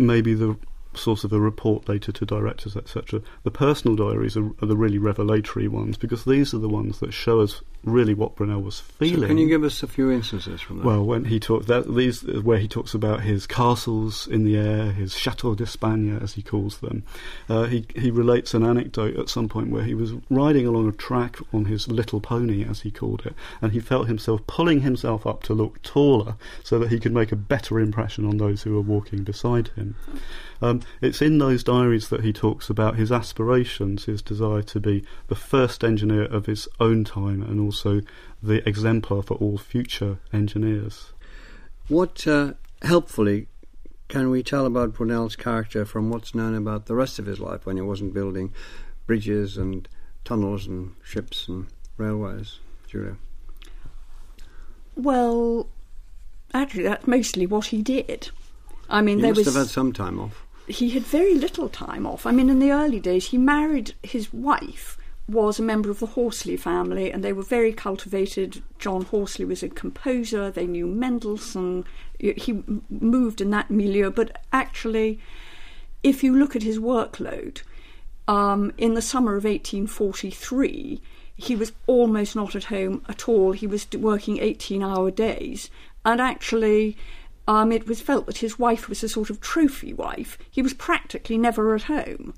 maybe 0.05 0.33
the 0.33 0.57
source 0.93 1.23
of 1.23 1.31
a 1.31 1.39
report 1.39 1.87
later 1.87 2.11
to 2.11 2.25
directors, 2.25 2.75
etc. 2.75 3.21
The 3.43 3.51
personal 3.51 3.95
diaries 3.95 4.35
are, 4.35 4.47
are, 4.61 4.67
the 4.67 4.75
really 4.75 4.97
revelatory 4.97 5.67
ones 5.67 5.97
because 5.97 6.25
these 6.25 6.53
are 6.53 6.59
the 6.59 6.69
ones 6.69 6.99
that 6.99 7.13
show 7.13 7.39
us 7.39 7.61
really 7.83 8.13
what 8.13 8.35
Brunel 8.35 8.61
was 8.61 8.79
feeling. 8.79 9.21
So 9.21 9.27
can 9.27 9.37
you 9.37 9.47
give 9.47 9.63
us 9.63 9.81
a 9.83 9.87
few 9.87 10.11
instances 10.11 10.61
from 10.61 10.79
that? 10.79 10.85
Well, 10.85 11.03
when 11.03 11.25
he 11.25 11.39
talks 11.39 11.65
that 11.67 11.93
these 11.93 12.21
where 12.23 12.59
he 12.59 12.67
talks 12.67 12.93
about 12.93 13.21
his 13.21 13.47
castles 13.47 14.27
in 14.27 14.43
the 14.43 14.57
air, 14.57 14.91
his 14.91 15.15
chateau 15.15 15.55
d'Espagne 15.55 16.17
as 16.21 16.33
he 16.33 16.41
calls 16.41 16.79
them. 16.79 17.03
Uh, 17.49 17.63
he 17.63 17.85
he 17.95 18.11
relates 18.11 18.53
an 18.53 18.63
anecdote 18.63 19.17
at 19.17 19.29
some 19.29 19.49
point 19.49 19.69
where 19.69 19.83
he 19.83 19.93
was 19.93 20.13
riding 20.29 20.67
along 20.67 20.89
a 20.89 20.91
track 20.91 21.37
on 21.53 21.65
his 21.65 21.87
little 21.87 22.21
pony, 22.21 22.63
as 22.63 22.81
he 22.81 22.91
called 22.91 23.23
it, 23.25 23.33
and 23.61 23.71
he 23.71 23.79
felt 23.79 24.07
himself 24.07 24.45
pulling 24.47 24.81
himself 24.81 25.25
up 25.25 25.43
to 25.43 25.53
look 25.53 25.81
taller 25.81 26.35
so 26.63 26.77
that 26.79 26.89
he 26.89 26.99
could 26.99 27.13
make 27.13 27.31
a 27.31 27.35
better 27.35 27.79
impression 27.79 28.25
on 28.25 28.37
those 28.37 28.63
who 28.63 28.73
were 28.73 28.81
walking 28.81 29.23
beside 29.23 29.69
him. 29.69 29.95
Um, 30.61 30.81
it's 31.01 31.21
in 31.21 31.39
those 31.39 31.63
diaries 31.63 32.09
that 32.09 32.23
he 32.23 32.31
talks 32.31 32.69
about 32.69 32.95
his 32.95 33.11
aspirations, 33.11 34.05
his 34.05 34.21
desire 34.21 34.61
to 34.63 34.79
be 34.79 35.03
the 35.27 35.35
first 35.35 35.83
engineer 35.83 36.25
of 36.25 36.45
his 36.45 36.67
own 36.79 37.03
time 37.03 37.41
and 37.41 37.59
also 37.59 37.70
the 38.41 38.67
exemplar 38.67 39.21
for 39.21 39.35
all 39.35 39.57
future 39.57 40.19
engineers. 40.33 41.13
What 41.87 42.25
uh, 42.27 42.53
helpfully 42.81 43.47
can 44.07 44.29
we 44.29 44.43
tell 44.43 44.65
about 44.65 44.93
Brunel's 44.93 45.35
character 45.35 45.85
from 45.85 46.09
what's 46.09 46.35
known 46.35 46.55
about 46.55 46.85
the 46.85 46.95
rest 46.95 47.17
of 47.19 47.25
his 47.25 47.39
life 47.39 47.65
when 47.65 47.75
he 47.77 47.81
wasn't 47.81 48.13
building 48.13 48.53
bridges 49.07 49.57
and 49.57 49.87
tunnels 50.25 50.67
and 50.67 50.95
ships 51.03 51.47
and 51.47 51.67
railways, 51.97 52.59
Julia? 52.87 53.15
Well, 54.95 55.67
actually, 56.53 56.83
that's 56.83 57.07
mostly 57.07 57.45
what 57.45 57.67
he 57.67 57.81
did. 57.81 58.29
I 58.89 59.01
mean, 59.01 59.17
he 59.17 59.21
there 59.23 59.31
must 59.31 59.45
was 59.45 59.55
have 59.55 59.63
had 59.63 59.69
some 59.71 59.93
time 59.93 60.19
off. 60.19 60.45
he 60.67 60.89
had 60.89 61.03
very 61.03 61.35
little 61.35 61.69
time 61.69 62.05
off. 62.05 62.25
I 62.25 62.31
mean, 62.31 62.49
in 62.49 62.59
the 62.59 62.71
early 62.71 62.99
days, 62.99 63.27
he 63.27 63.37
married 63.37 63.93
his 64.03 64.33
wife 64.33 64.97
was 65.31 65.59
a 65.59 65.63
member 65.63 65.89
of 65.89 65.99
the 65.99 66.07
Horsley 66.07 66.57
family, 66.57 67.11
and 67.11 67.23
they 67.23 67.33
were 67.33 67.43
very 67.43 67.73
cultivated. 67.73 68.61
John 68.79 69.03
Horsley 69.03 69.45
was 69.45 69.63
a 69.63 69.69
composer. 69.69 70.51
They 70.51 70.67
knew 70.67 70.87
Mendelssohn. 70.87 71.85
He 72.19 72.63
moved 72.89 73.41
in 73.41 73.49
that 73.51 73.71
milieu, 73.71 74.11
but 74.11 74.37
actually, 74.51 75.19
if 76.03 76.23
you 76.23 76.37
look 76.37 76.55
at 76.55 76.63
his 76.63 76.79
workload, 76.79 77.61
um, 78.27 78.71
in 78.77 78.93
the 78.93 79.01
summer 79.01 79.35
of 79.35 79.45
1843, 79.45 81.01
he 81.35 81.55
was 81.55 81.71
almost 81.87 82.35
not 82.35 82.55
at 82.55 82.65
home 82.65 83.03
at 83.09 83.27
all. 83.27 83.51
He 83.51 83.67
was 83.67 83.87
working 83.91 84.37
18 84.37 84.83
hour 84.83 85.09
days. 85.09 85.69
And 86.05 86.21
actually, 86.21 86.97
um, 87.47 87.71
it 87.71 87.87
was 87.87 88.01
felt 88.01 88.25
that 88.27 88.37
his 88.37 88.59
wife 88.59 88.87
was 88.87 89.03
a 89.03 89.09
sort 89.09 89.29
of 89.29 89.41
trophy 89.41 89.93
wife. 89.93 90.37
He 90.49 90.61
was 90.61 90.73
practically 90.73 91.37
never 91.37 91.73
at 91.73 91.83
home. 91.83 92.33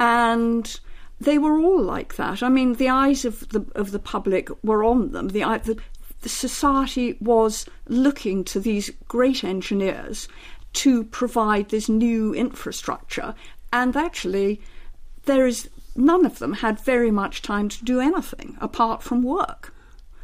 And 0.00 0.80
they 1.24 1.38
were 1.38 1.58
all 1.58 1.82
like 1.82 2.16
that. 2.16 2.42
I 2.42 2.48
mean, 2.48 2.74
the 2.74 2.88
eyes 2.88 3.24
of 3.24 3.48
the 3.50 3.64
of 3.74 3.90
the 3.90 3.98
public 3.98 4.48
were 4.64 4.84
on 4.84 5.12
them. 5.12 5.28
The, 5.28 5.40
the, 5.64 5.76
the 6.22 6.28
society 6.28 7.16
was 7.20 7.66
looking 7.88 8.44
to 8.44 8.60
these 8.60 8.90
great 9.08 9.44
engineers 9.44 10.28
to 10.74 11.04
provide 11.04 11.68
this 11.68 11.88
new 11.88 12.34
infrastructure, 12.34 13.34
and 13.72 13.96
actually, 13.96 14.60
there 15.24 15.46
is 15.46 15.68
none 15.94 16.24
of 16.24 16.38
them 16.38 16.54
had 16.54 16.80
very 16.80 17.10
much 17.10 17.42
time 17.42 17.68
to 17.68 17.84
do 17.84 18.00
anything 18.00 18.56
apart 18.60 19.02
from 19.02 19.22
work. 19.22 19.74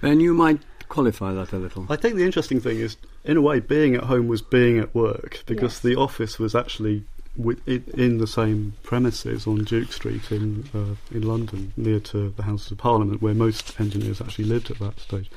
Then 0.01 0.21
you 0.21 0.33
might 0.33 0.61
qualify 0.89 1.35
that 1.35 1.53
a 1.53 1.59
little. 1.59 1.87
I 1.91 1.97
think 1.97 2.17
the 2.17 2.25
interesting 2.25 2.61
thing 2.61 2.79
is, 2.79 2.97
in 3.25 3.37
a 3.37 3.43
way, 3.43 3.61
being 3.61 3.95
at 3.95 4.05
home 4.05 4.29
was 4.29 4.41
being 4.41 4.79
at 4.79 4.95
work 4.95 5.43
because 5.47 5.75
Yes. 5.75 5.81
the 5.81 5.97
office 5.97 6.39
was 6.39 6.55
actually 6.55 7.05
with, 7.18 7.18
in, 7.67 8.19
the 8.19 8.27
same 8.27 8.75
premises 8.83 9.47
on 9.47 9.65
Duke 9.65 9.93
Street 9.93 10.31
in 10.33 10.69
uh, 10.75 10.97
in 11.15 11.23
London, 11.23 11.73
near 11.77 12.01
to 12.01 12.31
the 12.31 12.43
Houses 12.43 12.73
of 12.73 12.79
Parliament, 12.79 13.23
where 13.23 13.35
most 13.35 13.79
engineers 13.81 14.21
actually 14.21 14.47
lived 14.47 14.71
at 14.71 14.79
that 14.81 14.99
stage. 14.99 15.31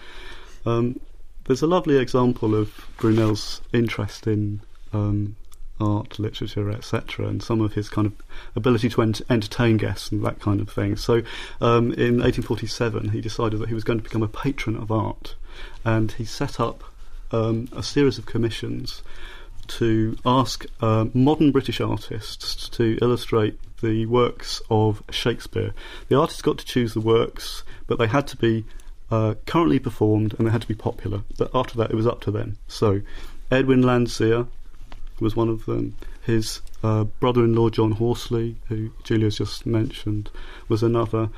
Um, 0.65 0.99
there's 1.45 1.61
a 1.61 1.67
lovely 1.67 1.97
example 1.97 2.55
of 2.55 2.87
Brunel's 2.97 3.61
interest 3.73 4.27
in 4.27 4.61
um, 4.93 5.35
art, 5.79 6.19
literature, 6.19 6.69
etc., 6.69 7.27
and 7.27 7.41
some 7.41 7.61
of 7.61 7.73
his 7.73 7.89
kind 7.89 8.07
of 8.07 8.13
ability 8.55 8.89
to 8.89 9.01
ent- 9.01 9.21
entertain 9.29 9.77
guests 9.77 10.11
and 10.11 10.23
that 10.23 10.39
kind 10.39 10.61
of 10.61 10.69
thing. 10.69 10.95
So, 10.95 11.21
um, 11.59 11.91
in 11.93 12.19
1847, 12.19 13.09
he 13.09 13.21
decided 13.21 13.59
that 13.59 13.69
he 13.69 13.75
was 13.75 13.83
going 13.83 13.99
to 13.99 14.03
become 14.03 14.23
a 14.23 14.27
patron 14.27 14.75
of 14.75 14.91
art, 14.91 15.35
and 15.83 16.11
he 16.13 16.25
set 16.25 16.59
up 16.59 16.83
um, 17.31 17.67
a 17.75 17.83
series 17.83 18.17
of 18.17 18.25
commissions 18.25 19.01
to 19.67 20.17
ask 20.25 20.65
uh, 20.81 21.05
modern 21.13 21.51
British 21.51 21.81
artists 21.81 22.69
to 22.69 22.97
illustrate 23.01 23.59
the 23.81 24.05
works 24.05 24.61
of 24.69 25.03
Shakespeare. 25.09 25.73
The 26.07 26.17
artists 26.19 26.41
got 26.41 26.57
to 26.59 26.65
choose 26.65 26.93
the 26.93 27.01
works, 27.01 27.63
but 27.87 27.97
they 27.97 28.07
had 28.07 28.27
to 28.27 28.37
be 28.37 28.65
uh, 29.09 29.35
currently 29.45 29.79
performed 29.79 30.35
and 30.37 30.47
they 30.47 30.51
had 30.51 30.61
to 30.61 30.67
be 30.67 30.75
popular. 30.75 31.23
But 31.37 31.51
after 31.53 31.77
that, 31.77 31.91
it 31.91 31.95
was 31.95 32.07
up 32.07 32.21
to 32.21 32.31
them. 32.31 32.57
So, 32.67 33.01
Edwin 33.49 33.81
Landseer 33.81 34.47
was 35.19 35.35
one 35.35 35.49
of 35.49 35.65
them. 35.65 35.95
His 36.25 36.61
uh, 36.83 37.03
brother-in-law 37.05 37.69
John 37.69 37.91
Horsley, 37.93 38.55
who 38.67 38.91
Julia's 39.03 39.37
just 39.37 39.65
mentioned, 39.65 40.29
was 40.67 40.83
another. 40.83 41.29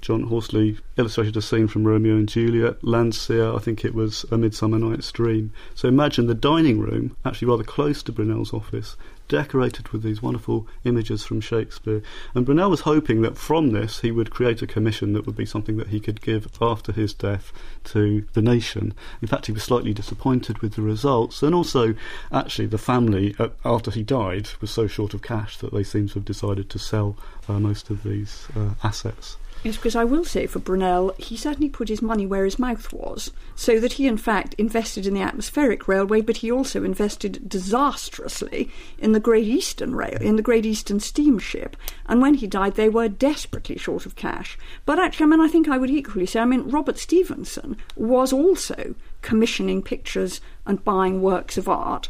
John 0.00 0.24
Horsley 0.24 0.78
illustrated 0.96 1.36
a 1.36 1.42
scene 1.42 1.68
from 1.68 1.86
Romeo 1.86 2.14
and 2.14 2.28
Juliet. 2.28 2.80
Landseer, 2.82 3.54
I 3.54 3.58
think 3.58 3.84
it 3.84 3.94
was 3.94 4.24
A 4.30 4.38
Midsummer 4.38 4.78
Night's 4.78 5.12
Dream. 5.12 5.52
So 5.74 5.88
imagine 5.88 6.26
the 6.26 6.34
dining 6.34 6.80
room, 6.80 7.16
actually 7.24 7.48
rather 7.48 7.64
close 7.64 8.02
to 8.04 8.12
Brunel's 8.12 8.54
office, 8.54 8.96
decorated 9.28 9.88
with 9.88 10.02
these 10.02 10.22
wonderful 10.22 10.66
images 10.84 11.22
from 11.22 11.40
Shakespeare. 11.40 12.02
And 12.34 12.44
Brunel 12.44 12.70
was 12.70 12.80
hoping 12.80 13.22
that 13.22 13.36
from 13.36 13.70
this 13.70 14.00
he 14.00 14.10
would 14.10 14.30
create 14.30 14.62
a 14.62 14.66
commission 14.66 15.12
that 15.12 15.26
would 15.26 15.36
be 15.36 15.46
something 15.46 15.76
that 15.76 15.88
he 15.88 16.00
could 16.00 16.20
give 16.20 16.48
after 16.60 16.92
his 16.92 17.14
death 17.14 17.52
to 17.84 18.24
the 18.32 18.42
nation. 18.42 18.92
In 19.22 19.28
fact, 19.28 19.46
he 19.46 19.52
was 19.52 19.62
slightly 19.62 19.94
disappointed 19.94 20.58
with 20.58 20.74
the 20.74 20.82
results, 20.82 21.42
and 21.42 21.54
also, 21.54 21.94
actually, 22.32 22.66
the 22.66 22.78
family, 22.78 23.34
uh, 23.38 23.50
after 23.64 23.90
he 23.90 24.02
died, 24.02 24.48
was 24.60 24.70
so 24.70 24.86
short 24.86 25.14
of 25.14 25.22
cash 25.22 25.58
that 25.58 25.72
they 25.72 25.84
seem 25.84 26.08
to 26.08 26.14
have 26.14 26.24
decided 26.24 26.68
to 26.70 26.78
sell 26.78 27.16
uh, 27.48 27.60
most 27.60 27.90
of 27.90 28.02
these 28.02 28.48
uh, 28.56 28.70
assets. 28.82 29.36
Yes, 29.62 29.76
because 29.76 29.94
I 29.94 30.04
will 30.04 30.24
say 30.24 30.46
for 30.46 30.58
Brunel, 30.58 31.14
he 31.18 31.36
certainly 31.36 31.68
put 31.68 31.90
his 31.90 32.00
money 32.00 32.24
where 32.24 32.46
his 32.46 32.58
mouth 32.58 32.90
was, 32.94 33.30
so 33.54 33.78
that 33.78 33.94
he 33.94 34.06
in 34.06 34.16
fact 34.16 34.54
invested 34.54 35.06
in 35.06 35.12
the 35.12 35.20
atmospheric 35.20 35.86
railway, 35.86 36.22
but 36.22 36.38
he 36.38 36.50
also 36.50 36.82
invested 36.82 37.46
disastrously 37.46 38.70
in 38.98 39.12
the 39.12 39.20
Great 39.20 39.46
Eastern 39.46 39.94
Rail, 39.94 40.16
in 40.18 40.36
the 40.36 40.42
Great 40.42 40.64
Eastern 40.64 40.98
steamship. 40.98 41.76
And 42.06 42.22
when 42.22 42.34
he 42.34 42.46
died, 42.46 42.76
they 42.76 42.88
were 42.88 43.08
desperately 43.08 43.76
short 43.76 44.06
of 44.06 44.16
cash. 44.16 44.56
But 44.86 44.98
actually, 44.98 45.24
I 45.24 45.28
mean, 45.28 45.40
I 45.42 45.48
think 45.48 45.68
I 45.68 45.76
would 45.76 45.90
equally 45.90 46.24
say, 46.24 46.40
I 46.40 46.46
mean, 46.46 46.70
Robert 46.70 46.96
Stephenson 46.96 47.76
was 47.96 48.32
also 48.32 48.94
commissioning 49.20 49.82
pictures 49.82 50.40
and 50.64 50.82
buying 50.84 51.20
works 51.20 51.58
of 51.58 51.68
art 51.68 52.08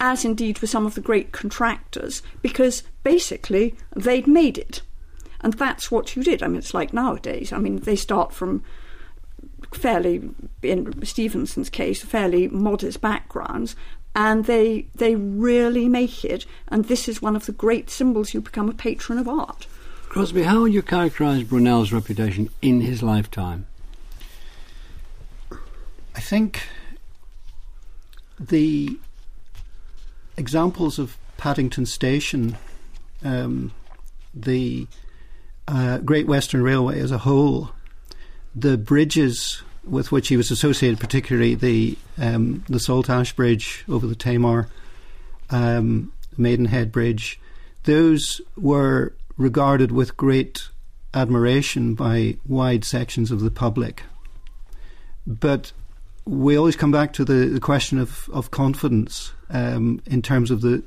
as 0.00 0.24
indeed 0.24 0.60
were 0.60 0.66
some 0.66 0.84
of 0.84 0.96
the 0.96 1.00
great 1.00 1.32
contractors, 1.32 2.20
because 2.42 2.82
basically 3.04 3.74
they'd 3.94 4.26
made 4.26 4.58
it. 4.58 4.82
And 5.44 5.52
that's 5.52 5.90
what 5.90 6.16
you 6.16 6.24
did. 6.24 6.42
I 6.42 6.48
mean, 6.48 6.56
it's 6.56 6.72
like 6.72 6.94
nowadays. 6.94 7.52
I 7.52 7.58
mean, 7.58 7.80
they 7.80 7.96
start 7.96 8.32
from 8.32 8.64
fairly, 9.72 10.30
in 10.62 11.04
Stephenson's 11.04 11.68
case, 11.68 12.02
fairly 12.02 12.48
modest 12.48 13.02
backgrounds, 13.02 13.76
and 14.16 14.46
they 14.46 14.86
they 14.94 15.16
really 15.16 15.86
make 15.86 16.24
it. 16.24 16.46
And 16.68 16.86
this 16.86 17.08
is 17.08 17.20
one 17.20 17.36
of 17.36 17.44
the 17.44 17.52
great 17.52 17.90
symbols 17.90 18.32
you 18.32 18.40
become 18.40 18.70
a 18.70 18.74
patron 18.74 19.18
of 19.18 19.28
art. 19.28 19.66
Crosbie, 20.08 20.44
how 20.44 20.62
would 20.62 20.72
you 20.72 20.82
characterise 20.82 21.46
Brunel's 21.46 21.92
reputation 21.92 22.48
in 22.62 22.80
his 22.80 23.02
lifetime? 23.02 23.66
I 26.16 26.20
think 26.20 26.62
the 28.40 28.98
examples 30.38 30.98
of 30.98 31.18
Paddington 31.36 31.84
Station, 31.84 32.56
um, 33.22 33.72
the 34.32 34.86
uh, 35.68 35.98
Great 35.98 36.26
Western 36.26 36.62
Railway 36.62 37.00
as 37.00 37.10
a 37.10 37.18
whole, 37.18 37.70
the 38.54 38.76
bridges 38.76 39.62
with 39.84 40.12
which 40.12 40.28
he 40.28 40.36
was 40.36 40.50
associated, 40.50 40.98
particularly 40.98 41.54
the 41.54 41.96
um, 42.18 42.64
the 42.68 42.78
Saltash 42.78 43.34
Bridge 43.34 43.84
over 43.88 44.06
the 44.06 44.14
Tamar, 44.14 44.68
um, 45.50 46.12
Maidenhead 46.36 46.90
Bridge, 46.90 47.38
those 47.84 48.40
were 48.56 49.14
regarded 49.36 49.92
with 49.92 50.16
great 50.16 50.68
admiration 51.12 51.94
by 51.94 52.36
wide 52.46 52.84
sections 52.84 53.30
of 53.30 53.40
the 53.40 53.50
public. 53.50 54.02
But 55.26 55.72
we 56.24 56.56
always 56.56 56.76
come 56.76 56.90
back 56.90 57.12
to 57.14 57.24
the, 57.24 57.46
the 57.46 57.60
question 57.60 57.98
of, 57.98 58.28
of 58.32 58.50
confidence 58.50 59.32
um, 59.50 60.02
in 60.06 60.22
terms 60.22 60.50
of 60.50 60.60
the 60.60 60.82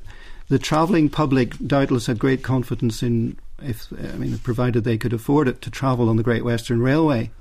the 0.49 0.59
travelling 0.59 1.09
public. 1.09 1.57
Doubtless 1.57 2.07
had 2.07 2.19
great 2.19 2.43
confidence 2.43 3.03
in 3.03 3.38
if 3.62 3.88
I 3.91 4.18
mean 4.18 4.38
provided 4.39 4.84
they 4.84 4.97
could 4.97 5.14
afford 5.14 5.47
it 5.47 5.62
to 5.62 5.72
travel 5.72 6.10
on 6.10 6.18
the 6.18 6.24
Great 6.24 6.43
Western 6.43 6.82
Railway. 6.82 7.32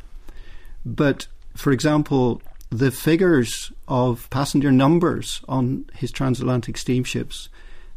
But 0.85 1.27
for 1.55 1.73
example, 1.73 2.41
the 2.71 2.91
figures 2.91 3.73
of 3.87 4.29
passenger 4.31 4.73
numbers 4.73 5.41
on 5.49 5.87
his 5.95 6.11
transatlantic 6.11 6.77
steamships 6.77 7.49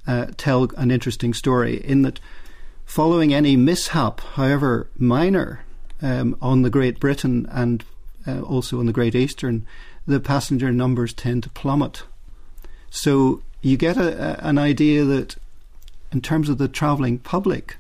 uh, 0.08 0.28
tell 0.38 0.70
an 0.78 0.92
interesting 0.92 1.34
story 1.34 1.78
in 1.84 2.02
that 2.04 2.20
following 2.86 3.34
any 3.34 3.56
mishap, 3.56 4.22
however 4.22 4.88
minor, 4.98 5.64
um, 6.02 6.36
on 6.42 6.62
the 6.62 6.70
Great 6.70 7.00
Britain 7.00 7.48
and 7.52 7.84
uh, 8.28 8.42
also 8.42 8.80
on 8.80 8.86
the 8.86 8.94
Great 8.94 9.16
Eastern, 9.16 9.66
the 10.08 10.20
passenger 10.20 10.72
numbers 10.72 11.14
tend 11.14 11.44
to 11.44 11.50
plummet. 11.50 12.04
So 12.90 13.42
you 13.62 13.78
get 13.78 13.98
a, 13.98 14.42
a, 14.44 14.48
an 14.48 14.58
idea 14.58 15.04
that, 15.04 15.36
in 16.12 16.22
terms 16.22 16.50
of 16.50 16.58
the 16.58 16.68
travelling 16.68 17.20
public, 17.20 17.78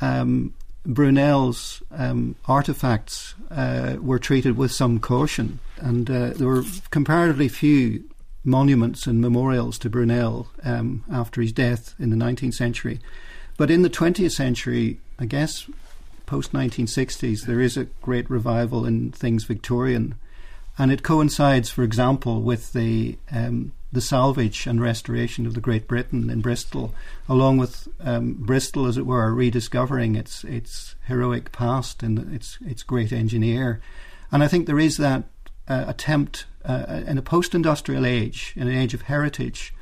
um, 0.00 0.54
Brunel's 0.84 1.82
um, 1.90 2.36
artifacts 2.46 3.34
uh, 3.50 3.96
were 4.00 4.18
treated 4.18 4.56
with 4.56 4.72
some 4.72 5.00
caution, 5.00 5.58
and 5.78 6.08
uh, 6.10 6.30
there 6.30 6.46
were 6.46 6.64
comparatively 6.90 7.48
few 7.48 8.04
monuments 8.44 9.06
and 9.06 9.20
memorials 9.20 9.78
to 9.78 9.90
Brunel 9.90 10.48
um, 10.62 11.04
after 11.10 11.40
his 11.40 11.52
death 11.52 11.94
in 11.98 12.10
the 12.10 12.16
19th 12.16 12.54
century. 12.54 13.00
But 13.56 13.70
in 13.70 13.82
the 13.82 13.90
20th 13.90 14.32
century, 14.32 15.00
I 15.18 15.26
guess 15.26 15.68
post 16.26 16.52
1960s, 16.52 17.42
there 17.42 17.60
is 17.60 17.76
a 17.76 17.86
great 18.02 18.30
revival 18.30 18.84
in 18.86 19.10
things 19.10 19.44
Victorian 19.44 20.14
and 20.78 20.92
it 20.92 21.02
coincides, 21.02 21.70
for 21.70 21.82
example, 21.82 22.42
with 22.42 22.72
the 22.72 23.16
um, 23.32 23.72
the 23.92 24.00
salvage 24.00 24.66
and 24.66 24.80
restoration 24.80 25.46
of 25.46 25.54
the 25.54 25.60
Great 25.60 25.86
Britain 25.86 26.28
in 26.30 26.40
Bristol, 26.40 26.94
along 27.28 27.58
with 27.58 27.88
um, 28.00 28.34
Bristol, 28.34 28.86
as 28.86 28.96
it 28.96 29.06
were, 29.06 29.32
rediscovering 29.32 30.16
its 30.16 30.44
its 30.44 30.96
heroic 31.06 31.52
past 31.52 32.02
and 32.02 32.34
its 32.34 32.58
its 32.66 32.82
great 32.82 33.12
engineer. 33.12 33.80
And 34.32 34.42
I 34.42 34.48
think 34.48 34.66
there 34.66 34.78
is 34.78 34.96
that 34.96 35.24
uh, 35.68 35.84
attempt 35.86 36.46
uh, 36.64 37.02
in 37.06 37.18
a 37.18 37.22
post-industrial 37.22 38.04
age, 38.04 38.52
in 38.56 38.68
an 38.68 38.76
age 38.76 38.94
of 38.94 39.02
heritage, 39.02 39.72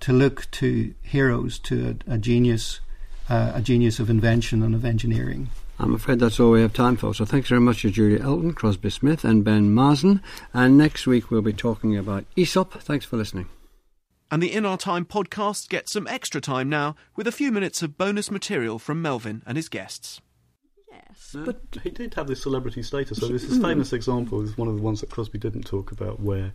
to 0.00 0.12
look 0.12 0.50
to 0.52 0.94
heroes, 1.02 1.58
to 1.58 1.96
a, 2.08 2.14
a 2.14 2.18
genius, 2.18 2.80
uh, 3.28 3.52
a 3.54 3.60
genius 3.60 4.00
of 4.00 4.08
invention 4.08 4.62
and 4.62 4.74
of 4.74 4.84
engineering. 4.84 5.50
I'm 5.82 5.94
afraid 5.94 6.18
that's 6.18 6.38
all 6.38 6.50
we 6.50 6.60
have 6.60 6.74
time 6.74 6.96
for. 6.96 7.14
So 7.14 7.24
thanks 7.24 7.48
very 7.48 7.60
much 7.60 7.80
to 7.82 7.90
Julia 7.90 8.20
Elton, 8.22 8.52
Crosbie 8.52 8.92
Smith, 8.92 9.24
and 9.24 9.42
Ben 9.42 9.72
Marsden. 9.72 10.20
And 10.52 10.76
next 10.76 11.06
week 11.06 11.30
we'll 11.30 11.40
be 11.40 11.54
talking 11.54 11.96
about 11.96 12.26
Aesop. 12.36 12.74
Thanks 12.82 13.06
for 13.06 13.16
listening. 13.16 13.48
And 14.30 14.42
the 14.42 14.52
In 14.52 14.66
Our 14.66 14.76
Time 14.76 15.06
podcast 15.06 15.70
gets 15.70 15.92
some 15.92 16.06
extra 16.06 16.40
time 16.40 16.68
now 16.68 16.96
with 17.16 17.26
a 17.26 17.32
few 17.32 17.50
minutes 17.50 17.82
of 17.82 17.96
bonus 17.96 18.30
material 18.30 18.78
from 18.78 19.02
Melvyn 19.02 19.42
and 19.46 19.56
his 19.56 19.70
guests. 19.70 20.20
Yes, 20.92 21.34
No, 21.34 21.44
but 21.44 21.62
he 21.82 21.90
did 21.90 22.12
have 22.14 22.26
this 22.26 22.42
celebrity 22.42 22.82
status. 22.82 23.18
So 23.18 23.28
this 23.28 23.44
is 23.44 23.58
famous 23.58 23.92
example 23.94 24.42
is 24.42 24.58
one 24.58 24.68
of 24.68 24.76
the 24.76 24.82
ones 24.82 25.00
that 25.00 25.08
Crosbie 25.10 25.40
didn't 25.40 25.64
talk 25.64 25.92
about, 25.92 26.20
where 26.20 26.52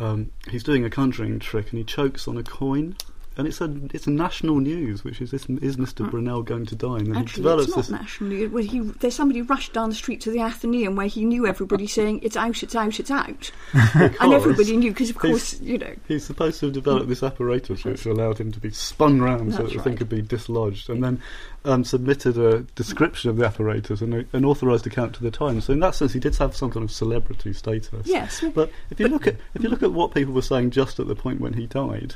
um, 0.00 0.32
he's 0.48 0.62
doing 0.62 0.84
a 0.84 0.90
conjuring 0.90 1.38
trick 1.38 1.70
and 1.70 1.78
he 1.78 1.84
chokes 1.84 2.26
on 2.26 2.38
a 2.38 2.42
coin, 2.42 2.96
and 3.36 3.46
it's 3.46 3.60
a 3.60 3.74
it's 3.92 4.06
a 4.06 4.10
national 4.10 4.60
news, 4.60 5.04
which 5.04 5.20
is 5.20 5.30
this 5.30 5.46
is 5.46 5.76
Mr. 5.76 6.08
Brunel 6.08 6.42
going 6.42 6.66
to 6.66 6.76
die? 6.76 6.98
And 6.98 7.06
then 7.08 7.14
he 7.14 7.20
Actually, 7.20 7.42
develops 7.42 7.68
it's 7.68 7.76
not 7.76 7.82
this. 7.82 7.90
nationally. 7.90 8.46
Well, 8.46 8.64
he, 8.64 8.80
there's 8.80 9.14
somebody 9.14 9.42
rushed 9.42 9.72
down 9.72 9.88
the 9.88 9.94
street 9.94 10.20
to 10.22 10.30
the 10.30 10.40
Athenaeum 10.40 10.96
where 10.96 11.06
he 11.06 11.24
knew 11.24 11.46
everybody 11.46 11.86
saying, 11.98 12.20
It's 12.22 12.36
out, 12.36 12.62
it's 12.62 12.74
out, 12.74 13.00
it's 13.00 13.10
out. 13.10 13.50
and 13.94 14.32
everybody 14.32 14.76
knew, 14.76 14.90
because 14.90 15.10
of 15.10 15.18
course, 15.18 15.60
you 15.60 15.78
know. 15.78 15.94
He's 16.08 16.24
supposed 16.24 16.60
to 16.60 16.66
have 16.66 16.74
developed 16.74 17.08
this 17.08 17.22
apparatus 17.22 17.84
which 17.84 18.04
allowed 18.06 18.38
him 18.38 18.52
to 18.52 18.60
be 18.60 18.70
spun 18.70 19.20
round 19.20 19.54
so 19.54 19.62
that 19.62 19.72
the 19.72 19.82
thing 19.82 19.96
could 19.96 20.08
be 20.08 20.22
dislodged, 20.22 20.90
and 20.90 21.02
then 21.02 21.22
um, 21.64 21.84
submitted 21.84 22.36
a 22.36 22.60
description 22.74 23.30
of 23.30 23.36
the 23.36 23.46
apparatus 23.46 24.00
and 24.00 24.14
a, 24.14 24.24
an 24.32 24.44
authorised 24.44 24.86
account 24.86 25.14
to 25.14 25.22
the 25.22 25.30
Times. 25.30 25.64
So 25.64 25.72
in 25.72 25.80
that 25.80 25.94
sense, 25.94 26.12
he 26.12 26.20
did 26.20 26.36
have 26.36 26.54
some 26.56 26.70
kind 26.70 26.84
of 26.84 26.90
celebrity 26.90 27.52
status. 27.52 28.06
Yes. 28.06 28.44
But 28.54 28.70
if 28.90 29.00
you 29.00 29.08
look 29.08 29.26
at 29.26 29.36
if 29.54 29.62
you 29.62 29.68
look 29.68 29.82
at 29.82 29.92
what 29.92 30.14
people 30.14 30.34
were 30.34 30.42
saying 30.42 30.70
just 30.70 31.00
at 31.00 31.06
the 31.06 31.14
point 31.14 31.40
when 31.40 31.54
he 31.54 31.66
died, 31.66 32.14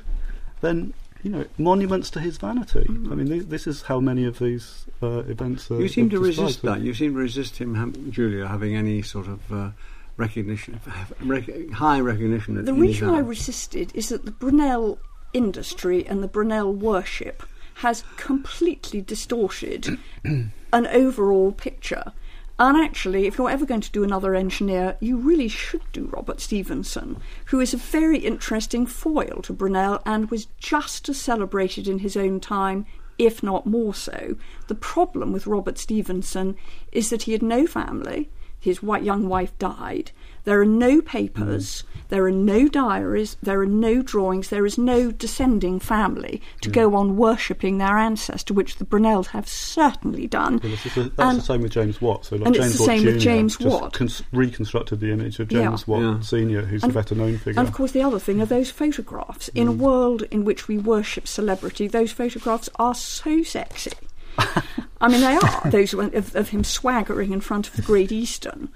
then 0.61 0.93
you 1.23 1.31
know 1.31 1.45
monuments 1.59 2.11
to 2.11 2.21
his 2.21 2.39
vanity. 2.39 2.81
Mm-hmm. 2.81 3.13
I 3.13 3.15
mean, 3.17 3.29
this, 3.29 3.45
this 3.47 3.67
is 3.67 3.83
how 3.83 4.01
many 4.01 4.25
of 4.25 4.39
these 4.39 4.87
uh, 5.03 5.21
events. 5.21 5.71
Are, 5.71 5.81
You 5.81 5.89
seem 5.89 6.07
are 6.07 6.11
to 6.11 6.21
resist 6.21 6.63
that. 6.63 6.81
You 6.81 6.95
seem 6.95 7.13
to 7.13 7.19
resist 7.19 7.59
him, 7.59 7.75
ham- 7.75 8.11
Julia, 8.11 8.47
having 8.47 8.77
any 8.77 9.03
sort 9.03 9.27
of 9.27 9.53
uh, 9.53 9.71
recognition, 10.17 10.81
rec- 11.21 11.71
high 11.71 12.01
recognition. 12.01 12.65
The 12.65 12.73
reason 12.73 13.11
I 13.11 13.19
resisted 13.19 13.93
is 13.95 14.09
that 14.09 14.25
the 14.25 14.33
Brunel 14.33 14.99
industry 15.33 16.07
and 16.07 16.23
the 16.23 16.29
Brunel 16.29 16.73
worship 16.73 17.43
has 17.75 18.05
completely 18.17 19.03
distorted 19.03 19.99
an 20.25 20.51
overall 20.73 21.53
picture. 21.53 22.13
And 22.59 22.77
actually, 22.79 23.27
if 23.27 23.37
you're 23.37 23.51
ever 23.51 23.67
going 23.67 23.83
to 23.83 23.93
do 23.93 24.03
another 24.03 24.35
engineer, 24.35 24.97
you 24.99 25.19
really 25.19 25.49
should 25.49 25.83
do 25.93 26.07
Robert 26.07 26.41
Stephenson, 26.41 27.19
who 27.47 27.61
is 27.61 27.75
a 27.75 27.79
very 27.79 28.19
interesting 28.19 28.87
foil 28.87 29.43
to 29.43 29.53
Brunel 29.53 30.01
and 30.07 30.31
was 30.31 30.47
just 30.59 31.09
as 31.11 31.21
celebrated 31.21 31.87
in 31.87 31.99
his 31.99 32.17
own 32.17 32.41
time, 32.41 32.87
if 33.19 33.43
not 33.43 33.67
more 33.67 33.95
so. 33.95 34.37
The 34.69 34.75
problem 34.75 35.33
with 35.33 35.47
Robert 35.47 35.77
Stephenson 35.77 36.57
is 36.93 37.11
that 37.11 37.25
he 37.25 37.33
had 37.33 37.43
no 37.43 37.67
family. 37.67 38.31
His 38.59 38.79
wi- 38.79 39.05
young 39.05 39.29
wife 39.29 39.57
died. 39.59 40.11
There 40.45 40.61
are 40.61 40.65
no 40.67 41.01
papers, 41.03 41.83
there 42.09 42.25
are 42.25 42.31
no 42.31 42.69
diaries, 42.69 43.37
there 43.43 43.61
are 43.61 43.67
no 43.67 44.01
drawings, 44.01 44.49
there 44.49 44.65
is 44.65 44.79
no 44.79 45.11
descending 45.11 45.81
family 45.81 46.41
to 46.61 46.71
go 46.71 46.95
on 46.95 47.17
worshipping 47.17 47.79
their 47.79 47.99
ancestor, 47.99 48.55
which 48.55 48.77
the 48.77 48.85
Brunels 48.85 49.29
have 49.29 49.49
certainly 49.49 50.29
done. 50.29 50.61
Well, 50.63 50.71
this 50.71 50.87
is 50.87 50.97
a- 50.97 51.03
that's 51.11 51.19
And- 51.19 51.39
the 51.39 51.43
same 51.43 51.63
with 51.63 51.73
James 51.73 52.01
Watt. 52.01 52.27
So 52.27 52.37
like 52.37 52.47
and 52.47 52.55
it's 52.57 52.65
James 52.65 52.77
the 52.77 52.83
Watt 52.83 52.87
same 52.87 53.05
with 53.07 53.19
James 53.21 53.57
just 53.57 53.83
Watt. 53.83 53.93
cons- 53.93 54.23
reconstructed 54.33 55.01
the 55.01 55.11
image 55.11 55.41
of 55.41 55.51
Yeah. 55.51 55.65
James 55.65 55.89
Watt 55.89 56.03
Yeah. 56.03 56.21
Senior, 56.21 56.63
who's 56.63 56.83
And- 56.85 56.93
the 56.93 56.95
better 56.95 57.15
known 57.17 57.39
figure. 57.39 57.59
And 57.59 57.69
of 57.69 57.75
course, 57.75 57.91
the 57.91 58.03
other 58.03 58.21
thing 58.21 58.41
are 58.41 58.47
those 58.47 58.71
photographs. 58.71 59.49
In 59.49 59.67
a 59.67 59.73
Mm. 59.73 59.79
world 59.79 60.23
in 60.31 60.45
which 60.45 60.69
we 60.69 60.79
worship 60.79 61.27
celebrity, 61.27 61.89
those 61.89 62.13
photographs 62.13 62.69
are 62.77 62.95
so 62.95 63.43
sexy. 63.43 63.91
I 65.01 65.09
mean, 65.09 65.21
they 65.21 65.37
are 65.37 65.71
those 65.71 65.93
of, 65.95 66.35
of 66.35 66.49
him 66.51 66.65
swaggering 66.65 67.33
in 67.33 67.41
front 67.41 67.69
of 67.69 67.77
the 67.77 67.83
Great 67.83 68.11
Eastern, 68.13 68.69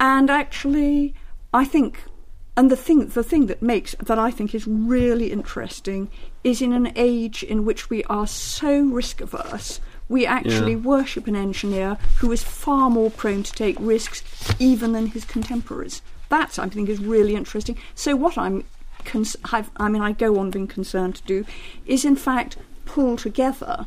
and 0.00 0.30
actually, 0.30 1.14
I 1.52 1.64
think, 1.64 2.02
and 2.56 2.70
the 2.70 2.76
thing, 2.76 3.08
the 3.08 3.22
thing 3.22 3.46
that 3.46 3.62
makes 3.62 3.94
that 4.00 4.18
I 4.18 4.30
think 4.30 4.54
is 4.54 4.66
really 4.66 5.30
interesting 5.32 6.08
is 6.44 6.62
in 6.62 6.72
an 6.72 6.92
age 6.96 7.42
in 7.42 7.64
which 7.64 7.90
we 7.90 8.02
are 8.04 8.26
so 8.26 8.80
risk 8.82 9.20
averse, 9.20 9.80
We 10.10 10.24
actually 10.24 10.72
Yeah. 10.72 10.78
worship 10.78 11.26
an 11.26 11.36
engineer 11.36 11.98
who 12.20 12.32
is 12.32 12.42
far 12.42 12.88
more 12.88 13.10
prone 13.10 13.42
to 13.42 13.52
take 13.52 13.76
risks 13.78 14.22
even 14.58 14.92
than 14.92 15.08
his 15.08 15.24
contemporaries. 15.26 16.00
That, 16.30 16.58
I 16.58 16.66
think, 16.70 16.88
is 16.88 16.98
really 16.98 17.34
interesting. 17.34 17.76
So, 17.94 18.16
what 18.16 18.38
I'm, 18.38 18.64
cons- 19.04 19.36
I 19.44 19.88
mean, 19.90 20.00
I 20.00 20.12
go 20.12 20.38
on 20.38 20.50
being 20.50 20.66
concerned 20.66 21.16
to 21.16 21.22
do, 21.24 21.44
is 21.84 22.06
in 22.06 22.16
fact 22.16 22.56
pull 22.86 23.18
together 23.18 23.86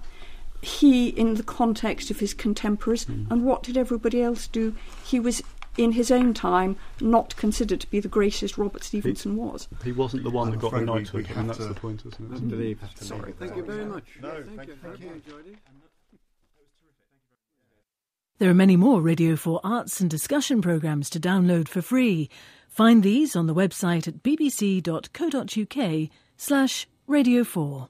he 0.62 1.10
in 1.10 1.36
the 1.36 1.44
context 1.44 2.12
of 2.12 2.20
his 2.20 2.34
contemporaries 2.34 3.06
hmm. 3.06 3.26
and 3.30 3.44
what 3.44 3.64
did 3.64 3.78
everybody 3.78 4.22
else 4.22 4.48
do? 4.48 4.76
He 5.04 5.20
was, 5.20 5.42
in 5.78 5.94
his 5.94 6.12
own 6.12 6.34
time, 6.34 6.76
not 7.00 7.36
considered 7.36 7.82
to 7.82 7.90
be 7.90 8.00
the 8.00 8.08
greatest 8.08 8.58
Robert 8.58 8.84
Stevenson 8.84 9.36
was. 9.36 9.68
He 9.84 9.92
wasn't 9.92 10.24
the 10.24 10.30
one 10.30 10.48
I'm 10.48 10.54
that 10.54 10.60
got 10.62 10.72
the 10.72 10.78
afraid 10.78 10.90
we- 10.90 10.96
knighthood, 10.96 11.28
we 11.30 11.36
and 11.36 11.50
that's 11.50 11.58
to- 11.60 11.66
the 11.66 11.74
point, 11.74 12.04
isn't 12.06 12.32
it? 12.34 12.38
Indeed. 12.38 12.80
Sorry. 12.96 13.34
Thank 13.40 13.56
you 13.56 13.64
very 13.64 13.86
much. 13.86 14.04
No, 14.22 14.44
thank, 14.56 14.56
thank 14.56 14.68
you. 14.68 14.74
you. 14.84 14.90
Hope 14.90 15.00
you 15.00 15.10
enjoyed. 15.12 15.58
There 18.38 18.50
are 18.50 18.56
many 18.56 18.76
more 18.76 19.02
Radio 19.02 19.36
4 19.36 19.62
arts 19.64 20.02
and 20.02 20.10
discussion 20.10 20.62
programmes 20.64 21.12
to 21.12 21.20
download 21.20 21.68
for 21.68 21.82
free. 21.84 22.28
Find 22.68 23.04
these 23.04 23.36
on 23.36 23.46
the 23.46 23.54
website 23.54 24.08
at 24.08 24.24
bbc.co.uk 24.24 26.10
slash 26.38 26.88
Radio 27.06 27.44
4. 27.44 27.90